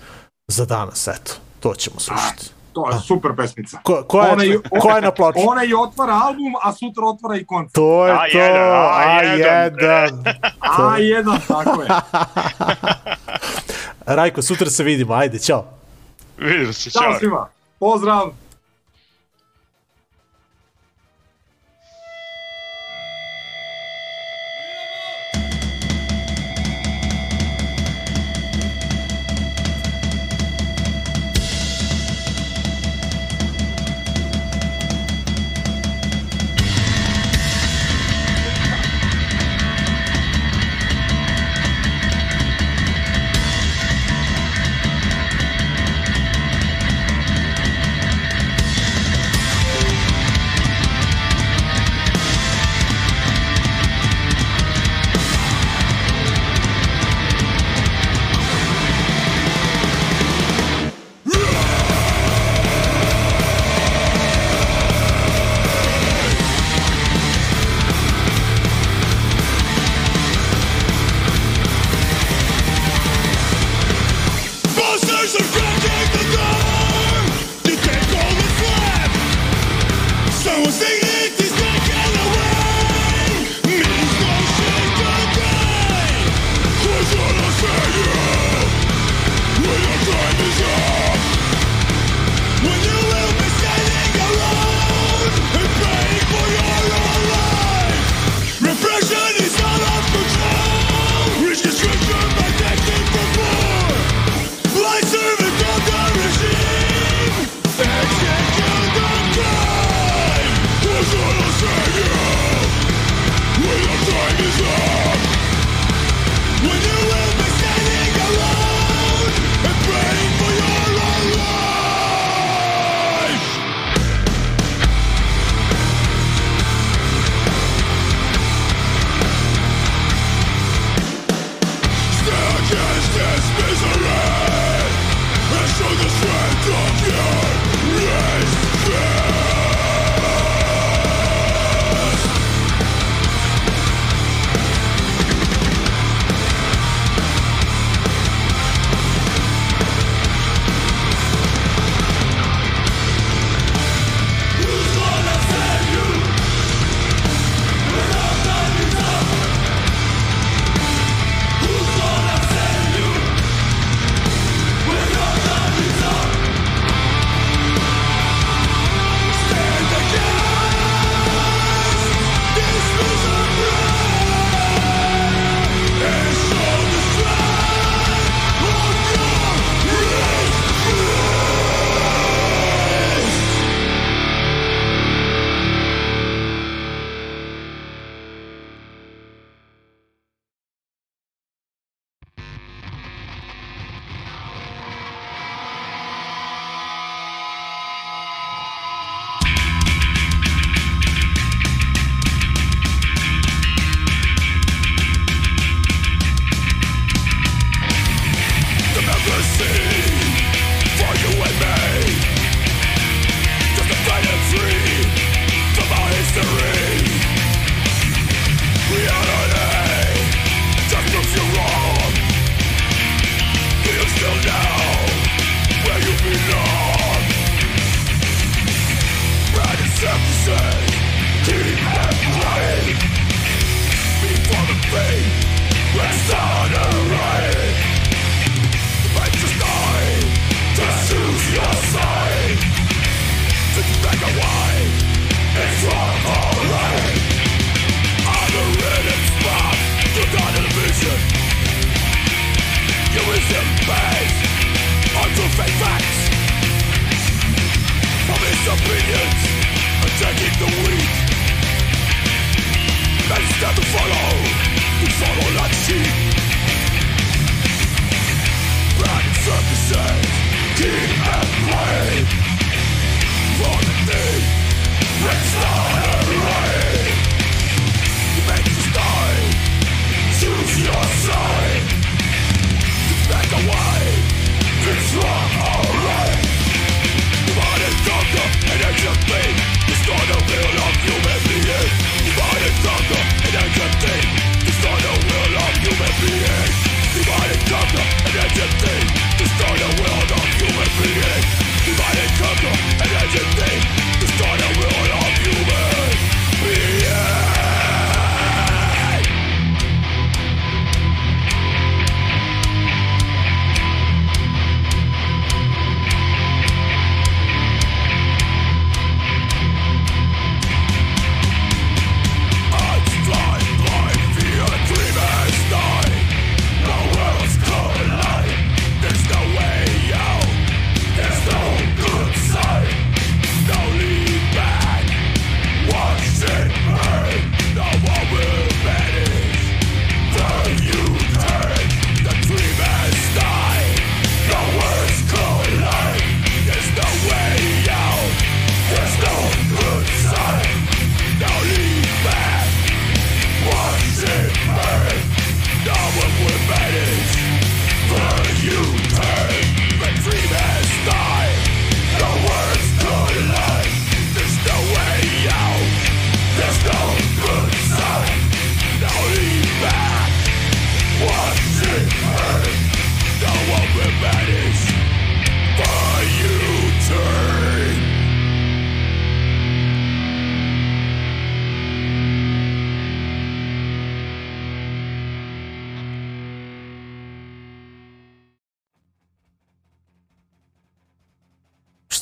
za 0.48 0.66
danas, 0.66 1.08
eto. 1.08 1.34
To 1.60 1.74
ćemo 1.74 2.00
slušati. 2.00 2.50
To 2.74 2.90
je 2.90 3.00
super 3.00 3.32
pesmica. 3.38 3.78
Ko, 3.78 4.04
ko, 4.04 4.22
je, 4.22 4.32
Ona 4.32 4.44
je- 4.44 4.60
ko 4.82 4.90
je 4.90 5.02
na 5.02 5.12
ploči? 5.12 5.40
Ona 5.42 5.64
i 5.64 5.74
otvara 5.76 6.14
album, 6.16 6.54
a 6.62 6.74
sutra 6.74 7.06
otvara 7.06 7.36
i 7.36 7.46
koncert. 7.46 7.74
To 7.74 8.08
je 8.08 8.14
A 8.14 8.18
to, 8.32 8.38
jedan, 8.38 8.64
a 8.70 9.22
A1. 9.24 10.34
A 10.82 10.98
jedan, 10.98 11.40
tako 11.48 11.82
je. 11.82 11.88
Rajko, 14.08 14.42
sutra 14.42 14.70
se 14.70 14.84
vidimo, 14.84 15.14
ajde, 15.14 15.40
ćao. 15.40 15.66
Vidimo 16.38 16.74
se, 16.74 16.90
Ćao 16.90 17.02
čao. 17.02 17.20
svima. 17.20 17.48
Pozdrav. 17.80 18.32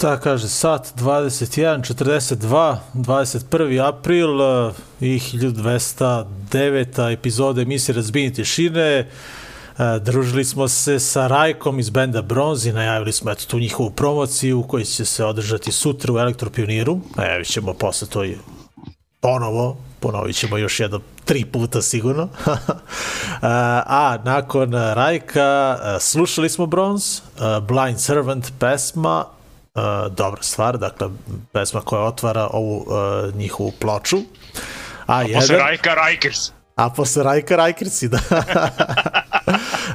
Šta 0.06 0.20
kaže, 0.20 0.47
sat 0.47 0.93
21.42, 0.97 2.78
21. 2.93 3.88
april 3.88 4.41
eh, 4.41 4.72
i 5.01 5.20
1209. 5.20 7.14
epizode 7.14 7.62
emisije 7.62 7.95
Razbini 7.95 8.34
tišine. 8.34 8.82
E, 8.89 9.08
družili 9.99 10.45
smo 10.45 10.68
se 10.68 10.99
sa 10.99 11.28
Rajkom 11.28 11.80
iz 11.80 11.89
benda 11.89 12.22
Bronze 12.22 12.70
i 12.70 12.74
najavili 12.74 13.12
smo 13.12 13.32
eto 13.32 13.45
tu 13.47 13.60
njihovu 13.60 13.91
promociju 13.91 14.64
koji 14.64 14.86
će 14.86 15.06
se 15.06 15.26
održati 15.26 15.72
sutra 15.72 16.14
u 16.14 16.18
Elektropioniru. 16.18 16.99
Najavit 17.16 17.47
ćemo 17.47 17.74
posle 17.74 18.08
to 18.08 18.26
i 18.26 18.38
ponovo, 19.20 19.78
ponovit 19.99 20.36
ćemo 20.36 20.58
još 20.58 20.80
jedno 20.80 20.99
tri 21.24 21.45
puta 21.45 21.82
sigurno. 21.82 22.30
A 24.01 24.18
nakon 24.24 24.74
Rajka 24.74 25.78
eh, 25.84 25.99
slušali 25.99 26.49
smo 26.49 26.66
Bronze, 26.66 27.22
eh, 27.22 27.60
Blind 27.62 27.99
Servant 27.99 28.51
pesma, 28.60 29.26
uh, 29.76 30.13
dobra 30.13 30.43
stvar, 30.43 30.78
dakle 30.78 31.09
pesma 31.51 31.82
koja 31.82 32.01
otvara 32.01 32.47
ovu 32.51 32.78
uh, 32.78 33.36
njihovu 33.36 33.71
ploču. 33.80 34.17
A, 35.07 35.17
A 35.17 35.21
jedan, 35.21 35.41
posle 35.41 35.57
Rajka 35.57 35.93
Rajkers. 35.93 36.51
A 36.76 36.89
posle 36.89 37.23
Rajka 37.23 37.55
Rajkersi, 37.55 38.07
da. 38.07 38.19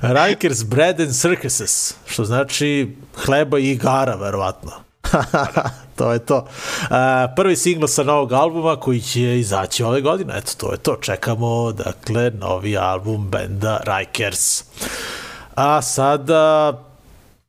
Rikers 0.03 0.63
Bread 0.65 1.01
and 1.01 1.15
Circuses, 1.15 1.95
što 2.07 2.25
znači 2.25 2.97
hleba 3.25 3.59
i 3.59 3.71
igara, 3.71 4.15
verovatno. 4.15 4.71
to 5.99 6.13
je 6.13 6.19
to. 6.19 6.37
Uh, 6.37 6.97
prvi 7.37 7.57
singl 7.57 7.87
sa 7.87 8.03
novog 8.03 8.33
albuma 8.33 8.77
koji 8.77 9.01
će 9.01 9.39
izaći 9.39 9.83
ove 9.83 10.01
godine. 10.01 10.35
Eto, 10.39 10.53
to 10.57 10.73
je 10.73 10.79
to. 10.79 10.97
Čekamo, 11.01 11.73
dakle, 11.73 12.31
novi 12.31 12.77
album 12.79 13.31
benda 13.31 13.81
Rikers. 13.87 14.65
A 15.55 15.83
sada 15.83 16.73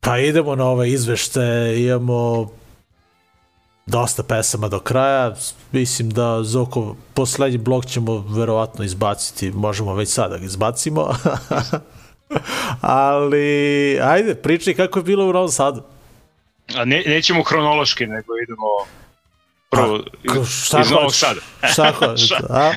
Pa 0.04 0.18
idemo 0.18 0.56
na 0.56 0.64
ove 0.64 0.90
izvešte, 0.90 1.40
imamo 1.76 2.50
dosta 3.86 4.22
pesama 4.22 4.68
do 4.68 4.80
kraja. 4.80 5.34
Mislim 5.72 6.10
da 6.10 6.42
Zoko 6.42 6.96
poslednji 7.14 7.58
blok 7.58 7.86
ćemo 7.86 8.24
verovatno 8.28 8.84
izbaciti, 8.84 9.50
možemo 9.50 9.94
već 9.94 10.08
sada 10.08 10.38
ga 10.38 10.44
izbacimo. 10.44 11.14
Ali, 12.80 13.98
ajde, 14.02 14.34
pričaj 14.34 14.74
kako 14.74 14.98
je 14.98 15.02
bilo 15.02 15.26
u 15.26 15.32
Novom 15.32 15.48
Sadu. 15.48 15.82
A 16.76 16.84
ne, 16.84 17.02
nećemo 17.06 17.42
hronološki, 17.42 18.06
nego 18.06 18.32
idemo 18.42 18.66
prvo 19.70 19.96
A, 19.96 20.44
šta 20.44 20.80
iz, 20.80 20.86
iz 20.86 20.92
Novog 20.92 21.14
Sada. 21.14 21.40
Šta 21.72 21.92
hoćeš? 21.98 22.30
A? 22.50 22.72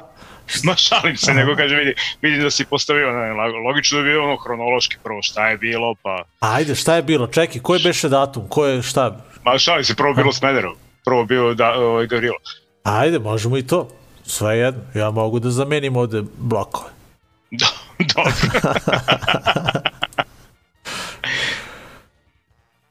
Ma 0.65 0.75
šalim 0.75 1.17
se, 1.17 1.33
nego 1.33 1.55
kaže 1.55 1.75
vidi, 1.75 1.95
vidim 2.21 2.41
da 2.41 2.51
si 2.51 2.65
postavio, 2.65 3.11
ne, 3.11 3.33
logično 3.67 3.99
da 3.99 4.05
je 4.05 4.11
bilo 4.11 4.23
ono 4.23 4.37
hronološki 4.37 4.97
prvo 5.03 5.21
šta 5.21 5.49
je 5.49 5.57
bilo, 5.57 5.95
pa... 6.01 6.23
Ajde, 6.39 6.75
šta 6.75 6.95
je 6.95 7.01
bilo? 7.01 7.27
Čekaj, 7.27 7.61
koji 7.61 7.83
beše 7.83 8.09
datum? 8.09 8.47
Ko 8.47 8.65
je 8.65 8.81
šta? 8.81 9.25
Ma 9.43 9.57
šalim 9.57 9.83
se, 9.83 9.95
prvo 9.95 10.13
bilo 10.13 10.33
Smederov, 10.33 10.73
prvo 11.05 11.25
bio 11.25 11.53
da, 11.53 11.73
ovaj, 11.73 12.07
Gavrilo. 12.07 12.37
Ajde, 12.83 13.19
možemo 13.19 13.57
i 13.57 13.67
to. 13.67 13.89
Sve 14.25 14.57
jedno, 14.57 14.81
ja 14.93 15.11
mogu 15.11 15.39
da 15.39 15.49
zamenim 15.51 15.97
ovde 15.97 16.23
blokove. 16.37 16.89
Do, 17.59 17.65
dobro. 17.99 18.33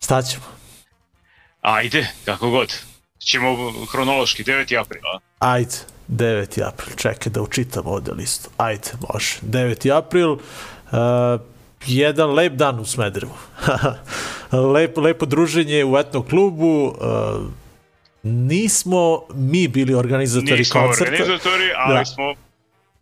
Staćemo. 0.05 0.45
Ajde, 1.61 2.07
kako 2.25 2.51
god. 2.51 2.75
Ćemo 3.19 3.73
hronološki, 3.93 4.45
9. 4.45 4.81
aprila. 4.81 5.21
Ajde. 5.39 5.94
9. 6.09 6.63
april, 6.63 6.97
čekaj 6.97 7.33
da 7.33 7.43
učitam 7.43 7.87
ovde 7.87 8.13
listu. 8.13 8.51
Ajde, 8.57 8.91
može. 9.13 9.37
9. 9.43 9.97
april, 9.97 10.33
uh, 10.33 10.39
jedan 11.87 12.35
lep 12.35 12.53
dan 12.53 12.81
u 12.81 12.85
Smederevu. 12.85 13.35
Lep, 14.75 14.97
lepo 14.97 15.27
druženje 15.27 15.85
u 15.85 15.99
etno 15.99 16.23
klubu, 16.23 16.87
uh, 16.87 16.95
nismo 18.23 19.23
mi 19.35 19.69
bili 19.69 19.95
organizatori 19.95 20.59
nismo 20.59 20.81
koncerta. 20.81 21.11
Nismo 21.11 21.25
organizatori, 21.25 21.65
ali 21.77 21.99
da. 21.99 22.05
smo 22.05 22.35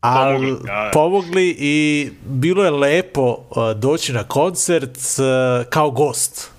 pomogli. 0.01 0.57
Da. 0.65 0.91
pomogli 0.93 1.57
i 1.59 2.11
bilo 2.25 2.65
je 2.65 2.71
lepo 2.71 3.23
uh, 3.23 3.73
doći 3.77 4.13
na 4.13 4.25
koncert 4.25 4.97
uh, 4.97 5.67
kao 5.69 5.91
gost. 5.91 6.51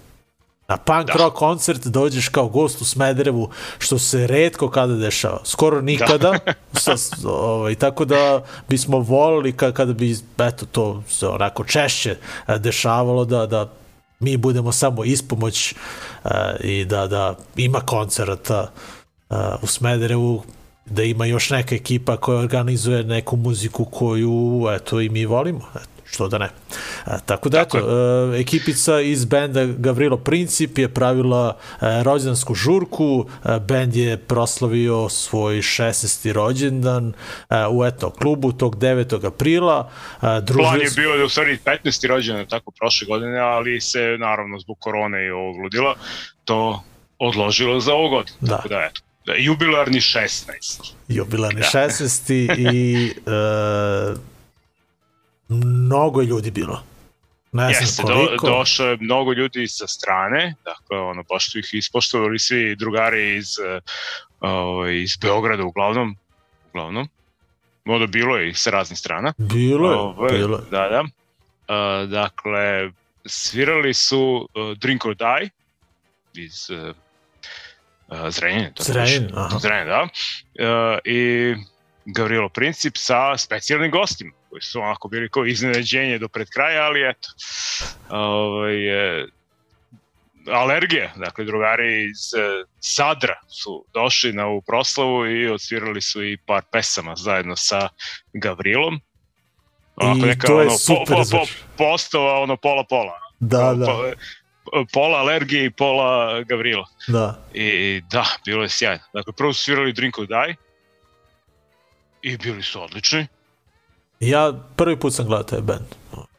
Na 0.74 0.78
punk 0.78 1.07
da. 1.07 1.13
rock 1.13 1.38
koncert 1.38 1.88
dođeš 1.88 2.30
kao 2.30 2.47
gost 2.47 2.82
u 2.82 2.86
Smederevu, 2.86 3.49
što 3.80 3.99
se 3.99 4.28
redko 4.28 4.69
kada 4.69 4.93
dešava. 4.93 5.39
Skoro 5.43 5.82
nikada. 5.82 6.32
Da. 6.45 6.53
sa, 6.80 6.95
ovaj, 7.30 7.76
tako 7.76 8.05
da 8.05 8.43
bismo 8.69 8.99
volili 8.99 9.51
kad, 9.51 9.74
kada 9.74 9.93
bi 9.93 10.15
eto, 10.38 10.65
to 10.65 11.03
se 11.09 11.28
onako 11.28 11.63
češće 11.63 12.17
e, 12.47 12.57
dešavalo 12.57 13.26
da, 13.26 13.45
da 13.45 13.69
mi 14.19 14.38
budemo 14.38 14.71
samo 14.71 15.03
ispomoć 15.03 15.74
uh, 16.24 16.32
i 16.59 16.86
da, 16.86 17.07
da 17.07 17.36
ima 17.55 17.80
koncerta 17.80 18.71
uh, 19.30 19.38
u 19.61 19.67
Smederevu 19.67 20.43
da 20.86 21.03
ima 21.03 21.26
još 21.26 21.49
neka 21.49 21.76
ekipa 21.76 22.17
koja 22.17 22.39
organizuje 22.39 23.03
neku 23.03 23.36
muziku 23.36 23.86
koju 23.86 24.67
eto 24.76 25.01
i 25.01 25.09
mi 25.09 25.26
volimo. 25.26 25.61
Eto 25.76 25.92
što 26.05 26.27
da 26.27 26.37
ne. 26.37 26.49
A, 27.05 27.19
tako 27.19 27.49
da, 27.49 27.57
Tako 27.57 27.77
eto, 27.77 27.87
e, 28.33 28.41
ekipica 28.41 28.99
iz 28.99 29.25
benda 29.25 29.65
Gavrilo 29.67 30.17
Princip 30.17 30.77
je 30.77 30.89
pravila 30.89 31.57
e, 31.81 32.03
rođendansku 32.03 32.55
žurku, 32.55 33.25
e, 33.45 33.59
bend 33.59 33.95
je 33.95 34.17
proslavio 34.17 35.09
svoj 35.09 35.55
16. 35.55 36.31
rođendan 36.31 37.13
e, 37.49 37.67
u 37.67 37.85
etno 37.85 38.09
klubu 38.09 38.51
tog 38.51 38.75
9. 38.75 39.27
aprila. 39.27 39.89
E, 40.13 40.19
Plan 40.19 40.45
družili 40.45 40.79
je 40.79 40.89
su- 40.89 40.95
bio 40.95 41.17
da 41.17 41.23
u 41.23 41.29
stvari 41.29 41.57
15. 41.65 42.07
rođendan 42.07 42.45
tako 42.45 42.71
prošle 42.71 43.05
godine, 43.07 43.39
ali 43.39 43.81
se 43.81 43.99
naravno 44.19 44.59
zbog 44.59 44.77
korone 44.79 45.25
i 45.25 45.29
ovog 45.29 45.55
ludila 45.57 45.95
to 46.45 46.83
odložilo 47.19 47.79
za 47.79 47.93
ovu 47.93 48.09
godinu. 48.09 48.37
Da. 48.41 48.55
Tako 48.55 48.67
da 48.67 48.87
eto. 48.91 49.01
Da, 49.25 49.33
jubilarni 49.33 49.99
16. 49.99 50.93
jubilarni 51.07 51.61
Da. 51.61 51.67
16. 51.79 52.33
i 52.73 53.07
e, 53.27 54.32
mnogo 55.49 56.21
je 56.21 56.27
ljudi 56.27 56.51
bilo. 56.51 56.83
Ne 57.51 57.69
Jeste, 57.69 57.85
znam 57.85 58.07
do, 58.07 58.13
koliko. 58.25 58.47
došlo 58.47 58.85
je 58.85 58.97
mnogo 59.01 59.33
ljudi 59.33 59.67
sa 59.67 59.87
strane, 59.87 60.55
dakle, 60.65 60.97
ono, 60.99 61.23
baš 61.23 61.51
su 61.51 61.59
ih 61.59 61.69
ispoštovali 61.73 62.39
svi 62.39 62.75
drugari 62.75 63.35
iz, 63.37 63.47
uh, 64.41 64.91
iz 64.91 65.17
Beograda 65.17 65.63
uglavnom, 65.63 66.15
uglavnom. 66.69 67.07
Ono 67.85 68.07
bilo 68.07 68.37
je 68.37 68.49
i 68.49 68.53
sa 68.53 68.69
raznih 68.69 68.99
strana. 68.99 69.33
Bilo 69.37 69.91
je, 69.91 69.97
Ovaj, 69.97 70.31
bilo 70.31 70.57
je. 70.57 70.63
Da, 70.71 70.89
da. 70.89 71.01
Uh, 71.03 72.09
dakle, 72.09 72.91
svirali 73.25 73.93
su 73.93 74.19
uh, 74.55 74.77
Drink 74.77 75.05
or 75.05 75.15
Die 75.15 75.49
iz 76.35 76.69
uh, 76.69 76.95
uh, 78.07 78.29
Zrenjanina. 78.29 78.71
to 78.71 78.83
Zrenjanin, 78.83 79.27
piše. 79.27 79.39
aha. 79.39 79.59
Zrenjanin, 79.59 79.87
da. 79.89 80.01
Uh, 80.03 80.97
I 81.05 81.55
Gavrilo 82.05 82.49
Princip 82.49 82.93
sa 82.97 83.37
specijalnim 83.37 83.91
gostima 83.91 84.31
koji 84.53 84.61
su 84.61 84.81
onako 84.81 85.07
bili 85.07 85.29
kao 85.29 85.45
iznenađenje 85.45 86.19
do 86.19 86.27
pred 86.27 86.49
kraja, 86.49 86.83
ali 86.83 87.09
eto. 87.09 87.29
Ovaj, 88.09 88.75
e, 89.21 89.25
alergija, 90.51 91.11
dakle 91.15 91.45
drugari 91.45 92.09
iz 92.09 92.33
e, 92.33 92.65
Sadra 92.79 93.35
su 93.49 93.85
došli 93.93 94.33
na 94.33 94.45
ovu 94.45 94.61
proslavu 94.61 95.25
i 95.27 95.47
odsvirali 95.47 96.01
su 96.01 96.23
i 96.23 96.37
par 96.37 96.61
pesama 96.71 97.15
zajedno 97.15 97.55
sa 97.55 97.89
Gavrilom. 98.33 98.95
I 100.01 100.39
to 100.47 100.61
je 100.61 100.69
super 100.69 101.15
po, 101.17 101.23
zvuči. 101.23 101.53
postava 101.77 102.39
ono 102.39 102.57
pola 102.57 102.83
pola. 102.89 103.19
Da, 103.39 103.73
da, 103.73 103.85
Po- 103.85 104.85
pola 104.93 105.17
alergije 105.19 105.65
i 105.65 105.71
pola 105.71 106.41
Gavrila. 106.43 106.85
da. 107.07 107.39
I 107.53 108.01
da, 108.11 108.25
bilo 108.45 108.63
je 108.63 108.69
sjajno. 108.69 109.03
Dakle, 109.13 109.33
prvo 109.33 109.53
su 109.53 109.63
svirali 109.63 109.93
Drink 109.93 110.17
or 110.19 110.27
Die 110.27 110.55
i 112.21 112.37
bili 112.37 112.63
su 112.63 112.83
odlični. 112.83 113.27
Ja 114.30 114.53
prvi 114.76 114.99
put 114.99 115.13
sam 115.13 115.26
gledao 115.26 115.43
taj 115.43 115.61
band. 115.61 115.86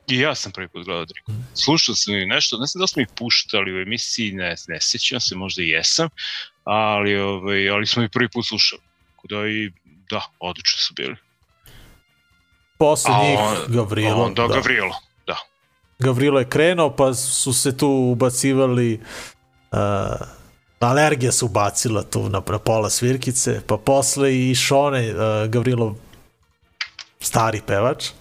I 0.09 0.18
ja 0.18 0.35
sam 0.35 0.53
prvi 0.53 0.68
put 0.68 0.85
gledao 0.85 1.05
Drink 1.05 1.28
or 1.28 1.35
Die. 1.35 1.45
Slušao 1.55 1.95
sam 1.95 2.14
i 2.14 2.26
nešto, 2.26 2.59
ne 2.59 2.66
znam 2.66 2.80
da 2.80 2.87
smo 2.87 3.03
ih 3.03 3.09
puštali 3.18 3.74
u 3.74 3.80
emisiji, 3.80 4.32
ne, 4.32 4.55
ne 4.68 4.80
sećam 4.80 5.20
se, 5.20 5.35
možda 5.37 5.62
i 5.62 5.68
jesam, 5.68 6.09
ali, 6.64 7.16
ovaj, 7.16 7.70
ali 7.70 7.87
smo 7.87 8.03
ih 8.03 8.11
prvi 8.12 8.28
put 8.28 8.47
slušali. 8.47 8.82
Tako 9.16 9.26
da 9.28 9.49
i, 9.49 9.70
da, 10.11 10.22
odlični 10.41 10.82
su 10.82 10.95
bili. 10.95 11.16
Posle 12.78 13.14
A 13.14 13.22
njih 13.22 13.39
Gavrilo. 13.68 14.24
Onda 14.24 14.47
da. 14.47 14.55
Gavrilo, 14.55 14.95
da. 15.26 15.37
Gavrilo 15.99 16.39
je 16.39 16.49
krenuo, 16.49 16.97
pa 16.97 17.14
su 17.14 17.53
se 17.53 17.76
tu 17.76 17.89
ubacivali 17.89 19.01
uh, 19.72 19.78
alergija 20.80 21.32
se 21.32 21.45
ubacila 21.45 22.03
tu 22.03 22.28
na, 22.28 22.43
na 22.49 22.59
pola 22.59 22.91
svirkice, 22.91 23.61
pa 23.66 23.76
posle 23.76 24.51
i 24.51 24.55
Šone, 24.55 25.14
uh, 25.14 25.51
Gavrilo 25.51 25.97
stari 27.25 27.61
pevač. 27.66 28.05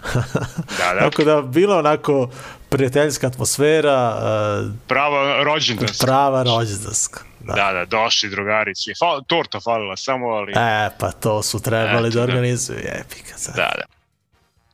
Da, 0.77 0.93
da, 0.93 0.99
Tako 0.99 1.23
da 1.23 1.41
bila 1.41 1.77
onako 1.77 2.29
prijateljska 2.69 3.27
atmosfera, 3.27 4.15
uh, 4.15 4.71
prava 4.87 5.43
rođendanska. 5.43 6.05
prava 6.05 6.43
rođendanska. 6.43 7.19
Da. 7.39 7.53
Da, 7.53 7.71
da, 7.73 7.85
došli 7.85 8.29
drugari, 8.29 8.75
svi. 8.75 8.93
Fal, 8.99 9.21
torta 9.27 9.59
falila 9.59 9.97
samo, 9.97 10.27
ali... 10.27 10.51
E, 10.51 10.89
pa 10.99 11.11
to 11.11 11.43
su 11.43 11.61
trebali 11.61 12.07
Eto, 12.07 12.19
da 12.19 12.25
da. 12.25 12.31
organizuju, 12.33 12.79
epika 12.79 13.37
sad. 13.37 13.55
Da, 13.55 13.71
da. 13.75 13.83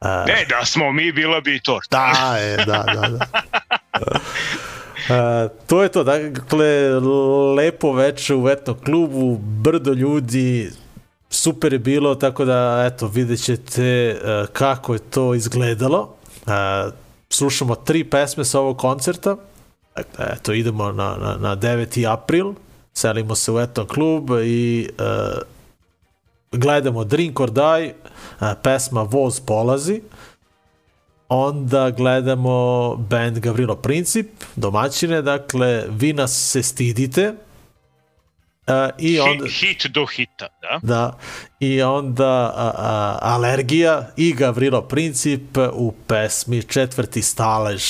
A, 0.09 0.25
Ne, 0.25 0.45
da 0.49 0.65
smo 0.65 0.91
mi, 0.91 1.11
bila 1.11 1.41
bi 1.41 1.55
i 1.55 1.59
torta. 1.59 2.13
Da, 2.13 2.37
je, 2.37 2.57
da, 2.57 2.83
da, 2.93 3.07
da. 3.09 3.25
Uh, 5.09 5.51
to 5.67 5.83
je 5.83 5.89
to, 5.89 6.03
dakle, 6.03 6.99
lepo 7.55 7.93
veče 7.93 8.35
u 8.35 8.49
etno 8.49 8.73
klubu, 8.73 9.37
brdo 9.37 9.93
ljudi, 9.93 10.71
super 11.29 11.73
je 11.73 11.79
bilo, 11.79 12.15
tako 12.15 12.45
da, 12.45 12.89
eto, 12.93 13.07
vidjet 13.07 13.43
ćete 13.43 14.19
uh, 14.21 14.47
kako 14.53 14.93
je 14.93 14.99
to 14.99 15.33
izgledalo. 15.33 16.15
Uh, 16.45 16.93
slušamo 17.29 17.75
tri 17.75 18.03
pesme 18.03 18.45
sa 18.45 18.59
ovog 18.59 18.77
koncerta, 18.77 19.35
dakle, 19.95 20.25
eto, 20.35 20.53
idemo 20.53 20.91
na, 20.91 21.15
na, 21.21 21.37
na 21.39 21.55
9. 21.55 22.11
april, 22.11 22.53
selimo 22.93 23.35
se 23.35 23.51
u 23.51 23.59
etno 23.59 23.85
klub 23.85 24.29
i 24.43 24.89
uh, 24.99 25.41
gledamo 26.51 27.03
Drink 27.03 27.39
or 27.39 27.51
Die, 27.51 27.93
uh, 28.41 28.47
pesma 28.63 29.01
Voz 29.01 29.39
polazi, 29.39 30.01
onda 31.29 31.89
gledamo 31.89 32.95
band 32.95 33.39
Gavrilo 33.39 33.75
Princip, 33.75 34.27
domaćine, 34.55 35.21
dakle, 35.21 35.85
vi 35.89 36.13
nas 36.13 36.51
se 36.51 36.63
stidite, 36.63 37.33
uh, 38.69 38.89
i 38.97 39.19
onda... 39.19 39.45
Hit, 39.45 39.53
hit 39.53 39.91
do 39.91 40.05
hita, 40.05 40.47
da? 40.61 40.79
Da, 40.83 41.17
i 41.59 41.81
onda 41.81 42.53
a, 42.55 42.71
a, 42.77 43.17
Alergija 43.21 44.09
i 44.17 44.33
Gavrilo 44.33 44.81
Princip 44.81 45.57
u 45.73 45.93
pesmi 46.07 46.63
Četvrti 46.63 47.21
stalež. 47.21 47.83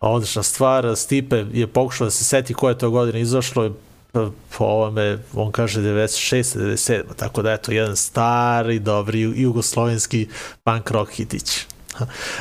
Odlična 0.00 0.42
stvar, 0.42 0.96
Stipe 0.96 1.44
je 1.52 1.66
pokušao 1.66 2.04
da 2.04 2.10
se 2.10 2.24
seti 2.24 2.54
koje 2.54 2.78
to 2.78 2.90
godine 2.90 3.20
izašlo, 3.20 3.70
po 4.12 4.30
po 4.58 4.64
ovome, 4.64 5.18
on 5.34 5.52
kaže 5.52 5.80
96. 5.80 6.58
97. 6.58 7.02
Tako 7.16 7.42
da 7.42 7.52
eto, 7.52 7.72
jedan 7.72 7.96
stari, 7.96 8.78
dobri 8.78 9.20
ju- 9.20 9.34
jugoslovenski 9.36 10.28
punk 10.64 10.90
rock 10.90 11.12
hitić. 11.12 11.66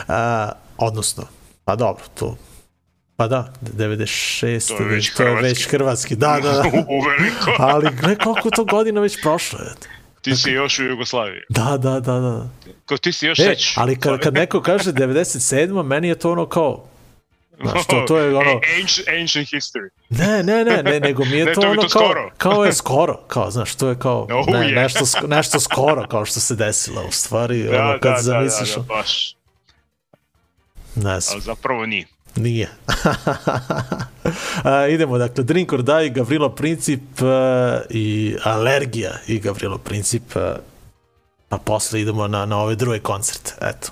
A, 0.08 0.52
odnosno, 0.78 1.24
pa 1.66 1.76
dobro, 1.76 2.04
to 2.14 2.38
Pa 3.18 3.28
da, 3.28 3.54
96. 3.64 4.68
To 4.68 4.84
je 4.84 4.90
već 4.90 5.14
to 5.14 5.24
je 5.24 5.30
već 5.32 5.40
hrvatski. 5.40 5.70
hrvatski. 5.70 6.16
Da, 6.16 6.40
da, 6.44 6.52
da. 6.52 6.64
Ali 7.66 7.90
gle 7.94 8.16
koliko 8.16 8.50
to 8.50 8.66
godina 8.66 9.02
već 9.02 9.22
prošlo 9.22 9.60
je. 9.60 9.72
Ti 10.22 10.36
si 10.36 10.52
još 10.52 10.80
u 10.80 10.84
Jugoslaviji. 10.84 11.42
Da, 11.50 11.78
da, 11.78 11.92
da, 11.92 12.14
da. 12.14 12.48
Ko 12.86 12.98
ti 12.98 13.12
si 13.12 13.26
još 13.26 13.40
E, 13.40 13.56
ali 13.76 14.00
kad, 14.00 14.20
kad 14.20 14.34
neko 14.34 14.62
kaže 14.62 14.92
97. 14.92 15.84
meni 15.84 16.08
je 16.08 16.16
to 16.16 16.32
ono 16.32 16.46
kao, 16.46 16.86
znaš, 17.62 17.88
to, 17.88 18.04
to 18.08 18.18
je 18.18 18.36
ono, 18.36 18.52
Ancient, 18.74 19.08
ancient 19.12 19.48
history. 19.48 19.90
ne, 20.10 20.44
ne, 20.44 20.64
ne, 20.66 20.84
ne, 20.84 21.00
nego 21.00 21.26
mi 21.26 21.32
je 21.32 21.46
Ne, 21.46 21.54
to 21.54 21.62
ono 21.62 21.76
to 21.76 21.88
kao, 21.90 22.02
skoro. 22.02 22.32
kao 22.38 22.66
je 22.66 22.74
skoro, 22.74 23.18
kao, 23.18 23.52
znaš, 23.52 23.76
to 23.76 23.90
je 23.90 24.00
kao, 24.00 24.22
Oh, 24.24 24.48
ne, 24.48 24.60
yeah. 24.60 24.76
nešto, 24.76 25.06
sk- 25.06 25.28
nešto 25.28 25.60
skoro, 25.60 26.08
kao 26.08 26.26
što 26.26 26.40
se 26.40 26.56
desilo, 26.56 27.02
u 27.04 27.12
stvari, 27.12 27.64
Da, 27.64 27.82
ono, 27.82 27.92
kad 27.94 28.02
da, 28.04 28.10
da, 28.12 28.22
zamisliš, 28.22 28.70
da, 28.70 28.76
da, 28.78 28.86
baš. 28.86 29.36
ne 30.96 31.20
znam. 31.20 31.34
Ali 31.34 31.42
zapravo 31.42 31.86
nije. 31.86 32.06
Nije. 32.36 32.70
A, 34.64 34.88
idemo, 34.88 35.18
dakle, 35.18 35.44
Drink 35.44 35.74
or 35.74 35.84
Die, 35.84 36.10
Gavrilo 36.10 36.50
Princip 36.50 37.02
uh, 37.22 37.28
i 37.90 38.36
Alergija 38.44 39.12
i 39.28 39.40
Gavrilo 39.40 39.78
Princip, 39.78 40.36
uh, 40.36 40.42
pa 41.50 41.58
posle 41.58 42.02
idemo 42.02 42.28
na, 42.28 42.46
na 42.46 42.58
ove 42.58 42.76
druge 42.76 43.00
koncerte, 43.00 43.54
eto. 43.62 43.92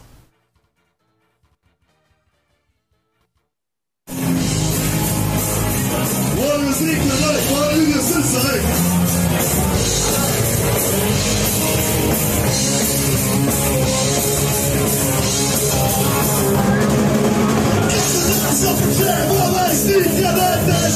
Molim 6.35 6.67
od 7.97 8.03
srca, 8.03 8.39
ej. 8.53 8.93
Sam 13.23 14.62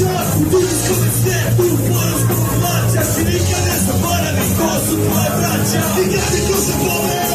Tudo 0.00 0.50
que 0.50 0.56
eu 0.56 0.96
descerto 0.96 1.62
Foram 1.62 2.16
os 2.16 2.22
populares 2.22 3.06
se 3.06 3.22
liga 3.24 3.58
nessa 3.58 3.92
para 3.92 4.32
pescoço 4.32 4.96
Não 4.96 5.22
é 5.22 5.30
pra 5.30 5.50
tchau 5.64 6.02
Ligado 6.02 6.36
que 6.36 6.72
pobre 6.72 7.29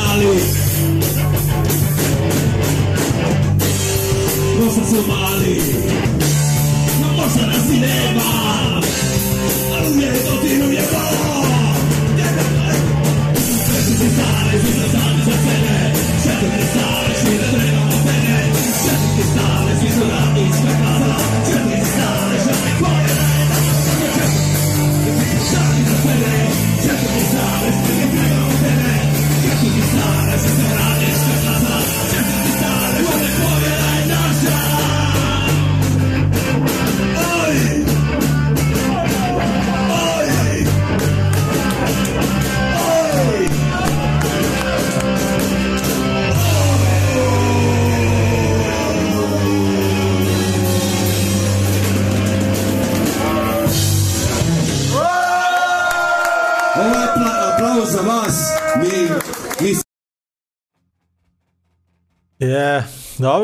Može 0.00 0.20
Somali 0.20 0.40
Može 4.60 4.90
Somali 4.90 5.60
No 7.00 7.08
možda 7.16 7.46
nas 7.46 7.70
i 7.74 7.80
nema. 7.80 8.22
Ali 9.72 9.92
uvijek 9.92 10.14
ti 10.42 10.62
uvijek 10.66 10.92
ovo 10.92 11.44
Sveći 13.66 13.98
ti 13.98 14.10
stare, 14.14 14.60
svi 14.60 14.72
sam 14.72 14.90
sami 15.00 15.24
za 15.24 15.32
sebe 15.32 15.69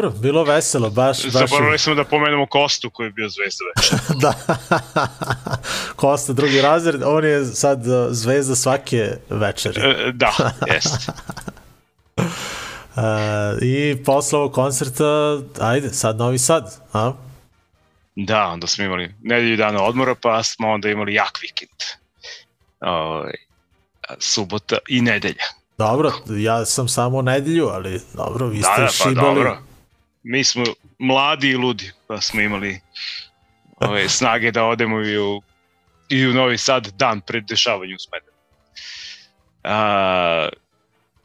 dobro, 0.02 0.20
bilo 0.20 0.44
veselo, 0.44 0.90
baš, 0.90 1.24
baš. 1.24 1.32
Zaboravili 1.32 1.78
smo 1.78 1.94
da 1.94 2.04
pomenemo 2.04 2.46
Kostu 2.46 2.90
koji 2.90 3.06
je 3.06 3.10
bio 3.10 3.28
zvezda 3.28 3.64
već. 3.76 4.00
da. 4.22 4.34
Kosta 5.96 6.32
drugi 6.32 6.60
razred, 6.60 7.02
on 7.04 7.24
je 7.24 7.44
sad 7.44 7.86
uh, 7.86 8.06
zvezda 8.10 8.54
svake 8.56 9.10
večeri. 9.30 9.80
E, 9.80 10.12
Da, 10.12 10.52
jeste. 10.74 11.12
Uh, 12.16 12.22
I 13.72 14.02
posle 14.04 14.38
ovog 14.38 14.52
koncerta, 14.52 15.38
ajde, 15.60 15.92
sad 15.92 16.16
Novi 16.18 16.38
Sad, 16.38 16.80
a? 16.92 17.12
Da, 18.16 18.46
onda 18.46 18.66
smo 18.66 18.84
imali 18.84 19.14
nedelju 19.22 19.56
dana 19.56 19.82
odmora, 19.82 20.14
pa 20.14 20.42
smo 20.42 20.68
onda 20.68 20.88
imali 20.88 21.14
jak 21.14 21.38
vikend. 21.42 21.80
Ovaj, 22.80 23.34
subota 24.18 24.78
i 24.88 25.00
nedelja. 25.00 25.44
Dobro, 25.78 26.12
ja 26.28 26.64
sam 26.64 26.88
samo 26.88 27.22
nedelju, 27.22 27.68
ali 27.68 28.00
dobro, 28.14 28.46
vi 28.46 28.60
Da, 28.60 28.62
ste 28.62 28.80
da, 28.80 28.86
pa 28.86 28.92
šibali. 28.92 29.14
dobro. 29.14 29.65
Mi 30.28 30.44
smo 30.44 30.64
mladi 30.98 31.50
i 31.50 31.56
ludi, 31.56 31.92
pa 32.06 32.20
smo 32.20 32.40
imali 32.40 32.80
ove, 33.76 34.08
snage 34.08 34.50
da 34.50 34.64
odemo 34.64 35.00
i 35.00 35.18
u, 35.18 35.42
i 36.08 36.26
u 36.26 36.32
Novi 36.32 36.58
Sad 36.58 36.88
dan 36.88 37.20
pred 37.20 37.44
dešavanjem 37.44 37.96
u 37.96 37.98
Smederevu. 37.98 38.36
A, 39.64 40.48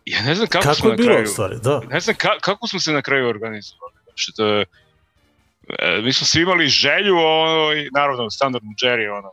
ja 0.06 0.22
ne 0.22 0.36
znam 0.36 0.48
kako, 0.48 0.64
Kako 0.64 0.76
smo 0.76 0.90
je 0.90 0.92
na 0.92 0.98
bilo, 0.98 1.10
kraju... 1.10 1.28
stvari, 1.28 1.56
da. 1.64 1.82
ne 1.90 2.00
znam 2.00 2.16
ka, 2.16 2.40
kako 2.42 2.68
smo 2.68 2.80
se 2.80 2.92
na 2.92 3.02
kraju 3.02 3.28
organizovali. 3.28 3.94
Znači, 4.04 4.32
to 4.36 4.46
je, 4.46 4.66
e, 5.80 6.02
mi 6.02 6.14
smo 6.14 6.28
svi 6.28 6.42
imali 6.42 6.68
želju, 6.68 7.18
ono, 7.18 7.74
i 7.74 7.90
naravno, 7.96 8.30
standardno 8.30 8.72
Jerry, 8.72 9.18
ono, 9.18 9.32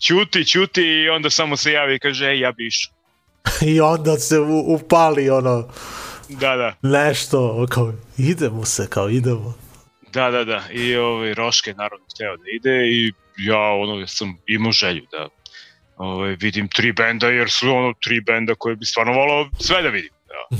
ćuti, 0.00 0.44
ćuti 0.44 0.82
i 0.82 1.08
onda 1.08 1.30
samo 1.30 1.56
se 1.56 1.72
javi 1.72 1.94
i 1.94 1.98
kaže, 1.98 2.26
ej, 2.26 2.40
ja 2.40 2.52
bi 2.52 2.66
išao. 2.66 2.94
I 3.72 3.80
onda 3.80 4.18
se 4.18 4.38
upali 4.66 5.30
ono, 5.30 5.68
Da, 6.32 6.56
da, 6.56 6.74
nešto, 6.82 7.66
kao, 7.66 7.92
idemo 8.18 8.64
se, 8.64 8.86
kao, 8.90 9.08
idemo. 9.10 9.54
da, 10.12 10.30
da, 10.30 10.44
da. 10.44 10.62
I 10.70 10.96
ovaj, 10.96 11.34
Roške 11.34 11.74
naravno 11.74 12.04
hteo 12.14 12.36
da 12.36 12.42
ide 12.50 12.88
i 12.88 13.12
ja 13.38 13.58
ono 13.60 14.06
sam 14.06 14.38
imao 14.46 14.72
želju 14.72 15.06
da 15.10 15.28
ovaj, 15.96 16.36
vidim 16.40 16.68
tri 16.68 16.92
benda 16.92 17.26
jer 17.26 17.50
su 17.50 17.70
ono 17.70 17.92
tri 17.94 18.20
benda 18.20 18.54
koje 18.54 18.76
bi 18.76 18.84
stvarno 18.84 19.12
volao 19.12 19.48
sve 19.60 19.82
da 19.82 19.88
vidim. 19.88 20.10
Da. 20.28 20.56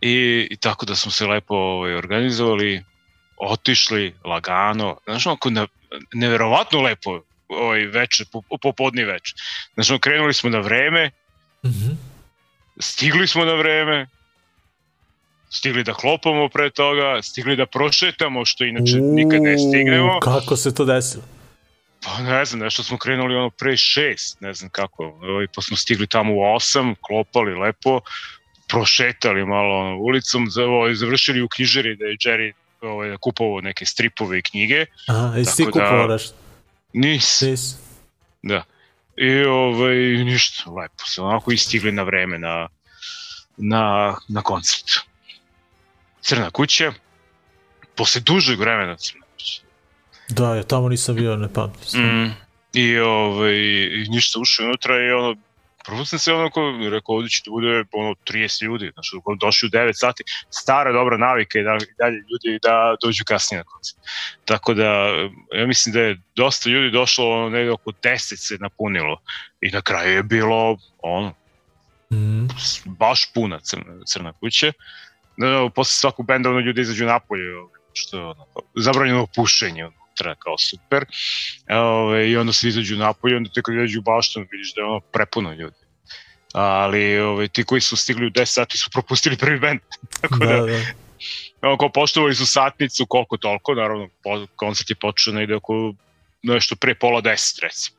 I, 0.00 0.48
I 0.50 0.56
tako 0.56 0.86
da 0.86 0.94
smo 0.96 1.10
se 1.12 1.26
lepo 1.26 1.54
ovaj, 1.54 1.94
organizovali, 1.94 2.84
otišli 3.36 4.14
lagano, 4.24 4.96
znaš 5.04 5.26
onako 5.26 5.50
na, 5.50 5.66
neverovatno 6.14 6.80
lepo 6.80 7.20
ovaj 7.48 7.80
veče, 7.80 8.24
po, 8.32 8.42
popodni 8.62 9.04
veče. 9.04 9.34
Znaš, 9.74 9.88
krenuli 10.00 10.34
smo 10.34 10.50
na 10.50 10.58
vreme, 10.58 11.10
Mhm. 11.64 11.92
stigli 12.80 13.26
smo 13.26 13.44
na 13.44 13.54
vreme, 13.54 14.06
stigli 15.50 15.84
da 15.84 15.94
klopamo 15.94 16.48
pre 16.48 16.70
toga, 16.70 17.22
stigli 17.22 17.56
da 17.56 17.66
prošetamo, 17.66 18.44
što 18.44 18.64
inače 18.64 18.96
nikad 18.96 19.42
ne 19.42 19.58
stignemo. 19.58 20.12
Uuu, 20.12 20.20
Kako 20.20 20.56
se 20.56 20.74
to 20.74 20.84
desilo? 20.84 21.22
Pa 22.04 22.22
ne 22.22 22.44
znam, 22.44 22.60
nešto 22.60 22.82
smo 22.82 22.98
krenuli 22.98 23.36
ono 23.36 23.50
pre 23.50 23.76
šest, 23.76 24.40
ne 24.40 24.54
znam 24.54 24.70
kako, 24.70 25.04
ovaj, 25.04 25.46
pa 25.54 25.62
smo 25.62 25.76
stigli 25.76 26.06
tamo 26.06 26.34
u 26.34 26.54
osam, 26.54 26.94
klopali 27.00 27.54
lepo, 27.54 28.00
prošetali 28.68 29.46
malo 29.46 29.78
ono, 29.78 29.96
ulicom, 29.96 30.48
ovaj, 30.68 30.94
završili 30.94 31.42
u 31.42 31.48
knjižari 31.48 31.96
da 31.96 32.04
je 32.04 32.16
Jerry 32.16 32.52
ovaj, 32.80 33.16
kupovao 33.20 33.60
neke 33.60 33.86
stripove 33.86 34.38
i 34.38 34.42
knjige. 34.42 34.86
Aha, 35.08 35.36
jesi 35.36 35.56
ti 35.56 35.64
Tako 35.64 35.78
da- 35.78 35.84
kupovao 35.84 36.06
nešto? 36.06 36.34
Nis, 36.92 37.40
Nis. 37.40 37.74
da. 38.42 38.62
I 39.16 39.44
ovaj, 39.44 39.96
ništa, 40.24 40.70
lepo 40.70 41.04
se 41.06 41.20
onako 41.22 41.52
istigli 41.52 41.92
na 41.92 42.02
vreme 42.02 42.38
na, 42.38 42.68
na, 43.56 44.14
na 44.28 44.42
koncert. 44.42 44.84
Crna 46.26 46.50
kuća, 46.50 46.92
posle 47.96 48.20
dužeg 48.20 48.60
vremena 48.60 48.96
Crna 48.96 49.26
kuća. 49.32 49.62
Da, 50.28 50.56
ja 50.56 50.62
tamo 50.62 50.88
nisam 50.88 51.14
bio, 51.14 51.36
ne 51.36 51.52
pamtim. 51.52 52.00
Mm. 52.02 52.34
I, 52.72 52.98
ovaj, 52.98 53.54
i 53.92 54.06
ništa 54.08 54.40
ušao 54.40 54.66
unutra 54.66 54.94
i 54.94 55.10
ono, 55.10 55.36
prvo 55.86 56.04
sam 56.04 56.18
se 56.18 56.32
onako 56.32 56.60
rekao 56.90 57.14
ovdje 57.14 57.30
će 57.30 57.42
da 57.46 57.50
bude 57.50 57.84
ono 57.92 58.14
30 58.30 58.64
ljudi, 58.64 58.90
znači 58.94 59.10
došli 59.40 59.66
u 59.66 59.70
9 59.70 59.90
sati, 59.94 60.24
stara 60.50 60.92
dobra 60.92 61.16
navika 61.16 61.58
i 61.58 61.62
da, 61.62 61.78
dalje 61.98 62.16
ljudi 62.16 62.58
da 62.62 62.96
dođu 63.02 63.24
kasnije 63.24 63.58
na 63.58 63.64
koncert. 63.64 63.98
Tako 64.44 64.74
da, 64.74 64.90
ja 65.52 65.66
mislim 65.66 65.92
da 65.92 66.00
je 66.00 66.20
dosta 66.36 66.70
ljudi 66.70 66.90
došlo, 66.90 67.30
ono, 67.30 67.48
negde 67.48 67.70
oko 67.70 67.90
10 67.90 68.18
se 68.18 68.56
napunilo 68.60 69.20
i 69.60 69.70
na 69.70 69.80
kraju 69.80 70.16
je 70.16 70.22
bilo 70.22 70.78
ono, 70.98 71.34
Mm. 72.10 72.46
baš 72.84 73.32
puna 73.34 73.60
crna, 73.60 74.04
crna 74.06 74.32
kuća. 74.32 74.72
No, 75.36 75.70
posle 75.70 75.92
svakog 75.92 76.26
benda 76.26 76.50
ono 76.50 76.60
ljudi 76.60 76.80
izađu 76.80 77.06
napolje, 77.06 77.56
ovaj, 77.56 77.80
što 77.92 78.16
je 78.16 78.24
ono, 78.24 78.46
zabranjeno 78.74 79.26
pušenje 79.34 79.84
unutra, 79.84 80.34
kao 80.34 80.58
super. 80.58 81.04
Ove, 81.70 82.30
I 82.30 82.36
onda 82.36 82.52
se 82.52 82.68
izađu 82.68 82.96
napolje, 82.96 83.36
onda 83.36 83.50
te 83.54 83.62
kad 83.62 83.74
izađu 83.74 83.98
u 83.98 84.02
baštanu 84.02 84.46
vidiš 84.52 84.74
da 84.74 84.80
je 84.80 84.86
ono 84.86 85.00
prepuno 85.00 85.52
ljudi. 85.52 85.76
Ali 86.52 87.18
ove, 87.18 87.48
ti 87.48 87.64
koji 87.64 87.80
su 87.80 87.96
stigli 87.96 88.26
u 88.26 88.30
10 88.30 88.44
sati 88.44 88.78
su 88.78 88.90
propustili 88.90 89.36
prvi 89.36 89.58
bend. 89.58 89.80
Tako 90.20 90.38
da, 90.38 90.46
Da, 90.46 90.60
da. 90.60 90.66
da. 90.66 90.78
ono, 91.62 91.76
kao 91.76 91.92
poštovali 91.92 92.34
su 92.34 92.46
satnicu 92.46 93.06
koliko 93.06 93.36
toliko, 93.36 93.74
naravno 93.74 94.08
po, 94.22 94.46
koncert 94.56 94.90
je 94.90 94.96
počeo 94.96 95.34
negde 95.34 95.54
oko 95.54 95.94
nešto 96.42 96.76
pre 96.76 96.94
pola 96.94 97.22
10 97.22 97.62
recimo. 97.62 97.98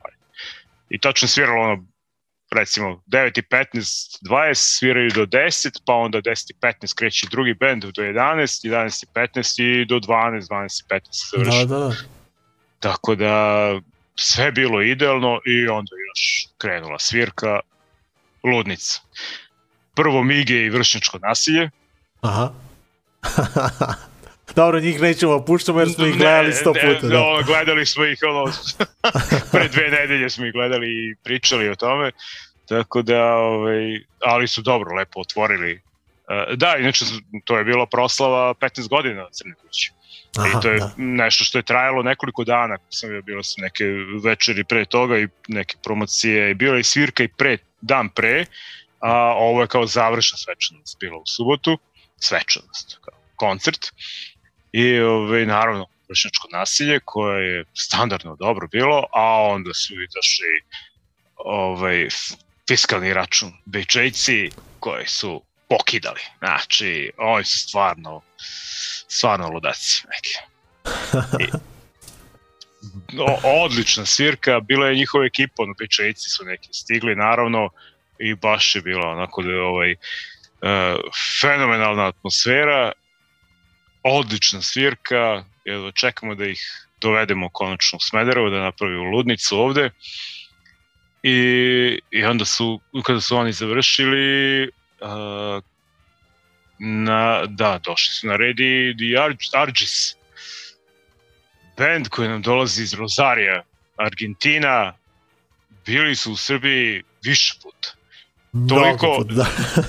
I 0.90 1.00
tačno 1.00 1.28
sviralo 1.28 1.62
ono 1.62 1.86
recimo 2.52 3.04
9 3.08 3.40
i 3.40 3.42
15, 3.42 4.20
20 4.30 4.54
sviraju 4.54 5.12
do 5.12 5.26
10, 5.26 5.82
pa 5.86 5.94
onda 5.94 6.22
10 6.22 6.52
i 6.52 6.54
15 6.62 6.96
kreće 6.96 7.28
drugi 7.32 7.54
bend 7.54 7.84
do 7.84 8.02
11, 8.02 8.70
11 8.70 9.04
i 9.04 9.08
15 9.14 9.62
i 9.64 9.86
do 9.86 9.96
12, 9.96 10.50
12 10.50 10.84
i 10.84 10.94
15 10.94 11.02
se 11.12 11.28
završi. 11.32 11.58
Da, 11.58 11.66
da, 11.66 11.80
da. 11.80 11.94
Tako 12.80 13.16
da 13.16 13.80
sve 14.16 14.52
bilo 14.52 14.82
idealno 14.82 15.40
i 15.46 15.68
onda 15.68 15.92
još 16.10 16.48
krenula 16.58 17.00
svirka, 17.00 17.60
ludnica. 18.44 19.02
Prvo 19.96 20.24
mige 20.24 20.54
i 20.54 20.70
vršnjačko 20.70 21.20
nasilje. 21.20 21.70
Aha. 22.22 22.52
Dobro, 24.56 24.80
njih 24.80 25.02
nećemo 25.02 25.46
puštamo 25.46 25.80
jer 25.80 25.90
smo 25.90 26.06
ih 26.06 26.18
gledali 26.18 26.54
sto 26.54 26.74
Ne, 26.74 26.84
ne, 26.84 26.96
puta. 26.96 27.08
Da. 27.08 27.22
ono, 27.22 27.44
gledali 27.44 27.86
smo 27.86 28.06
ih 28.06 28.20
ono, 28.30 28.54
pre 29.52 29.68
dve 29.68 29.90
nedelje 29.90 30.30
smo 30.30 30.46
ih 30.46 30.54
gledali 30.54 30.88
i 30.88 31.16
pričali 31.24 31.70
o 31.70 31.76
tome. 31.76 32.12
Tako 32.70 33.02
da, 33.02 33.36
ovaj, 33.36 34.02
ali 34.20 34.48
su 34.48 34.62
dobro, 34.62 34.96
lepo 34.96 35.20
otvorili. 35.20 35.82
E, 36.28 36.56
Da, 36.56 36.76
inače 36.80 37.06
to 37.46 37.58
je 37.58 37.64
bila 37.64 37.86
proslava 37.86 38.54
15 38.54 38.90
godina 38.90 39.28
Crne 39.32 39.54
kuće. 39.54 39.92
Aha, 40.38 40.48
I 40.48 40.62
to 40.62 40.70
je 40.72 40.80
da. 40.80 40.92
nešto 40.98 41.44
što 41.44 41.58
je 41.58 41.64
trajalo 41.64 42.04
nekoliko 42.04 42.44
dana. 42.44 42.78
Sam 42.90 43.10
bio, 43.10 43.22
bilo 43.22 43.44
su 43.44 43.62
neke 43.62 43.84
večeri 44.24 44.64
pre 44.64 44.86
toga 44.86 45.20
i 45.20 45.28
neke 45.48 45.76
promocije. 45.84 46.52
I 46.52 46.54
bila 46.54 46.78
je 46.78 46.84
svirka 46.84 47.24
i 47.24 47.28
pre, 47.28 47.58
dan 47.82 48.10
pre. 48.10 48.46
A 49.00 49.34
ovo 49.38 49.62
je 49.62 49.68
kao 49.68 49.86
završna 49.86 50.38
svečanost 50.38 50.98
bila 51.00 51.18
u 51.18 51.26
subotu. 51.26 51.78
Svečanost, 52.18 53.00
kao 53.02 53.14
koncert. 53.36 53.80
I 54.78 55.00
ovaj, 55.00 55.46
naravno 55.46 55.86
vršnjačko 56.10 56.48
nasilje 56.52 57.00
koje 57.06 57.58
je 57.58 57.66
standardno 57.74 58.36
dobro 58.36 58.68
bilo, 58.68 59.04
a 59.14 59.42
onda 59.42 59.74
su 59.74 59.94
i 59.94 60.08
došli 60.16 60.62
ovaj, 61.36 62.08
fiskalni 62.68 63.14
račun 63.14 63.54
Bejčejci 63.66 64.50
koji 64.80 65.08
su 65.08 65.42
pokidali. 65.70 66.22
Znači, 66.40 67.12
oni 67.18 67.44
su 67.44 67.60
stvarno 67.60 68.22
stvarno 69.08 69.50
ludaci 69.50 70.04
neki. 70.14 70.36
I, 71.44 71.48
o, 73.28 73.64
odlična 73.64 74.06
svirka, 74.06 74.60
bila 74.60 74.88
je 74.88 74.96
njihova 74.96 75.26
ekipa, 75.26 75.64
ono, 75.64 75.74
Bečejci 75.80 76.30
su 76.30 76.46
neki 76.46 76.70
stigli, 76.72 77.16
naravno, 77.16 77.70
i 78.20 78.36
baš 78.36 78.76
je 78.76 78.82
bila 78.82 79.10
onako 79.10 79.42
da 79.42 79.50
je 79.50 79.62
ovaj, 79.62 79.92
uh, 79.92 79.98
fenomenalna 81.42 82.08
atmosfera, 82.08 82.92
odlična 84.08 84.62
svirka, 84.62 85.44
jedva 85.66 85.92
čekamo 85.92 86.36
da 86.36 86.46
ih 86.46 86.62
dovedemo 87.02 87.50
konačno 87.50 87.98
u 87.98 88.02
Smederevo, 88.02 88.50
da 88.50 88.60
napravimo 88.60 89.04
ludnicu 89.04 89.60
ovde. 89.60 89.90
I, 91.24 92.00
I 92.12 92.26
onda 92.26 92.46
su, 92.46 92.80
kada 93.04 93.22
su 93.22 93.38
oni 93.38 93.52
završili, 93.52 94.64
uh, 95.02 95.64
na, 96.80 97.46
da, 97.46 97.80
došli 97.86 98.14
su 98.14 98.28
na 98.28 98.36
red 98.36 98.60
i 98.60 98.96
The 98.98 99.24
Arg 99.24 99.38
Argis, 99.54 100.16
band 101.78 102.10
koji 102.10 102.30
nam 102.30 102.42
dolazi 102.42 102.84
iz 102.84 102.94
Rozarija, 102.94 103.64
Argentina, 103.98 104.94
bili 105.86 106.16
su 106.16 106.32
u 106.32 106.36
Srbiji 106.36 107.04
više 107.24 107.54
puta. 107.64 107.97
Toliko- 108.70 109.18
puta, 109.18 109.34
da. 109.34 109.46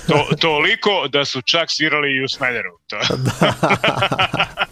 To, 0.08 0.36
toliko 0.40 1.08
da 1.08 1.24
su 1.24 1.42
čak 1.42 1.70
svirali 1.70 2.14
i 2.16 2.24
u 2.24 2.28
Smederevu. 2.28 2.78
To. 2.86 2.98
da. 3.16 3.52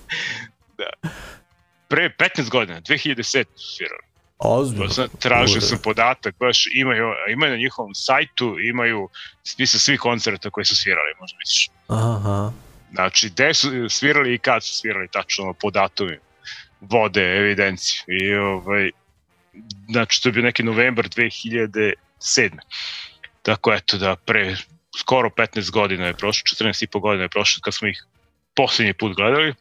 Pre 1.89 2.11
15 2.19 2.49
godina, 2.51 2.81
2007 2.81 3.45
su 3.57 3.77
svirali. 3.77 4.03
Ozbiljno. 4.39 4.89
Sam, 4.89 5.09
tražio 5.19 5.53
Ure. 5.59 5.67
sam 5.67 5.79
podatak, 5.83 6.35
baš 6.39 6.65
imaju, 6.75 7.07
imaju 7.29 7.53
na 7.53 7.59
njihovom 7.59 7.95
sajtu, 7.95 8.57
imaju 8.61 9.09
spisa 9.45 9.79
svih 9.79 10.01
koncerta 10.01 10.51
koje 10.51 10.65
su 10.65 10.77
svirali, 10.77 11.15
možda 11.21 11.39
misliš. 11.39 11.69
Aha. 11.89 12.53
Znači, 12.93 13.31
gde 13.31 13.55
su 13.55 13.89
svirali 13.89 14.35
i 14.35 14.39
kad 14.39 14.65
su 14.65 14.75
svirali, 14.75 15.09
tačno 15.13 15.53
po 15.53 15.71
datumima. 15.71 16.23
Vode, 16.81 17.37
evidenciju. 17.39 18.01
I, 18.09 18.35
ovaj, 18.35 18.91
znači, 19.91 20.23
to 20.23 20.29
je 20.29 20.33
bio 20.33 20.43
neki 20.43 20.63
novembar 20.63 21.09
2007. 21.09 21.95
Tako 23.47 23.73
eto 23.75 23.97
da 23.97 24.17
pre 24.17 24.57
skoro 24.99 25.31
15 25.31 25.71
godina 25.71 26.07
je 26.07 26.15
prošlo, 26.15 26.67
14 26.67 26.83
i 26.85 26.87
po 26.87 27.01
godina 27.01 27.25
je 27.25 27.29
prošlo 27.29 27.61
kad 27.65 27.75
smo 27.75 27.89
ih 27.89 28.05
poslednji 28.57 28.93
put 28.93 29.17
gledali. 29.17 29.55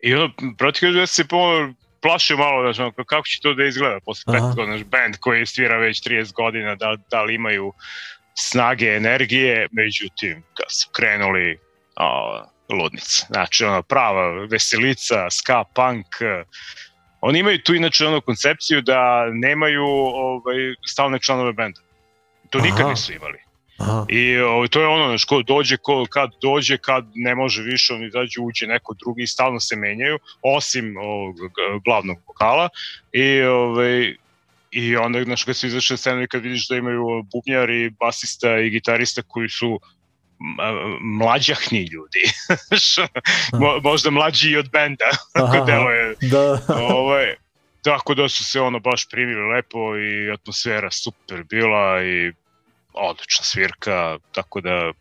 I 0.00 0.14
ono, 0.14 0.30
protiv 0.58 0.92
da 0.92 1.06
se 1.06 1.28
pomalo 1.28 1.72
plašio 2.00 2.36
malo, 2.36 2.62
znači, 2.62 2.80
ono, 2.82 3.04
kako 3.04 3.26
će 3.26 3.40
to 3.42 3.54
da 3.54 3.64
izgleda 3.64 4.00
posle 4.04 4.34
15 4.34 4.38
Aha. 4.38 4.54
godina, 4.54 4.76
znači, 4.76 4.90
band 4.90 5.16
koji 5.20 5.46
svira 5.46 5.76
već 5.76 6.02
30 6.02 6.32
godina, 6.32 6.74
da, 6.74 6.96
da 7.10 7.22
li 7.22 7.34
imaju 7.34 7.72
snage, 8.34 8.86
energije, 8.96 9.68
međutim, 9.72 10.42
kad 10.54 10.66
su 10.68 10.88
krenuli 10.92 11.58
o, 11.96 12.42
ludnica, 12.68 13.26
znači 13.26 13.64
ono 13.64 13.82
prava 13.82 14.46
veselica, 14.46 15.30
ska, 15.30 15.64
punk, 15.74 16.06
oni 17.20 17.38
imaju 17.38 17.62
tu 17.62 17.74
inače 17.74 18.06
ono 18.06 18.20
koncepciju 18.20 18.82
da 18.82 19.26
nemaju 19.32 19.84
ovaj, 19.84 20.56
stalne 20.86 21.18
članove 21.18 21.52
benda. 21.52 21.80
To 22.50 22.60
nikad 22.60 22.80
Aha. 22.80 22.90
nisu 22.90 23.12
imali. 23.12 23.38
Aha. 23.78 24.04
I 24.08 24.38
o, 24.38 24.68
to 24.68 24.80
je 24.80 24.86
ono, 24.86 25.06
znaš, 25.08 25.24
ko 25.24 25.42
dođe, 25.42 25.76
ko, 25.76 26.06
kad 26.10 26.30
dođe, 26.42 26.78
kad 26.78 27.04
ne 27.14 27.34
može 27.34 27.62
više, 27.62 27.94
on 27.94 28.04
izađe, 28.04 28.40
uđe 28.40 28.66
neko 28.66 28.94
drugi 28.94 29.22
i 29.22 29.26
stalno 29.26 29.60
se 29.60 29.76
menjaju, 29.76 30.18
osim 30.42 30.96
ovog 30.96 31.36
glavnog 31.84 32.18
vokala. 32.26 32.68
I, 33.12 33.42
ovaj, 33.42 34.14
I 34.70 34.96
onda, 34.96 35.24
znaš, 35.24 35.44
kad 35.44 35.56
su 35.56 35.66
izašli 35.66 35.94
na 35.94 35.96
scenu 35.98 36.22
i 36.22 36.28
kad 36.28 36.42
vidiš 36.42 36.68
da 36.68 36.76
imaju 36.76 37.22
bubnjar 37.32 37.70
i 37.70 37.90
basista 37.90 38.58
i 38.58 38.70
gitarista 38.70 39.22
koji 39.22 39.48
su 39.48 39.80
mlađahni 41.00 41.88
ljudi. 41.92 42.22
Mo, 43.60 43.80
možda 43.82 44.10
mlađi 44.10 44.50
i 44.50 44.56
od 44.56 44.70
benda, 44.70 45.04
Aha, 45.32 45.46
ako 45.46 45.64
deluje 45.64 46.14
Da. 46.20 46.60
ovaj, 46.68 47.34
tako 47.82 48.14
da 48.14 48.28
su 48.28 48.44
se 48.44 48.60
ono 48.60 48.78
baš 48.78 49.08
primili 49.10 49.54
lepo 49.54 49.96
i 49.96 50.30
atmosfera 50.32 50.90
super 50.90 51.44
bila 51.44 52.02
i 52.02 52.32
odlična 52.92 53.44
svirka, 53.44 54.18
tako 54.32 54.60
da 54.60 54.92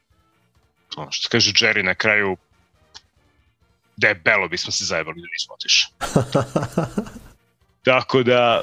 ono 0.95 1.11
što 1.11 1.29
kaže 1.29 1.51
Jerry 1.51 1.83
na 1.83 1.95
kraju 1.95 2.37
debelo 3.97 4.47
bismo 4.47 4.71
se 4.71 4.85
zajebali 4.85 5.21
da 5.21 5.27
nismo 5.33 5.53
otišli. 5.53 5.89
tako 7.89 8.23
da 8.23 8.61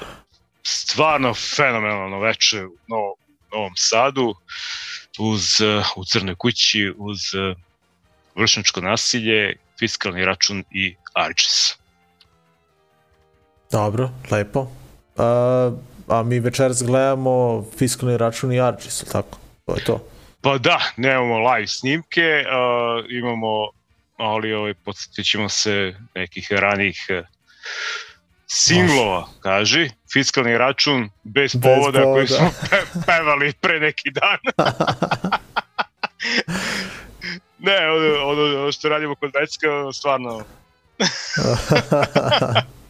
stvarno 0.62 1.34
fenomenalno 1.34 2.20
veče 2.20 2.64
u 2.64 2.76
Novom, 2.88 3.16
Novom 3.52 3.72
Sadu 3.76 4.34
uz, 5.18 5.60
u 5.96 6.04
Crnoj 6.04 6.34
kući 6.34 6.92
uz 6.96 7.18
vršničko 8.34 8.80
nasilje, 8.80 9.56
fiskalni 9.78 10.24
račun 10.24 10.64
i 10.70 10.96
Argis. 11.14 11.76
Dobro, 13.70 14.10
lepo. 14.30 14.66
A, 15.16 15.70
a 16.08 16.22
mi 16.22 16.40
večeras 16.40 16.82
gledamo 16.82 17.64
fiskalni 17.78 18.16
račun 18.16 18.52
i 18.52 18.60
Argis, 18.60 19.02
ili 19.02 19.10
tako? 19.12 19.38
To 19.64 19.74
je 19.74 19.84
to. 19.84 20.04
Pa 20.40 20.58
da, 20.58 20.80
nemamo 20.96 21.38
live 21.50 21.66
snimke, 21.66 22.44
uh, 22.44 23.04
imamo, 23.10 23.48
ali 24.16 24.52
ovaj, 24.52 24.74
podsjetit 24.74 25.26
ćemo 25.26 25.48
se 25.48 25.94
nekih 26.14 26.48
ranih 26.52 27.06
uh, 27.10 27.26
singlova, 28.46 29.28
kaži, 29.40 29.90
fiskalni 30.12 30.58
račun 30.58 31.10
bez, 31.22 31.54
Bez 31.54 31.62
povoda, 31.62 32.02
koji 32.02 32.26
povoda. 32.26 32.50
smo 32.50 32.68
pe 32.70 32.76
pevali 33.06 33.52
pre 33.60 33.80
neki 33.80 34.10
dan. 34.10 34.38
ne, 37.66 37.90
ono, 37.90 38.28
ono, 38.30 38.60
ono 38.60 38.72
što 38.72 38.88
radimo 38.88 39.14
kod 39.14 39.30
Vecka, 39.40 39.92
stvarno 39.92 40.42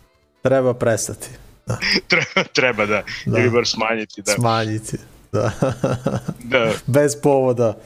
Treba 0.45 0.75
prestati. 0.75 1.29
treba, 2.09 2.49
treba 2.49 2.87
da, 2.87 3.03
Da. 3.27 3.33
da. 3.33 3.39
ili 3.39 3.51
bar 3.51 3.67
smanjiti. 3.67 4.23
Da. 4.23 4.33
Smanjiti. 4.33 4.97
Da. 5.33 5.51
da. 6.53 6.73
Bez 6.87 7.17
povoda. 7.23 7.77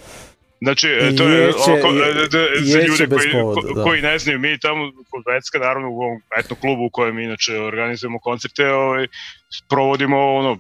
Znači, 0.61 0.89
I 1.13 1.17
to 1.17 1.25
je 1.25 1.47
jeće- 1.47 1.79
oko, 1.79 1.93
da, 1.93 2.13
da, 2.29 2.39
za 2.61 2.79
jeće 2.79 2.87
ljude 2.89 3.07
koji, 3.09 3.33
povoda, 3.33 3.61
ko- 3.63 3.75
da. 3.75 3.83
koji 3.83 4.03
ne 4.03 4.19
znaju, 4.19 4.39
mi 4.39 4.59
tamo 4.59 4.83
kod 5.11 5.23
Vecka, 5.27 5.59
naravno 5.59 5.91
u 5.91 6.01
ovom 6.01 6.21
etno 6.39 6.57
klubu 6.57 6.85
u 6.85 6.91
kojem 6.91 7.19
inače 7.19 7.59
organizujemo 7.59 8.19
koncerte, 8.19 8.69
ovaj, 8.69 9.07
provodimo 9.69 10.35
ono, 10.35 10.59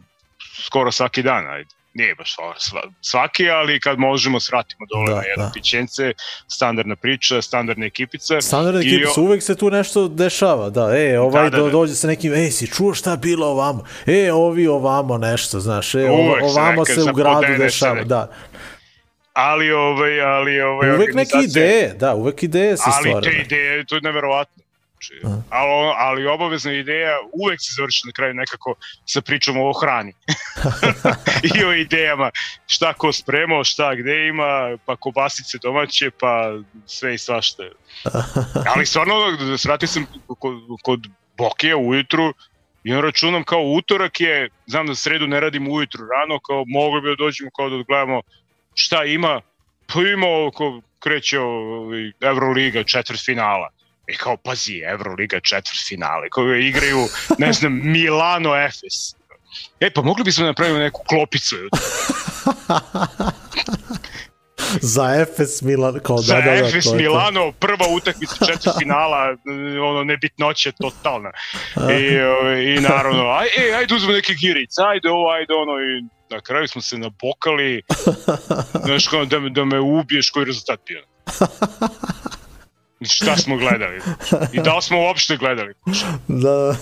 skoro 0.65 0.93
svaki 0.93 1.23
dan, 1.23 1.47
ajde. 1.47 1.71
Nije 1.95 2.15
baš 2.15 2.37
sva- 2.37 2.59
sva- 2.61 2.93
svaki, 3.03 3.51
ali 3.51 3.81
kad 3.81 3.99
možemo 3.99 4.41
svratimo 4.41 4.87
dole 4.87 5.07
Da, 5.07 5.17
na 5.17 5.23
jedno 5.23 5.45
da. 5.45 5.51
pićence, 5.53 6.13
standardna 6.49 6.97
priča, 6.97 7.43
standardna 7.43 7.87
ekipica. 7.87 8.41
Standardna 8.41 8.81
I 8.83 8.87
ekipa 8.87 9.11
o- 9.11 9.21
uvek 9.21 9.43
se 9.43 9.55
tu 9.55 9.71
nešto 9.71 10.09
dešava, 10.09 10.71
da, 10.71 10.99
e, 10.99 11.19
ovaj 11.19 11.45
Da, 11.45 11.51
da, 11.51 11.57
do, 11.57 11.65
da. 11.65 11.71
dođe 11.71 11.95
sa 11.95 12.07
nekim, 12.07 12.35
ej, 12.35 12.51
si 12.51 12.67
čuo 12.69 12.95
šta 12.95 13.17
bilo 13.17 13.47
ovamo, 13.47 13.85
e, 14.07 14.33
ovi 14.33 14.67
ovamo 14.69 15.19
nešto, 15.19 15.61
znaš, 15.61 15.95
e, 15.95 15.99
Uvek 16.01 16.39
se 16.41 16.45
ovamo 16.51 16.71
neka 16.73 16.93
se 16.95 17.03
u 17.03 17.15
gradu 17.15 17.47
se 17.49 17.57
dešava, 17.57 18.05
da. 18.05 18.31
Ali, 19.33 19.71
ovaj, 19.71 20.21
ali, 20.23 20.61
ovaj, 20.61 20.91
Uvek 20.91 21.15
neke 21.15 21.39
ideje, 21.41 21.95
da, 21.95 22.15
uvek 22.15 22.43
ideje 22.43 22.77
se 22.77 22.83
ali 22.87 22.95
stvara. 23.03 23.21
te 23.23 23.31
da. 23.31 23.37
ideje, 23.37 23.85
to 23.85 23.95
je 23.95 24.01
neverovatno. 24.01 24.63
Znači, 24.99 25.21
ali, 25.51 25.95
ali 25.97 26.27
obavezna 26.27 26.73
ideja 26.73 27.19
uvek 27.33 27.61
se 27.61 27.75
završi 27.77 28.03
na 28.07 28.13
kraju 28.13 28.35
nekako 28.35 28.75
sa 29.07 29.21
pričom 29.21 29.57
o 29.57 29.73
hrani. 29.73 30.13
I 31.59 31.65
o 31.65 31.73
idejama 31.73 32.31
šta 32.67 32.93
ko 32.93 33.13
spremao, 33.13 33.65
šta 33.65 33.95
gde 33.95 34.29
ima, 34.29 34.77
pa 34.85 34.97
kobasice 34.97 35.59
domaće, 35.63 36.11
pa 36.11 36.53
sve 36.87 37.15
i 37.15 37.19
svašta. 37.19 37.63
Ali 38.75 38.87
stvarno, 38.87 39.31
da 39.31 39.59
svrati 39.59 39.87
sam 39.87 40.07
kod, 40.27 40.55
kod 40.83 41.07
Bokija 41.37 41.77
ujutru 41.77 42.35
i 42.85 42.93
on 42.93 43.03
računam 43.03 43.45
kao 43.45 43.63
utorak 43.63 44.21
je, 44.21 44.51
znam 44.67 44.87
da 44.87 44.95
sredu 44.95 45.27
ne 45.27 45.41
radim 45.41 45.69
ujutru 45.69 46.07
rano, 46.07 46.41
kao 46.41 46.65
mogli 46.67 47.01
bi 47.01 47.09
da 47.09 47.15
dođemo 47.15 47.51
kao 47.57 47.71
da 47.71 47.77
odgledamo 47.77 48.23
šta 48.75 49.05
ima, 49.05 49.41
pa 49.87 50.01
ima 50.01 50.27
ovo 50.27 50.51
ko 50.51 50.81
kreće 50.99 51.39
ovaj, 51.41 52.13
Euroliga 52.21 52.83
četvrt 52.83 53.25
finala. 53.25 53.69
E 54.09 54.17
kao, 54.17 54.37
pazi, 54.37 54.83
Euroliga 54.87 55.41
četvrt 55.41 55.89
finale, 55.89 56.29
koje 56.31 56.69
igraju, 56.69 57.09
ne 57.39 57.53
znam, 57.53 57.81
Milano 57.83 58.57
Efes. 58.57 59.15
E, 59.81 59.91
pa 59.91 60.03
mogli 60.03 60.25
bismo 60.25 60.43
da 60.43 60.51
napravimo 60.51 60.79
neku 60.79 61.05
klopicu 61.09 61.57
Za 64.81 65.15
Efes 65.15 65.63
Milan, 65.63 66.01
kao 66.03 66.19
za 66.19 66.35
da, 66.35 66.41
da, 66.41 66.51
da, 66.51 66.57
Efes 66.57 66.85
to 66.85 66.91
je 66.91 66.97
to. 66.97 66.97
Milano, 66.97 67.53
prva 67.53 67.87
utakmica 67.97 68.47
četvrt 68.47 68.75
finala, 68.79 69.37
ono, 69.91 70.05
nebitnoće 70.05 70.73
totalna. 70.73 71.31
I, 72.01 72.21
ovaj, 72.21 72.63
i 72.63 72.81
naravno, 72.81 73.31
aj, 73.31 73.47
e, 73.57 73.75
ajde 73.75 73.95
uzmemo 73.95 74.13
neki 74.13 74.35
giric, 74.35 74.79
ajde 74.79 75.11
ovo, 75.11 75.31
ajde 75.31 75.55
ono, 75.55 75.73
i 75.73 76.03
na 76.31 76.41
kraju 76.41 76.69
smo 76.69 76.83
se 76.83 76.99
nabokali, 76.99 77.83
znaš, 78.87 79.07
kao 79.07 79.25
da, 79.25 79.39
da 79.39 79.65
me 79.65 79.81
ubiješ 79.81 80.31
koji 80.31 80.45
rezultat 80.45 80.81
bio. 80.87 81.03
Šta 83.05 83.37
smo 83.37 83.57
gledali? 83.57 84.01
I 84.53 84.61
da 84.61 84.77
li 84.77 84.83
smo 84.83 85.01
uopšte 85.01 85.37
gledali? 85.37 85.75
Da, 86.29 86.77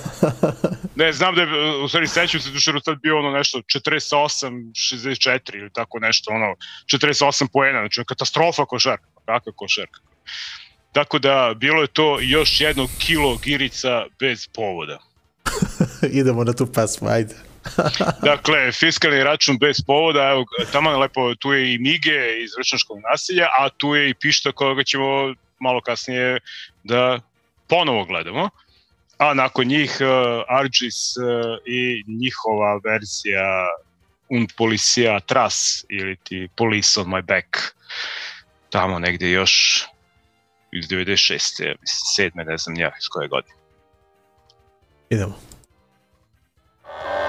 Ne, 0.96 1.12
znam 1.12 1.34
da 1.34 1.42
je, 1.42 1.48
u 1.84 1.88
stvari 1.88 2.08
sećam 2.08 2.40
se 2.40 2.50
da 2.50 2.54
je 2.54 2.60
rezultat 2.66 2.98
bio 3.02 3.18
ono 3.18 3.30
nešto 3.30 3.58
48-64 3.58 5.58
ili 5.58 5.70
tako 5.72 5.98
nešto, 5.98 6.32
ono 6.32 6.54
48 6.92 7.46
poena, 7.52 7.80
znači 7.80 8.02
katastrofa 8.06 8.64
košarka, 8.64 9.06
kakva 9.26 9.52
košarka. 9.56 10.00
Tako 10.92 11.18
da, 11.18 11.54
bilo 11.56 11.82
je 11.82 11.88
to 11.88 12.18
još 12.20 12.60
jedno 12.60 12.88
kilo 12.98 13.36
girica 13.36 14.04
bez 14.20 14.48
povoda. 14.54 14.98
idemo 16.20 16.44
na 16.44 16.52
tu 16.52 16.66
pesmu, 16.66 17.08
ajde. 17.08 17.34
Dakle, 18.30 18.72
fiskalni 18.72 19.24
račun 19.24 19.58
bez 19.58 19.76
povoda, 19.86 20.30
evo, 20.30 20.44
tamo 20.72 20.98
lepo, 20.98 21.34
tu 21.34 21.52
je 21.52 21.74
i 21.74 21.78
Mige 21.78 22.42
iz 22.44 22.50
vrčanskog 22.58 22.98
nasilja, 23.10 23.46
a 23.58 23.68
tu 23.68 23.94
je 23.94 24.10
i 24.10 24.14
Pišta 24.14 24.52
koga 24.52 24.84
ćemo 24.84 25.34
malo 25.58 25.80
kasnije 25.80 26.40
da 26.84 27.20
ponovo 27.68 28.04
gledamo. 28.04 28.50
A 29.18 29.34
nakon 29.34 29.66
njih 29.66 29.98
uh, 30.00 30.44
Argis 30.48 31.16
uh, 31.16 31.24
i 31.66 32.04
njihova 32.06 32.80
verzija 32.84 33.68
Un 34.28 34.46
Policia 34.56 35.20
Tras 35.20 35.84
ili 35.88 36.16
ti 36.16 36.48
Police 36.56 37.00
on 37.00 37.06
my 37.06 37.22
back 37.22 37.76
tamo 38.70 38.98
negde 38.98 39.30
još 39.30 39.84
iz 40.72 40.84
96. 40.84 41.64
ja 41.64 41.74
mislim, 41.80 42.30
7. 42.34 42.46
ne 42.46 42.56
znam 42.56 42.76
ja 42.76 42.92
iz 42.98 43.08
koje 43.08 43.28
godine. 43.28 43.54
Idemo. 45.10 45.38
Objektivno 46.84 47.25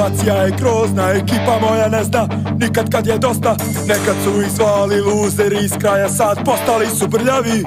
situacija 0.00 0.34
je 0.34 0.50
grozna 0.50 1.10
Ekipa 1.10 1.58
moja 1.60 1.88
ne 1.88 2.04
zna 2.04 2.28
nikad 2.58 2.90
kad 2.90 3.06
je 3.06 3.18
dosta. 3.18 3.56
Nekad 3.88 4.16
su 4.24 4.42
ih 4.42 4.50
zvali 4.50 5.00
luzeri 5.00 5.64
iz 5.64 5.72
kraja 5.80 6.08
Sad 6.08 6.44
postali 6.44 6.86
su 6.86 7.08
brljavi. 7.08 7.64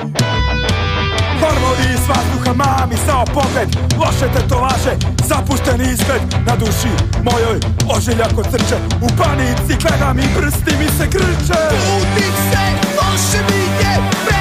Hormoni 1.40 1.86
iz 1.94 2.04
vazduha 2.10 2.54
mami 2.54 2.96
sao 3.06 3.26
pogled. 3.26 3.70
Loše 4.00 4.28
tetovaže, 4.34 4.94
zapušteni 5.26 5.84
izgled. 5.94 6.22
Na 6.48 6.56
duši 6.56 6.92
mojoj 7.24 7.60
ožiljak 7.96 8.38
od 8.38 8.46
crče 8.52 8.78
U 9.02 9.08
panici 9.18 9.82
gledam 9.82 10.20
i 10.20 10.28
prsti 10.38 10.78
mi 10.80 10.88
se 10.98 11.06
krče. 11.10 11.60
Budim 11.86 12.34
se, 12.52 12.64
loše 12.98 13.40
mi 13.50 13.62
je 13.84 14.33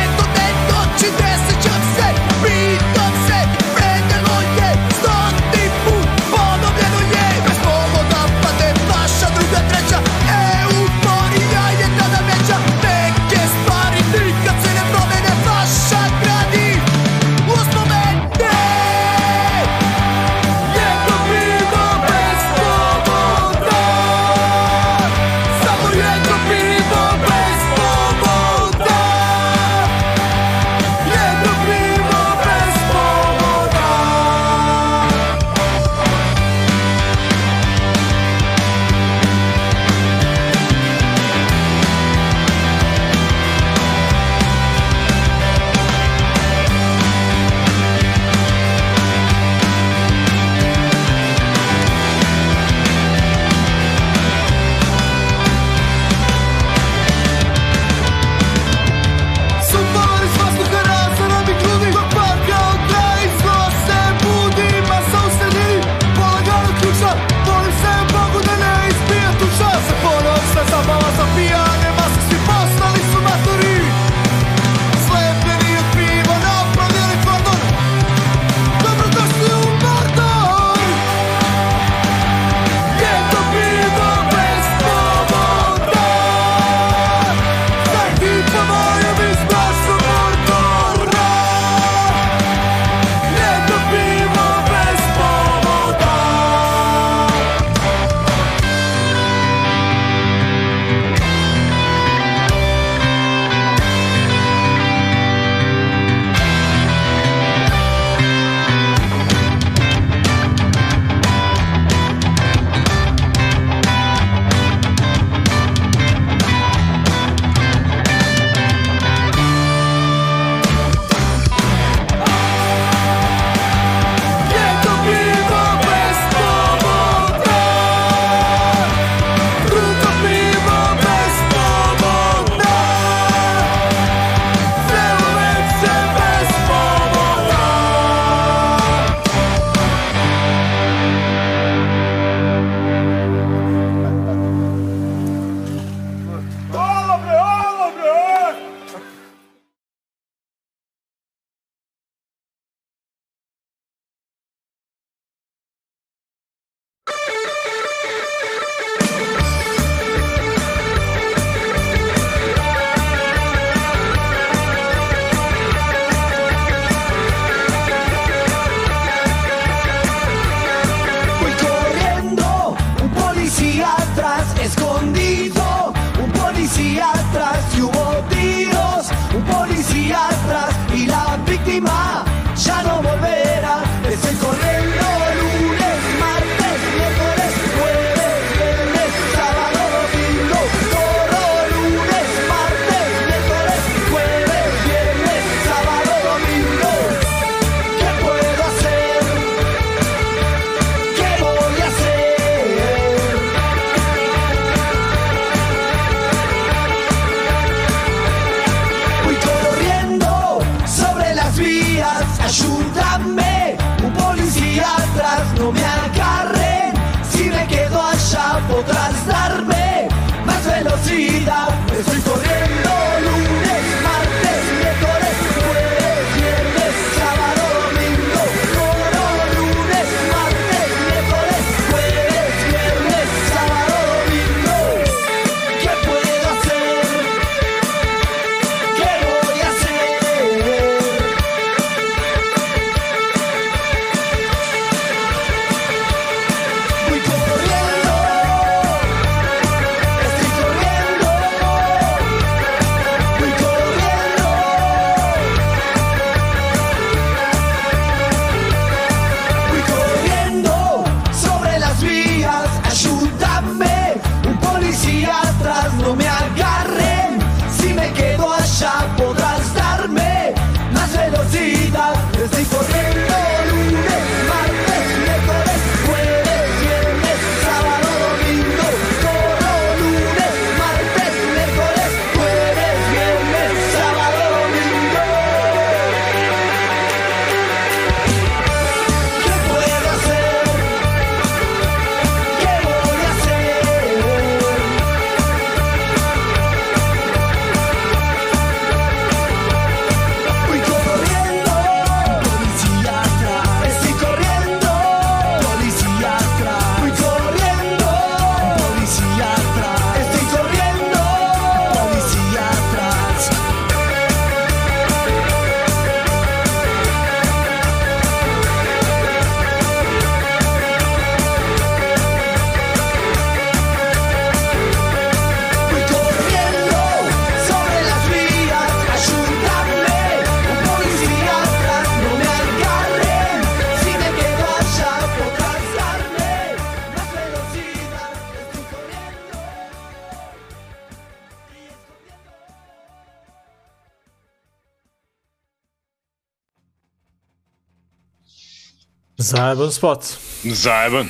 Zajeban 349.53 349.91
spot. 349.93 350.25
Zajeban, 350.65 351.29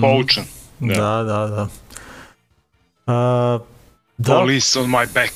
poučan. 0.00 0.44
Da. 0.80 0.94
Da, 0.94 1.22
da, 1.22 1.46
da. 1.46 1.68
A, 3.06 3.58
da, 4.18 4.34
Police 4.34 4.80
on 4.80 4.90
my 4.90 5.06
back. 5.14 5.32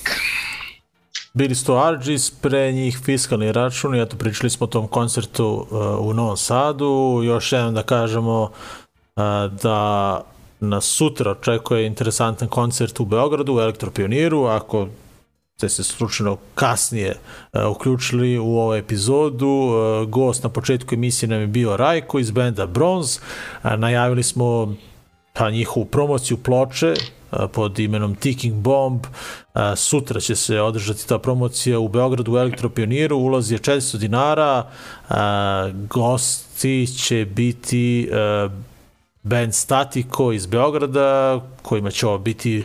bili 1.34 1.54
su 1.54 1.64
to 1.66 1.76
Argis, 1.76 2.30
pre 2.30 2.72
njih 2.72 2.98
fiskalni 3.04 3.52
račun 3.52 3.94
i 3.94 4.00
eto 4.00 4.16
pričali 4.16 4.50
smo 4.50 4.64
o 4.64 4.68
tom 4.68 4.88
koncertu 4.88 5.66
uh, 5.70 5.78
u 6.00 6.14
Novom 6.14 6.36
Sadu. 6.36 7.20
Još 7.24 7.52
jednom 7.52 7.74
da 7.74 7.82
kažemo 7.82 8.42
uh, 8.42 9.22
da 9.62 10.20
nas 10.60 10.84
sutra 10.84 11.30
očekuje 11.30 11.86
interesantan 11.86 12.48
koncert 12.48 13.00
u 13.00 13.04
Beogradu, 13.04 13.54
u 13.54 13.60
Elektropioniru. 13.60 14.44
Ako 14.44 14.88
ste 15.56 15.68
se 15.68 15.84
slučajno 15.84 16.36
kasnije 16.54 17.14
uh, 17.52 17.76
uključili 17.76 18.38
u 18.38 18.58
ovu 18.58 18.74
epizodu. 18.74 19.48
Uh, 19.48 20.08
gost 20.08 20.42
na 20.42 20.50
početku 20.50 20.94
emisije 20.94 21.28
nam 21.28 21.40
je 21.40 21.46
bio 21.46 21.76
Rajko 21.76 22.18
iz 22.18 22.30
benda 22.30 22.66
Bronze. 22.66 23.20
Uh, 23.64 23.72
najavili 23.72 24.22
smo 24.22 24.74
pa 25.32 25.50
njihovu 25.50 25.86
promociju 25.86 26.36
ploče 26.36 26.94
pod 27.52 27.78
imenom 27.78 28.14
Ticking 28.14 28.54
Bomb. 28.54 29.00
Sutra 29.76 30.20
će 30.20 30.36
se 30.36 30.60
održati 30.60 31.08
ta 31.08 31.18
promocija 31.18 31.78
u 31.78 31.88
Beogradu 31.88 32.32
u 32.32 32.38
Elektropioniru. 32.38 33.16
Ulaz 33.16 33.52
je 33.52 33.58
400 33.58 33.96
dinara. 33.96 34.66
Gosti 35.90 36.86
će 36.86 37.26
biti 37.34 38.10
band 39.22 39.54
Statiko 39.54 40.32
iz 40.32 40.46
Beograda, 40.46 41.40
kojima 41.62 41.90
će 41.90 42.06
ovo 42.06 42.18
biti 42.18 42.64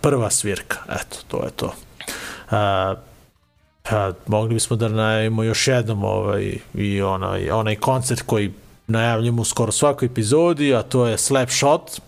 prva 0.00 0.30
svirka. 0.30 0.78
Eto, 0.88 1.16
to 1.28 1.44
je 1.44 1.50
to. 1.50 1.72
A, 2.50 2.94
pa, 3.82 4.12
mogli 4.26 4.54
bismo 4.54 4.76
da 4.76 4.88
najavimo 4.88 5.42
još 5.42 5.68
jednom 5.68 6.04
ovaj, 6.04 6.58
i 6.74 7.02
onaj, 7.02 7.50
onaj 7.50 7.76
koncert 7.76 8.22
koji 8.22 8.52
najavljamo 8.86 9.42
u 9.42 9.44
skoro 9.44 9.72
svakoj 9.72 10.06
epizodi, 10.06 10.74
a 10.74 10.82
to 10.82 11.06
je 11.06 11.18
Slapshot 11.18 12.00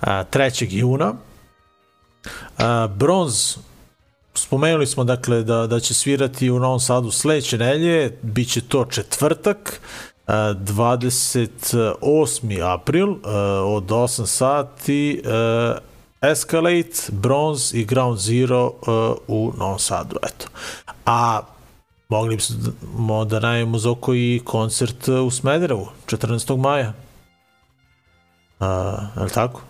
a, 0.00 0.24
3. 0.24 0.66
juna. 0.70 1.14
A, 2.58 2.88
Bronz 2.96 3.56
spomenuli 4.34 4.86
smo 4.86 5.04
dakle 5.04 5.42
da, 5.42 5.66
da 5.66 5.80
će 5.80 5.94
svirati 5.94 6.50
u 6.50 6.58
Novom 6.58 6.80
Sadu 6.80 7.10
sledeće 7.10 7.58
nelje, 7.58 8.18
bit 8.22 8.48
će 8.48 8.60
to 8.60 8.84
četvrtak, 8.84 9.80
a, 10.26 10.54
28. 10.54 12.74
april 12.74 13.08
a, 13.08 13.16
od 13.66 13.84
8 13.84 14.26
sati 14.26 15.22
a, 15.24 15.74
Escalate, 16.20 17.12
Bronze 17.12 17.78
i 17.78 17.84
Ground 17.84 18.18
Zero 18.18 18.72
a, 18.86 19.14
u 19.28 19.52
Novom 19.56 19.78
Sadu. 19.78 20.16
Eto. 20.22 20.46
A 21.06 21.40
mogli 22.08 22.36
bismo 22.36 23.24
da 23.24 23.40
najemo 23.40 23.78
Zoko 23.78 24.14
i 24.14 24.40
koncert 24.44 25.08
u 25.08 25.30
Smederevu 25.30 25.88
14. 26.06 26.56
maja. 26.56 26.92
A, 28.60 28.98
je 29.16 29.22
li 29.22 29.30
tako? 29.30 29.60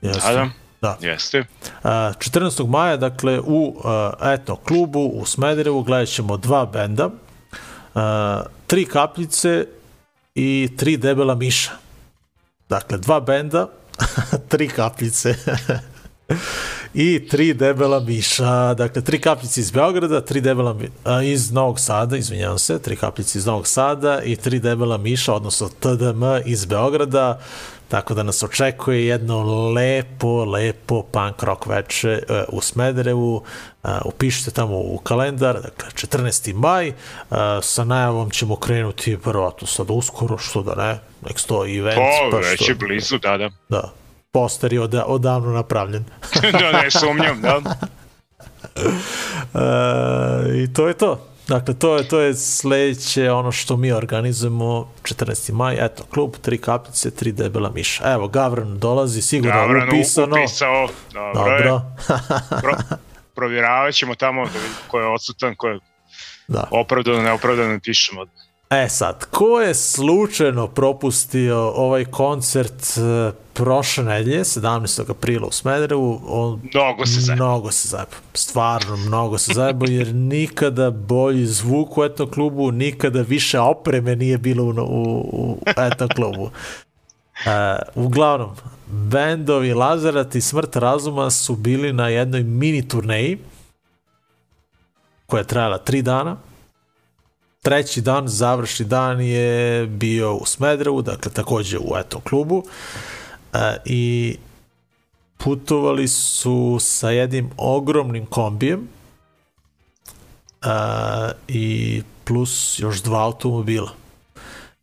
Jeste. 0.00 0.32
Da, 0.32 0.34
da. 0.34 0.50
Da. 0.82 0.96
Jeste. 1.00 1.44
A, 1.82 2.12
14. 2.18 2.68
maja, 2.68 2.96
dakle, 2.96 3.40
u 3.40 3.80
a, 3.84 4.12
etno 4.20 4.56
klubu 4.56 5.00
u 5.00 5.26
Smederevu 5.26 5.82
gledat 5.82 6.08
ćemo 6.08 6.36
dva 6.36 6.66
benda, 6.66 7.10
a, 7.94 8.42
tri 8.66 8.84
kapljice 8.84 9.66
i 10.34 10.68
tri 10.78 10.96
debela 10.96 11.34
miša. 11.34 11.70
Dakle, 12.68 12.98
dva 12.98 13.20
benda, 13.20 13.66
tri 14.50 14.68
kapljice 14.68 15.34
i 16.94 17.28
tri 17.28 17.54
debela 17.54 18.00
miša. 18.00 18.74
Dakle, 18.74 19.02
tri 19.02 19.20
kapljice 19.20 19.60
iz 19.60 19.70
Beograda, 19.70 20.20
tri 20.20 20.40
debela 20.40 20.74
mi, 20.74 20.88
a, 21.04 21.22
iz 21.22 21.52
Novog 21.52 21.80
Sada, 21.80 22.16
izvinjavam 22.16 22.58
se, 22.58 22.78
tri 22.78 22.96
kapljice 22.96 23.38
iz 23.38 23.46
Novog 23.46 23.66
Sada 23.66 24.22
i 24.22 24.36
tri 24.36 24.58
debela 24.58 24.96
miša, 24.96 25.34
odnosno 25.34 25.68
TDM 25.68 26.22
iz 26.44 26.64
Beograda. 26.64 27.40
Tako 27.92 28.14
da 28.14 28.22
nas 28.22 28.42
očekuje 28.42 29.06
jedno 29.06 29.42
lepo, 29.72 30.44
lepo 30.44 31.02
punk 31.02 31.42
rock 31.42 31.66
veče 31.66 32.22
uh, 32.28 32.36
u 32.48 32.60
Smederevu, 32.60 33.34
uh, 33.82 33.90
upišite 34.04 34.50
tamo 34.50 34.76
u 34.76 34.98
kalendar, 34.98 35.60
dakle 35.60 35.90
14. 35.90 36.54
maj, 36.54 36.88
uh, 36.88 37.36
sa 37.62 37.84
najavom 37.84 38.30
ćemo 38.30 38.56
krenuti 38.56 39.18
verovatno 39.24 39.66
sad 39.66 39.86
uskoro, 39.90 40.38
što 40.38 40.62
da 40.62 40.74
ne, 40.74 40.98
nek 41.28 41.38
stoji 41.38 41.78
event. 41.78 41.96
Po, 41.96 42.30
pa 42.30 42.36
već 42.36 42.68
je 42.68 42.74
blizu, 42.74 43.18
da, 43.18 43.36
da. 43.36 43.50
Da, 43.68 43.92
poster 44.30 44.72
je 44.72 44.80
od, 44.80 44.94
odavno 45.06 45.52
napravljen. 45.52 46.04
da, 46.52 46.72
ne 46.72 46.90
sumnjam, 46.90 47.40
da. 47.42 47.60
E, 49.54 50.62
I 50.62 50.72
to 50.72 50.88
je 50.88 50.94
to. 50.94 51.31
Dakle, 51.52 51.74
to 51.74 51.96
je, 51.96 52.08
to 52.08 52.20
je 52.20 52.34
sledeće 52.34 53.30
ono 53.30 53.52
što 53.52 53.76
mi 53.76 53.92
organizujemo 53.92 54.92
14. 55.02 55.52
maj, 55.52 55.76
eto, 55.84 56.04
klub, 56.14 56.34
tri 56.42 56.58
kapljice, 56.58 57.10
tri 57.10 57.32
debela 57.32 57.70
miša. 57.70 58.12
Evo, 58.12 58.28
Gavran 58.28 58.78
dolazi, 58.78 59.22
sigurno 59.22 59.60
Gavran 59.60 59.88
upisano. 59.88 60.36
upisao, 60.36 60.88
dobro. 61.12 61.34
Dobro. 61.34 61.82
Pro, 62.62 62.98
provjeravat 63.34 63.94
ćemo 63.94 64.14
tamo 64.14 64.44
da 64.44 64.50
ko 64.88 65.00
je 65.00 65.06
odsutan, 65.06 65.54
ko 65.56 65.68
je 65.68 65.78
da. 66.48 66.68
opravdano, 66.70 67.22
neopravdano, 67.22 67.80
pišemo. 67.84 68.26
E 68.70 68.88
sad, 68.88 69.24
ko 69.30 69.60
je 69.60 69.74
slučajno 69.74 70.66
propustio 70.66 71.58
ovaj 71.58 72.04
koncert 72.04 72.98
prošle 73.52 74.04
nedelje, 74.04 74.44
17. 74.44 75.10
aprila 75.10 75.46
u 75.46 75.52
Smederevu, 75.52 76.20
on 76.26 76.60
Mnogo 76.74 77.06
se 77.06 77.20
zajeba. 77.20 77.44
Mnogo 77.44 77.70
se 77.70 77.88
zajeba. 77.88 78.16
Stvarno, 78.34 78.96
mnogo 78.96 79.38
se 79.38 79.52
zajeba, 79.54 79.86
jer 79.88 80.14
nikada 80.14 80.90
bolji 80.90 81.46
zvuk 81.46 81.98
u 81.98 82.04
etno 82.04 82.26
klubu, 82.26 82.70
nikada 82.70 83.22
više 83.22 83.60
opreme 83.60 84.16
nije 84.16 84.38
bilo 84.38 84.64
u, 84.64 84.68
u, 84.68 85.52
u 85.52 85.58
etno 85.66 86.08
klubu. 86.08 86.42
Uh, 86.42 86.50
uglavnom, 88.06 88.50
bendovi 88.86 89.74
Lazarat 89.74 90.34
i 90.34 90.40
Smrt 90.40 90.76
razuma 90.76 91.30
su 91.30 91.56
bili 91.56 91.92
na 91.92 92.08
jednoj 92.08 92.42
mini 92.42 92.88
turneji 92.88 93.38
koja 95.26 95.40
je 95.40 95.46
trajala 95.46 95.78
tri 95.78 96.02
dana. 96.02 96.36
Treći 97.62 98.00
dan, 98.00 98.28
završni 98.28 98.86
dan 98.86 99.20
je 99.20 99.86
bio 99.86 100.34
u 100.34 100.46
Smedrevu, 100.46 101.02
dakle 101.02 101.32
takođe 101.32 101.78
u 101.78 101.96
eto 101.98 102.20
klubu. 102.20 102.56
Uh, 102.56 102.64
I 103.84 104.36
putovali 105.36 106.08
su 106.08 106.78
sa 106.80 107.10
jednim 107.10 107.50
ogromnim 107.56 108.26
kombijem 108.26 108.88
uh, 110.64 111.30
i 111.48 112.02
plus 112.24 112.78
još 112.78 113.02
dva 113.02 113.24
automobila. 113.24 113.90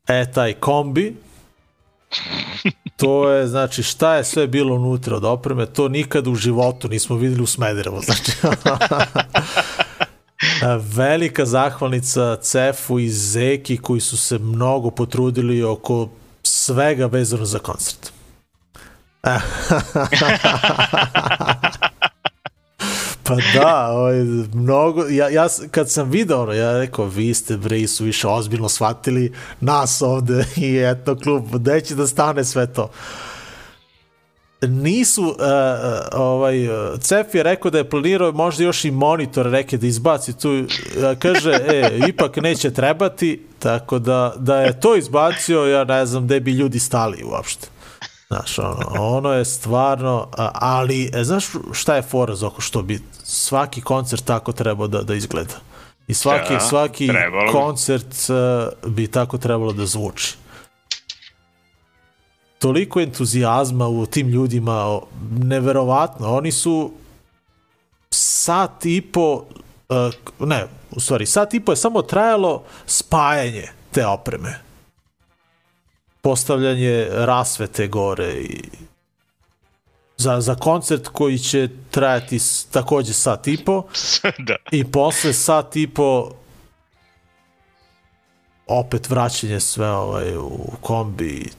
E, 0.08 0.32
taj 0.32 0.54
kombi, 0.54 1.16
to 2.98 3.30
je, 3.30 3.48
znači, 3.48 3.84
šta 3.84 4.16
je 4.16 4.24
sve 4.24 4.48
bilo 4.48 4.76
unutra 4.76 5.16
od 5.16 5.26
opreme, 5.26 5.66
to 5.66 5.88
nikad 5.88 6.28
u 6.28 6.36
životu 6.36 6.88
nismo 6.88 7.16
videli 7.16 7.44
u 7.44 7.48
Smederevu, 7.48 8.02
znači. 8.02 8.32
Velika 10.96 11.46
zahvalnica 11.46 12.36
Cefu 12.36 13.00
i 13.00 13.10
Zeki 13.10 13.78
koji 13.78 14.02
su 14.02 14.18
se 14.18 14.38
mnogo 14.38 14.92
potrudili 14.92 15.64
oko 15.64 16.10
svega 16.44 17.06
vezano 17.06 17.46
za 17.46 17.60
koncert. 17.60 18.12
Pa 23.30 23.36
da, 23.54 23.88
ovaj, 23.92 24.24
mnogo, 24.54 25.06
ja, 25.10 25.30
ja 25.30 25.48
kad 25.72 25.92
sam 25.92 26.10
video 26.10 26.54
ja 26.54 26.78
rekao, 26.78 27.06
vi 27.06 27.34
ste 27.34 27.58
bre 27.58 27.88
su 27.88 28.04
više 28.04 28.28
ozbiljno 28.28 28.70
shvatili 28.70 29.34
nas 29.62 30.02
ovde 30.02 30.46
i 30.68 30.78
etno 30.78 31.16
klub, 31.16 31.44
gde 31.54 31.82
će 31.82 31.96
da 31.96 32.08
stane 32.08 32.44
sve 32.44 32.74
to? 32.74 32.90
Nisu, 34.62 35.24
uh, 35.24 35.36
ovaj, 36.12 36.56
Cef 37.00 37.36
je 37.36 37.44
rekao 37.44 37.72
da 37.72 37.78
je 37.78 37.90
planirao 37.90 38.32
možda 38.32 38.64
još 38.64 38.86
i 38.86 38.92
monitor 38.92 39.46
reke 39.46 39.78
da 39.78 39.88
izbaci 39.88 40.38
tu, 40.38 40.52
uh, 40.52 40.66
kaže, 41.20 41.52
e, 41.52 42.00
ipak 42.08 42.38
neće 42.38 42.72
trebati, 42.74 43.46
tako 43.60 44.00
da, 44.00 44.34
da 44.38 44.62
je 44.62 44.80
to 44.80 44.96
izbacio, 44.96 45.66
ja 45.66 45.84
ne 45.84 46.06
znam 46.06 46.26
gde 46.26 46.40
bi 46.40 46.52
ljudi 46.52 46.80
stali 46.80 47.24
uopšte. 47.24 47.68
Znaš, 48.30 48.60
ono, 48.60 48.86
ono 49.00 49.34
je 49.34 49.46
stvarno, 49.46 50.28
ali, 50.54 51.12
e, 51.14 51.24
znaš 51.24 51.46
šta 51.72 51.96
je 51.96 52.02
fora 52.02 52.36
Zoko, 52.36 52.62
što 52.62 52.82
bi 52.82 53.00
svaki 53.24 53.82
koncert 53.82 54.26
tako 54.26 54.52
trebao 54.52 54.88
da, 54.88 55.02
da 55.02 55.16
izgleda. 55.16 55.54
I 56.08 56.14
svaki, 56.14 56.54
Da, 56.54 56.60
svaki 56.60 57.08
trebalo 57.08 57.52
koncert 57.52 58.16
uh, 58.30 58.92
bi 58.92 59.08
tako 59.08 59.38
trebalo 59.38 59.74
da 59.74 59.86
zvuči. 59.86 60.36
Toliko 62.60 63.00
entuzijazma 63.00 63.88
u 63.88 64.06
tim 64.06 64.28
ljudima, 64.28 65.00
neverovatno, 65.32 66.36
oni 66.36 66.52
su 66.52 66.92
sat 68.12 68.86
i 68.86 69.02
po, 69.02 69.46
uh, 69.90 70.48
ne, 70.48 70.68
u 70.92 71.00
stvari, 71.00 71.26
sat 71.26 71.54
i 71.54 71.60
po 71.60 71.72
je 71.72 71.76
samo 71.76 72.02
trajalo 72.02 72.64
spajanje 72.86 73.68
te 73.92 74.06
opreme 74.06 74.69
postavljanje 76.22 77.08
rasvete 77.12 77.88
gore 77.88 78.34
i 78.34 78.62
za, 80.18 80.42
za 80.42 80.56
koncert 80.56 81.08
koji 81.08 81.38
će 81.38 81.70
trajati 81.92 82.40
takođe 82.72 83.14
sat 83.14 83.48
i 83.48 83.66
po. 83.66 83.84
Da. 84.48 84.56
i 84.72 84.92
posle 84.92 85.34
sat 85.34 85.76
i 85.76 85.88
po 85.88 86.32
opet 88.68 89.10
vraćanje 89.10 89.60
sve 89.60 89.92
ovaj, 89.92 90.38
u 90.38 90.72
kombi. 90.82 91.52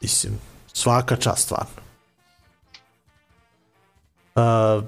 Mislim, 0.00 0.38
svaka 0.72 1.16
čast 1.16 1.42
stvarno. 1.42 1.84
Uh, 4.34 4.84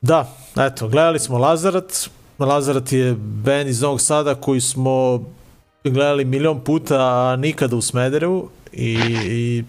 da, 0.00 0.36
eto, 0.56 0.88
gledali 0.88 1.18
smo 1.18 1.38
Lazarat 1.38 2.08
Lazarat 2.38 2.92
je 2.92 3.14
band 3.14 3.68
iz 3.68 3.80
Novog 3.80 4.00
Sada 4.00 4.34
koji 4.34 4.60
smo 4.60 5.24
gledali 5.84 6.24
milion 6.24 6.60
puta, 6.60 6.96
a 6.98 7.36
nikada 7.36 7.76
u 7.76 7.80
Smederevu 7.80 8.50
i, 8.72 9.64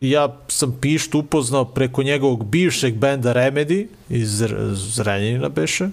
i 0.00 0.10
ja 0.10 0.36
sam 0.48 0.78
Pišt 0.80 1.14
upoznao 1.14 1.64
preko 1.64 2.02
njegovog 2.02 2.44
bivšeg 2.44 2.94
benda 2.94 3.34
Remedy 3.34 3.86
iz 4.08 4.28
Zr- 4.30 4.74
Zrenjanina 4.74 5.48
beše. 5.48 5.88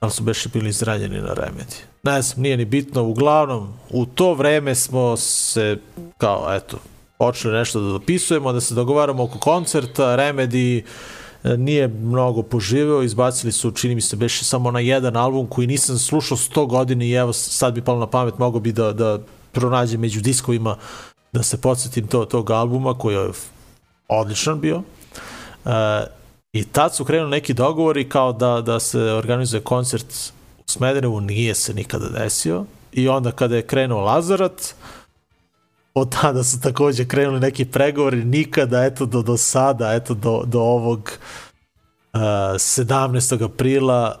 Ali 0.00 0.12
su 0.12 0.22
beše 0.22 0.48
bili 0.48 0.68
izranjeni 0.68 1.20
na 1.20 1.34
Remedy. 1.34 1.76
Ne 2.02 2.22
znam, 2.22 2.42
nije 2.42 2.56
ni 2.56 2.64
bitno. 2.64 3.02
Uglavnom, 3.02 3.72
u 3.90 4.06
to 4.06 4.34
vreme 4.34 4.74
smo 4.74 5.16
se, 5.16 5.78
kao, 6.18 6.54
eto, 6.54 6.78
počeli 7.18 7.54
nešto 7.54 7.80
da 7.80 7.88
dopisujemo, 7.88 8.52
da 8.52 8.60
se 8.60 8.74
dogovaramo 8.74 9.22
oko 9.22 9.38
koncerta, 9.38 10.16
Remedy 10.16 10.78
e, 10.78 10.82
nije 11.44 11.88
mnogo 11.88 12.42
poživeo, 12.42 13.02
izbacili 13.02 13.52
su, 13.52 13.70
čini 13.70 13.94
mi 13.94 14.00
se, 14.00 14.16
beše 14.16 14.44
samo 14.44 14.70
na 14.70 14.80
jedan 14.80 15.16
album 15.16 15.46
koji 15.46 15.66
nisam 15.66 15.98
slušao 15.98 16.36
100 16.36 16.66
godina 16.66 17.04
i 17.04 17.12
evo 17.12 17.32
sad 17.32 17.74
bi 17.74 17.82
palo 17.82 17.98
na 17.98 18.06
pamet, 18.06 18.38
mogo 18.38 18.60
bi 18.60 18.72
da, 18.72 18.92
da 18.92 19.18
pronađem 19.52 20.00
među 20.00 20.20
diskovima 20.20 20.76
da 21.32 21.42
se 21.42 21.60
podsjetim 21.60 22.06
to, 22.06 22.24
tog 22.24 22.50
albuma 22.50 22.98
koji 22.98 23.14
je 23.14 23.30
odličan 24.08 24.60
bio. 24.60 24.82
E, 25.64 25.70
I 26.52 26.64
tad 26.64 26.94
su 26.94 27.04
krenuli 27.04 27.30
neki 27.30 27.54
dogovori 27.54 28.08
kao 28.08 28.32
da, 28.32 28.60
da 28.60 28.80
se 28.80 29.00
organizuje 29.00 29.60
koncert 29.60 30.06
u 30.58 30.62
Smederevu, 30.66 31.20
nije 31.20 31.54
se 31.54 31.74
nikada 31.74 32.08
desio. 32.08 32.64
I 32.92 33.08
onda 33.08 33.32
kada 33.32 33.56
je 33.56 33.66
krenuo 33.66 34.00
Lazarat, 34.00 34.74
od 35.94 36.20
tada 36.20 36.44
su 36.44 36.60
takođe 36.60 37.04
krenuli 37.04 37.40
neki 37.40 37.64
pregovori, 37.64 38.24
nikada, 38.24 38.84
eto, 38.84 39.06
do, 39.06 39.22
do 39.22 39.36
sada, 39.36 39.94
eto, 39.94 40.14
do, 40.14 40.42
do 40.46 40.60
ovog 40.60 41.12
uh, 42.12 42.20
17. 42.20 43.44
aprila 43.44 44.20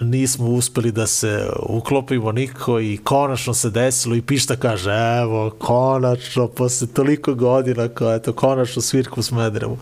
nismo 0.00 0.46
uspeli 0.46 0.92
da 0.92 1.06
se 1.06 1.50
uklopimo 1.62 2.32
niko 2.32 2.80
i 2.80 2.98
konačno 3.04 3.54
se 3.54 3.70
desilo 3.70 4.14
i 4.14 4.22
Pišta 4.22 4.56
kaže, 4.56 4.90
evo, 5.20 5.50
konačno, 5.58 6.48
posle 6.48 6.86
toliko 6.86 7.34
godina, 7.34 7.88
kao, 7.88 8.14
eto, 8.14 8.32
konačno 8.32 8.82
svirku 8.82 9.20
u 9.20 9.22
Smederevu. 9.22 9.78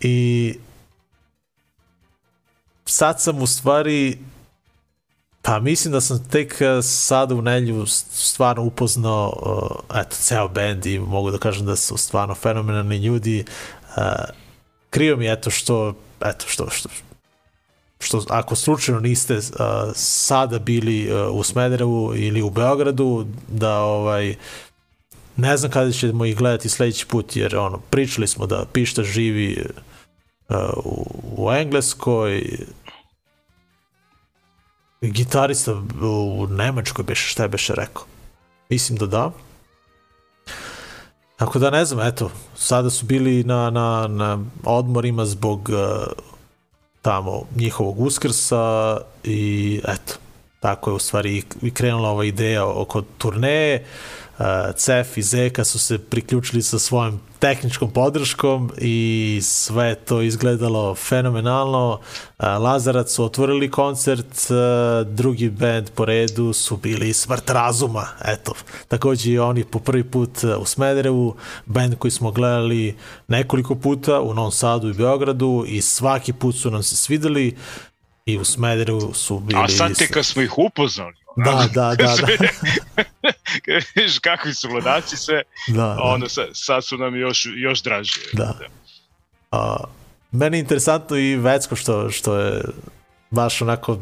I 0.00 0.54
sad 2.84 3.20
sam 3.20 3.42
u 3.42 3.46
stvari 3.46 4.18
Pa 5.42 5.60
mislim 5.60 5.92
da 5.92 6.00
sam 6.00 6.24
tek 6.30 6.60
eh, 6.60 6.82
sada 6.82 7.34
u 7.34 7.42
nelju 7.42 7.86
stvarno 7.86 8.62
upoznao 8.62 9.32
uh, 9.42 10.00
eto, 10.00 10.16
ceo 10.16 10.48
band 10.48 10.86
i 10.86 10.98
mogu 10.98 11.30
da 11.30 11.38
kažem 11.38 11.66
da 11.66 11.76
su 11.76 11.96
stvarno 11.96 12.34
fenomenalni 12.34 12.96
ljudi. 12.96 13.44
Uh, 13.96 14.02
krio 14.90 15.16
mi 15.16 15.32
eto 15.32 15.50
što, 15.50 15.94
eto 16.20 16.44
što, 16.48 16.70
što, 16.70 16.88
što 18.00 18.24
ako 18.28 18.56
slučajno 18.56 19.00
niste 19.00 19.36
uh, 19.36 19.42
sada 19.94 20.58
bili 20.58 21.12
uh, 21.12 21.36
u 21.36 21.42
Smederevu 21.42 22.12
ili 22.16 22.42
u 22.42 22.50
Beogradu, 22.50 23.26
da 23.48 23.78
ovaj 23.78 24.34
ne 25.36 25.56
znam 25.56 25.70
kada 25.70 25.92
ćemo 25.92 26.24
ih 26.24 26.36
gledati 26.36 26.68
sledeći 26.68 27.06
put, 27.06 27.36
jer 27.36 27.56
ono, 27.56 27.78
pričali 27.78 28.26
smo 28.26 28.46
da 28.46 28.64
Pišta 28.72 29.02
živi 29.02 29.64
uh, 30.48 30.56
u, 30.84 31.06
u 31.36 31.52
Engleskoj, 31.52 32.58
gitarista 35.02 35.72
u 36.02 36.46
Nemačkoj 36.50 37.04
beše, 37.04 37.28
šta 37.28 37.42
je 37.42 37.48
beše 37.48 37.74
rekao? 37.74 38.04
Mislim 38.68 38.98
da 38.98 39.06
da. 39.06 39.30
Tako 41.36 41.58
da 41.58 41.70
ne 41.70 41.84
znam, 41.84 42.06
eto, 42.06 42.30
sada 42.56 42.90
su 42.90 43.06
bili 43.06 43.44
na, 43.44 43.70
na, 43.70 44.06
na 44.08 44.38
odmorima 44.64 45.26
zbog 45.26 45.68
uh, 45.68 46.12
tamo 47.02 47.42
njihovog 47.56 48.00
uskrsa 48.00 48.96
i 49.24 49.80
eto, 49.88 50.14
tako 50.62 50.90
je 50.90 50.94
u 50.94 50.98
stvari 50.98 51.42
i- 51.62 51.70
krenula 51.70 52.08
ova 52.10 52.24
ideja 52.24 52.66
oko 52.66 53.02
turneje. 53.18 53.84
Uh, 54.38 54.46
Cef 54.76 55.16
i 55.16 55.22
Zeka 55.22 55.64
su 55.64 55.78
se 55.78 55.98
priključili 55.98 56.62
sa 56.62 56.78
svojom 56.78 57.20
tehničkom 57.38 57.90
podrškom 57.90 58.70
i 58.78 59.40
sve 59.42 59.94
to 59.94 60.22
izgledalo 60.22 60.94
fenomenalno. 60.94 61.90
Uh, 62.38 62.44
Lazarac 62.44 63.10
su 63.10 63.24
otvorili 63.24 63.70
koncert, 63.70 64.50
uh, 64.50 64.56
drugi 65.08 65.50
band 65.50 65.90
po 65.90 66.04
redu 66.04 66.52
su 66.52 66.76
bili 66.76 67.12
Smrt 67.12 67.50
razuma. 67.50 68.06
Eto, 68.24 68.52
takođe 68.88 69.30
i 69.32 69.38
oni 69.38 69.64
po 69.64 69.78
prvi 69.78 70.04
put 70.04 70.30
u 70.58 70.64
Smederevu, 70.64 71.36
band 71.66 71.94
koji 71.98 72.10
smo 72.10 72.30
gledali 72.30 72.96
nekoliko 73.28 73.74
puta 73.74 74.20
u 74.20 74.34
Novom 74.34 74.52
Sadu 74.52 74.88
i 74.88 74.94
Beogradu 74.94 75.64
i 75.68 75.80
svaki 75.82 76.32
put 76.32 76.56
su 76.56 76.70
nam 76.70 76.82
se 76.82 76.96
svideli 76.96 77.56
i 78.26 78.38
u 78.38 78.44
Smederevu 78.44 79.14
su 79.14 79.38
bili... 79.38 79.60
A 79.64 79.68
sad 79.68 79.98
te 79.98 80.06
kad 80.06 80.26
smo 80.26 80.42
ih 80.42 80.58
upoznali, 80.58 81.14
Da, 81.36 81.68
da, 81.74 81.94
da, 81.94 82.14
da. 82.16 82.26
vidiš 83.96 84.18
kakvi 84.18 84.54
su 84.54 84.68
ludaci 84.68 85.16
sve, 85.16 85.42
da, 85.68 85.74
da. 85.82 85.96
onda 86.02 86.28
sad, 86.28 86.46
sad 86.52 86.84
su 86.84 86.96
nam 86.96 87.16
još, 87.16 87.48
još 87.56 87.82
draži. 87.82 88.12
Da. 88.32 88.58
A, 89.50 89.76
meni 90.32 90.56
je 90.56 90.60
interesantno 90.60 91.16
i 91.16 91.36
Vecko 91.36 91.76
što, 91.76 92.10
što 92.10 92.38
je 92.38 92.62
baš 93.30 93.62
onako 93.62 93.98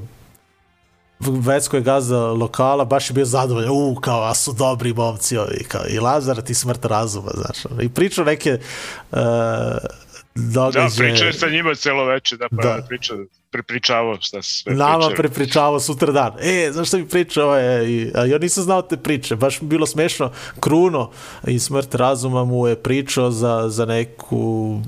Vecko 1.21 1.77
je 1.77 1.83
gazda 1.83 2.19
lokala, 2.19 2.85
baš 2.85 3.11
je 3.11 3.15
bio 3.15 3.25
zadovoljan, 3.25 3.71
u, 3.71 3.95
kao, 4.01 4.23
a 4.23 4.35
su 4.35 4.53
dobri 4.53 4.93
momci 4.93 5.37
ovi, 5.37 5.65
kao, 5.69 5.83
i 5.89 5.99
Lazar 5.99 6.43
ti 6.43 6.55
smrt 6.55 6.85
razuma, 6.85 7.31
znaš, 7.35 7.81
i 7.83 7.89
pričao 7.89 8.25
neke 8.25 8.53
uh, 8.53 9.19
Da, 10.35 10.61
događaje. 10.61 10.91
pričao 11.11 11.27
je 11.27 11.33
sa 11.33 11.49
njima 11.49 11.75
celo 11.75 12.05
veče, 12.05 12.37
da, 12.37 12.49
pa 12.49 12.57
Da. 12.57 12.77
da. 12.77 12.83
pričao, 12.89 13.17
prepričavao 13.51 14.17
šta 14.21 14.43
se 14.43 14.55
sve 14.55 14.75
Nama 14.75 14.99
pričao. 14.99 15.17
prepričavao 15.17 15.81
sutra 15.81 16.13
dan. 16.13 16.33
E, 16.41 16.71
znaš 16.73 16.89
šta 16.89 16.97
mi 16.97 17.09
priča 17.09 17.45
ovaj, 17.45 17.85
i, 17.87 18.13
a 18.15 18.25
ja 18.25 18.39
nisam 18.39 18.65
znao 18.65 18.83
te 18.83 18.97
priče, 18.97 19.37
baš 19.37 19.61
mi 19.61 19.69
bilo 19.69 19.87
smešno. 19.87 20.33
Kruno 20.61 21.11
i 21.47 21.59
smrt 21.59 21.95
razuma 21.95 22.45
mu 22.45 22.69
je 22.69 22.77
pričao 22.77 23.31
za, 23.31 23.65
za 23.69 23.87
neku, 23.87 24.81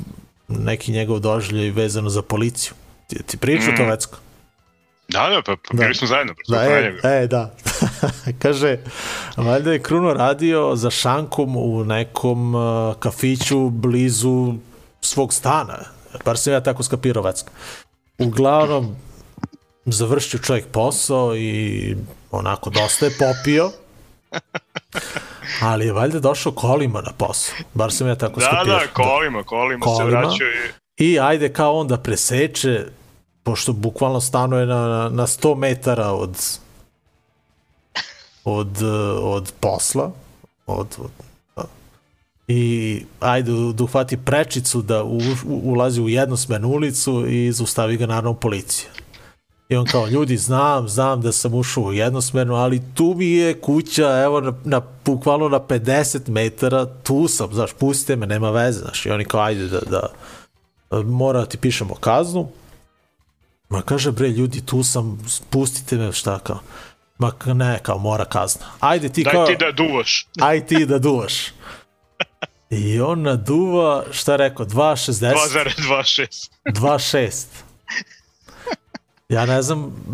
neki 0.49 0.93
njegov 0.93 1.19
doživljaj 1.19 1.71
vezano 1.71 2.11
za 2.11 2.23
policiju. 2.23 2.73
Ti, 3.07 3.23
ti 3.23 3.37
pričao 3.37 3.73
mm. 3.73 3.77
to, 3.77 3.85
Vecko? 3.85 4.19
Da, 5.09 5.29
da, 5.29 5.43
pa, 5.47 5.57
pa 5.57 5.77
Da. 5.77 5.83
bili 5.83 5.95
smo 5.95 6.07
zajedno. 6.09 6.35
Da, 6.49 6.59
Da, 6.59 6.65
e, 7.09 7.23
e, 7.23 7.27
da. 7.27 7.55
Kaže, 8.43 8.79
valjda 9.37 9.73
je 9.73 9.83
Kruno 9.83 10.15
radio 10.15 10.77
za 10.77 10.91
šankom 10.91 11.57
u 11.57 11.85
nekom 11.85 12.55
uh, 12.55 12.95
kafiću 12.99 13.71
blizu 13.71 14.55
svog 15.01 15.33
stana. 15.33 15.79
Bar 16.25 16.39
sam 16.39 16.53
ja 16.53 16.61
tako 16.61 16.83
skapirao 16.83 17.23
vecka. 17.23 17.51
Uglavnom, 18.27 18.97
završio 19.85 20.40
čovjek 20.40 20.66
posao 20.66 21.36
i 21.36 21.97
onako 22.31 22.70
dosta 22.70 23.07
je 23.07 23.12
popio. 23.19 23.70
Ali 25.62 25.86
je 25.86 25.93
valjda 25.93 26.20
došao 26.20 26.53
kolima 26.53 27.01
na 27.01 27.12
posao. 27.19 27.55
Bar 27.74 27.93
sam 27.93 28.09
ja 28.09 28.15
tako 28.15 28.40
da, 28.40 28.47
skapirao. 28.47 28.78
da, 28.78 28.86
kolima, 28.93 29.43
kolima, 29.43 29.85
Kolima. 29.85 30.11
se 30.11 30.16
vraćao 30.16 30.47
i... 30.97 31.05
I 31.05 31.20
ajde 31.20 31.53
kao 31.53 31.78
on 31.78 31.89
da 31.89 31.99
preseče, 31.99 32.86
pošto 33.43 33.73
bukvalno 33.73 34.20
stanuje 34.20 34.66
na, 34.66 34.89
na, 34.89 35.09
na 35.09 35.27
100 35.27 35.57
metara 35.57 36.09
od 36.09 36.36
od, 38.44 38.82
od 39.23 39.53
posla, 39.61 40.12
od, 40.66 40.86
od 40.99 41.11
da. 41.19 41.32
I 42.48 43.05
ajde 43.20 43.52
da 43.74 43.85
uhvati 43.85 44.16
prečicu 44.16 44.82
da 44.82 45.05
u, 45.05 45.19
u, 45.47 45.60
ulazi 45.64 46.01
u 46.01 46.09
jednosmernu 46.09 46.69
ulicu 46.69 47.27
i 47.27 47.52
zaustavi 47.52 47.97
ga 47.97 48.06
naravno 48.06 48.35
policija. 48.35 48.90
I 49.69 49.77
on 49.77 49.86
kao, 49.86 50.06
ljudi, 50.06 50.36
znam, 50.36 50.89
znam 50.89 51.20
da 51.20 51.32
sam 51.32 51.55
ušao 51.55 51.85
u 51.85 51.93
jednosmernu, 51.93 52.55
ali 52.55 52.82
tu 52.94 53.14
mi 53.16 53.31
je 53.31 53.60
kuća, 53.60 54.23
evo, 54.23 54.40
na, 54.40 54.52
na, 54.64 54.82
bukvalno 55.05 55.48
na 55.48 55.60
50 55.60 56.28
metara, 56.28 56.86
tu 57.02 57.28
sam, 57.28 57.52
znaš, 57.52 57.73
pustite 57.73 58.16
me, 58.16 58.27
nema 58.27 58.51
veze, 58.51 58.81
znaš, 58.81 59.06
i 59.06 59.10
oni 59.10 59.24
kao, 59.24 59.40
ajde 59.40 59.69
da, 59.69 59.81
da, 59.81 60.09
mora 61.02 61.40
da 61.40 61.47
ti 61.47 61.56
pišemo 61.59 61.94
kaznu. 61.94 62.48
Ma 63.69 63.82
kaže, 63.82 64.12
bre, 64.12 64.28
ljudi, 64.28 64.66
tu 64.66 64.82
sam, 64.82 65.19
pustite 65.51 65.97
me, 65.97 66.12
šta 66.12 66.39
kao. 66.39 66.59
Ma 67.19 67.32
ne, 67.55 67.78
kao, 67.82 67.98
mora 67.98 68.24
kazna. 68.24 68.66
Ajde 68.81 69.09
ti 69.09 69.24
Daj 69.24 69.32
kao, 69.32 69.47
ti 69.47 69.56
da 69.60 69.73
duvaš. 69.73 70.27
aj 70.40 70.66
ti 70.66 70.86
da 70.86 70.98
duvaš. 70.98 71.52
I 72.73 73.01
on 73.01 73.23
naduva, 73.23 74.05
šta 74.12 74.32
je 74.32 74.39
rekao, 74.39 74.66
2,60? 74.66 75.35
2,26. 75.35 76.51
2,6. 76.66 77.47
Ja 79.28 79.47
ne 79.47 79.62
znam 79.62 80.05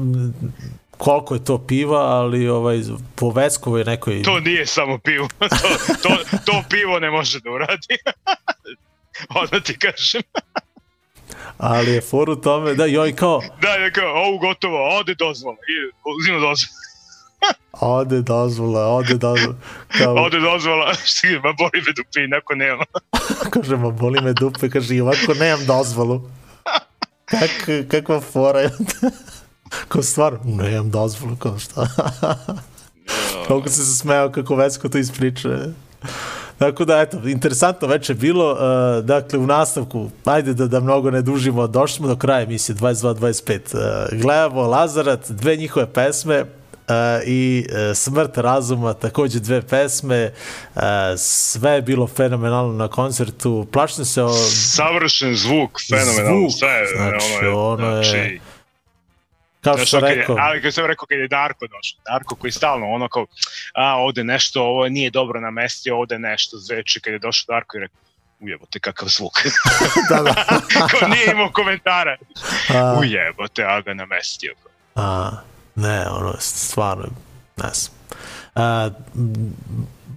koliko 0.90 1.34
je 1.34 1.44
to 1.44 1.66
piva, 1.66 1.98
ali 1.98 2.48
ovaj, 2.48 2.80
po 3.14 3.30
Veckovoj 3.30 3.84
nekoj... 3.84 4.22
To 4.22 4.40
nije 4.40 4.66
samo 4.66 4.98
pivo. 4.98 5.28
to, 5.38 5.48
to, 6.02 6.38
to 6.44 6.62
pivo 6.70 6.98
ne 7.00 7.10
može 7.10 7.40
da 7.40 7.50
uradi. 7.50 7.96
Odmah 9.42 9.62
ti 9.62 9.78
kažem. 9.78 10.22
Ali 11.58 11.90
je 11.90 12.00
for 12.00 12.30
u 12.30 12.36
tome, 12.36 12.74
da, 12.74 12.86
i 12.86 12.98
on 12.98 13.12
kao, 13.12 13.42
Da, 13.62 13.68
je 13.68 13.92
kao, 13.92 14.14
ovo 14.14 14.38
gotovo, 14.38 14.98
ode 14.98 15.14
dozvola. 15.14 15.56
I, 15.56 15.74
uzima 16.20 16.38
dozvola. 16.38 16.77
Ode 17.80 18.22
dozvola, 18.22 18.86
ode 18.86 19.14
dozvola. 19.14 19.54
Kao, 19.88 20.14
Ode 20.14 20.40
dozvola, 20.40 20.92
je, 21.22 21.40
ma 21.40 21.52
boli 21.52 21.82
me 21.86 21.92
dupe, 21.96 22.24
inako 22.24 22.54
nema. 22.54 22.84
kaže, 23.52 23.76
ma 23.76 23.90
boli 23.90 24.20
me 24.20 24.32
dupe, 24.32 24.70
kaže, 24.70 24.96
i 24.96 25.00
ovako 25.00 25.34
nemam 25.40 25.66
dozvolu. 25.66 26.22
Kak, 27.24 27.88
kakva 27.88 28.20
fora 28.20 28.60
je. 28.60 28.70
Kao 29.88 30.02
stvar, 30.02 30.38
nemam 30.44 30.90
dozvolu, 30.90 31.36
kao 31.36 31.58
šta. 31.58 31.86
Koliko 33.48 33.68
se 33.68 33.84
se 33.84 33.96
smeo 33.96 34.32
kako 34.32 34.54
Vesko 34.56 34.88
to 34.88 34.98
ispriča. 34.98 35.48
Tako 36.58 36.84
da, 36.84 37.00
eto, 37.00 37.28
interesantno 37.28 37.88
već 37.88 38.08
je 38.08 38.14
bilo. 38.14 38.52
Uh, 38.52 39.04
dakle, 39.04 39.38
u 39.38 39.46
nastavku, 39.46 40.10
ajde 40.24 40.54
da, 40.54 40.66
da 40.66 40.80
mnogo 40.80 41.10
ne 41.10 41.22
dužimo, 41.22 41.66
došli 41.66 41.96
smo 41.96 42.08
do 42.08 42.16
kraja 42.16 42.42
emisije 42.42 42.76
22-25. 42.76 43.58
Uh, 43.74 44.20
gledamo 44.20 44.62
Lazarat, 44.62 45.30
dve 45.30 45.56
njihove 45.56 45.92
pesme, 45.92 46.44
i 47.26 47.66
uh, 47.68 47.96
Smrt 47.96 48.36
razuma, 48.36 48.94
takođe 48.94 49.40
dve 49.40 49.62
pesme, 49.62 50.32
uh, 50.74 50.82
sve 51.18 51.70
je 51.70 51.82
bilo 51.82 52.06
fenomenalno 52.06 52.72
na 52.72 52.88
koncertu, 52.88 53.66
plašim 53.72 54.04
se 54.04 54.22
o... 54.22 54.32
Savršen 54.66 55.34
zvuk, 55.34 55.78
fenomenalno. 55.88 56.38
Zvuk, 56.40 56.50
Sve, 56.58 56.68
je, 56.68 56.86
znači, 56.86 57.24
ono 57.36 57.46
je, 57.46 57.54
ono 57.54 57.96
je- 57.96 58.04
znači, 58.04 58.40
Kao 59.60 59.78
što 59.78 59.96
ono 59.96 60.06
kad 60.06 60.10
je- 60.10 60.20
rekao, 60.20 60.36
ali 60.38 60.62
kad 60.62 60.74
sam 60.74 60.86
rekao 60.86 61.06
kad 61.06 61.18
je 61.18 61.28
Darko 61.28 61.66
došao, 61.66 62.00
Darko 62.06 62.34
koji 62.34 62.52
stalno 62.52 62.86
ono 62.86 63.08
kao, 63.08 63.26
a 63.74 63.96
ovde 63.96 64.24
nešto, 64.24 64.62
ovo 64.62 64.88
nije 64.88 65.10
dobro 65.10 65.40
na 65.40 65.50
mesti, 65.50 65.90
ovde 65.90 66.18
nešto 66.18 66.56
zveče, 66.56 67.00
kad 67.00 67.12
je 67.12 67.18
došao 67.18 67.54
Darko 67.54 67.76
i 67.76 67.80
rekao, 67.80 67.96
ujebote 68.40 68.78
kakav 68.78 69.08
zvuk. 69.08 69.32
da, 70.10 70.22
da. 70.22 70.34
kao 70.90 71.08
nije 71.08 71.32
imao 71.32 71.50
komentara. 71.52 72.16
A, 72.74 72.98
Ujebote, 73.00 73.64
a 73.64 73.80
ga 73.80 73.94
namestio. 73.94 74.54
A, 74.94 75.30
ne, 75.78 76.08
ono, 76.10 76.34
stvarno, 76.38 77.04
ne 77.56 77.70
znam. 77.74 77.98
A, 78.54 78.90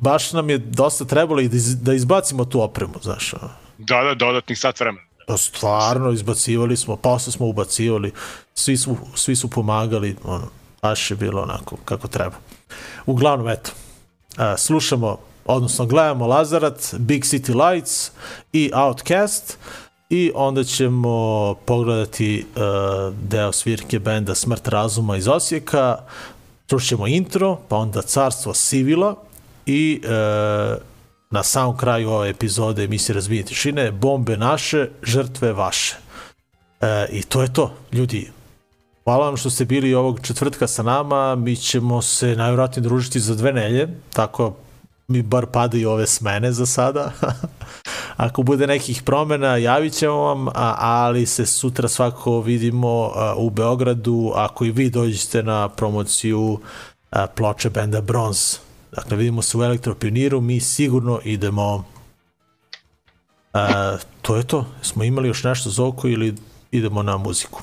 baš 0.02 0.32
nam 0.34 0.50
je 0.50 0.58
dosta 0.58 1.06
trebalo 1.06 1.42
i 1.42 1.48
da, 1.48 1.56
iz, 1.56 1.82
da 1.82 1.94
izbacimo 1.94 2.46
tu 2.46 2.62
opremu, 2.62 2.94
znaš. 3.02 3.34
ono. 3.34 3.52
Da, 3.78 4.04
da, 4.04 4.14
dodatnih 4.16 4.60
sat 4.60 4.80
vremena. 4.80 5.08
Pa 5.28 5.38
stvarno, 5.38 6.12
izbacivali 6.12 6.78
smo, 6.78 6.96
posle 6.96 7.32
smo 7.32 7.46
ubacivali, 7.46 8.14
svi 8.54 8.78
su, 8.78 8.98
svi 9.16 9.36
su 9.36 9.50
pomagali, 9.50 10.16
ono, 10.24 10.48
baš 10.82 11.12
je 11.12 11.18
bilo 11.18 11.42
onako 11.42 11.78
kako 11.86 12.08
treba. 12.08 12.36
Uglavnom, 13.06 13.50
eto, 13.50 13.72
a, 14.38 14.58
slušamo, 14.58 15.18
odnosno 15.46 15.86
gledamo 15.86 16.28
Lazarat, 16.28 16.94
Big 16.98 17.24
City 17.24 17.66
Lights 17.66 18.12
i 18.54 18.72
Outcast 18.74 19.58
i 20.12 20.32
onda 20.36 20.64
ćemo 20.64 21.54
pogledati 21.66 22.46
uh, 22.56 22.64
deo 23.24 23.52
svirke 23.52 24.00
benda 24.00 24.36
Smrt 24.36 24.68
razuma 24.68 25.18
iz 25.18 25.28
Osijeka, 25.28 25.98
slušćemo 26.70 27.08
intro, 27.08 27.58
pa 27.68 27.78
onda 27.78 28.02
Carstvo 28.02 28.54
Sivila 28.54 29.16
i 29.66 30.02
uh, 30.04 30.82
na 31.30 31.44
samom 31.44 31.78
kraju 31.78 32.10
ove 32.10 32.30
epizode 32.30 32.84
emisije 32.84 33.14
Razbijenje 33.14 33.46
tišine, 33.46 33.92
bombe 33.92 34.38
naše, 34.38 34.90
žrtve 35.04 35.54
vaše. 35.54 35.96
E, 36.82 37.08
I 37.12 37.24
to 37.24 37.42
je 37.42 37.54
to, 37.54 37.74
ljudi. 37.92 38.32
Hvala 39.04 39.26
vam 39.26 39.38
što 39.38 39.50
ste 39.50 39.66
bili 39.66 39.94
ovog 39.94 40.20
četvrtka 40.22 40.68
sa 40.68 40.84
nama, 40.84 41.36
mi 41.36 41.56
ćemo 41.56 42.02
se 42.02 42.36
najvjerojatnije 42.36 42.84
družiti 42.84 43.20
za 43.20 43.36
dve 43.36 43.54
nelje, 43.54 43.88
tako 44.14 44.56
mi 45.08 45.22
bar 45.22 45.46
padaju 45.46 45.90
ove 45.90 46.08
smene 46.08 46.52
za 46.52 46.66
sada. 46.66 47.12
Ako 48.22 48.44
bude 48.44 48.68
nekih 48.68 49.02
promena, 49.04 49.58
javit 49.58 49.94
ćemo 49.94 50.16
vam, 50.16 50.48
a, 50.48 50.76
ali 50.80 51.26
se 51.26 51.46
sutra 51.46 51.88
svako 51.88 52.42
vidimo 52.42 53.12
a, 53.16 53.36
u 53.38 53.50
Beogradu, 53.50 54.32
ako 54.36 54.66
i 54.66 54.72
vi 54.72 54.90
dođete 54.90 55.44
na 55.44 55.70
promociju 55.70 56.60
a, 57.12 57.28
ploče 57.28 57.70
benda 57.70 58.02
Bronze. 58.02 58.58
Dakle, 58.92 59.18
vidimo 59.18 59.42
se 59.42 59.58
u 59.58 59.64
Elektropioniru, 59.64 60.42
mi 60.42 60.60
sigurno 60.60 61.20
idemo 61.24 61.86
E, 63.54 63.98
to 64.22 64.36
je 64.36 64.44
to. 64.44 64.66
Smo 64.82 65.04
imali 65.04 65.28
još 65.28 65.44
nešto 65.44 65.70
za 65.70 65.86
oko 65.86 66.08
ili 66.08 66.36
idemo 66.72 67.04
na 67.04 67.18
muziku? 67.18 67.62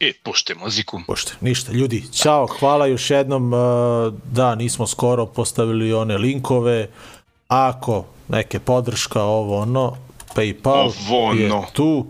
I 0.00 0.12
pušte 0.12 0.54
muziku. 0.54 1.00
Pošte, 1.06 1.32
ništa. 1.40 1.72
Ljudi, 1.72 2.04
ćao, 2.12 2.46
hvala 2.46 2.86
još 2.86 3.10
jednom. 3.10 3.54
e, 3.54 3.56
Da, 4.32 4.54
nismo 4.54 4.86
skoro 4.86 5.26
postavili 5.26 5.92
one 5.94 6.18
linkove. 6.18 6.88
Ako 7.48 8.04
neke 8.28 8.58
podrška, 8.58 9.22
ovo 9.22 9.58
ono, 9.58 9.96
Paypal 10.34 10.92
Ovo 11.10 11.32
je 11.32 11.52
ono. 11.52 11.66
tu 11.72 12.06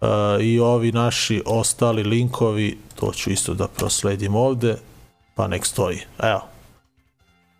e, 0.00 0.06
i 0.40 0.60
ovi 0.60 0.92
naši 0.92 1.42
ostali 1.46 2.02
linkovi, 2.02 2.78
to 2.94 3.12
ću 3.12 3.30
isto 3.30 3.54
da 3.54 3.68
prosledim 3.68 4.34
ovde, 4.34 4.76
pa 5.34 5.46
nek 5.46 5.66
stoji. 5.66 6.00
Evo. 6.22 6.40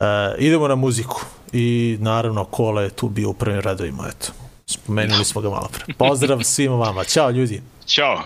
E, 0.01 0.35
idemo 0.39 0.69
na 0.69 0.75
muziku 0.75 1.21
i 1.53 1.97
naravno 2.01 2.45
Kola 2.45 2.83
je 2.83 2.91
tu 2.91 3.09
bio 3.09 3.31
u 3.31 3.35
prvim 3.35 3.61
redovima, 3.61 4.05
eto. 4.09 4.33
Spomenuli 4.67 5.25
smo 5.25 5.41
ga 5.41 5.51
malo 5.51 5.69
pre. 5.73 5.95
Pozdrav 5.95 6.43
svima 6.43 6.77
vama. 6.77 7.05
Ćao 7.05 7.31
ljudi. 7.31 7.63
Ćao. 7.87 8.23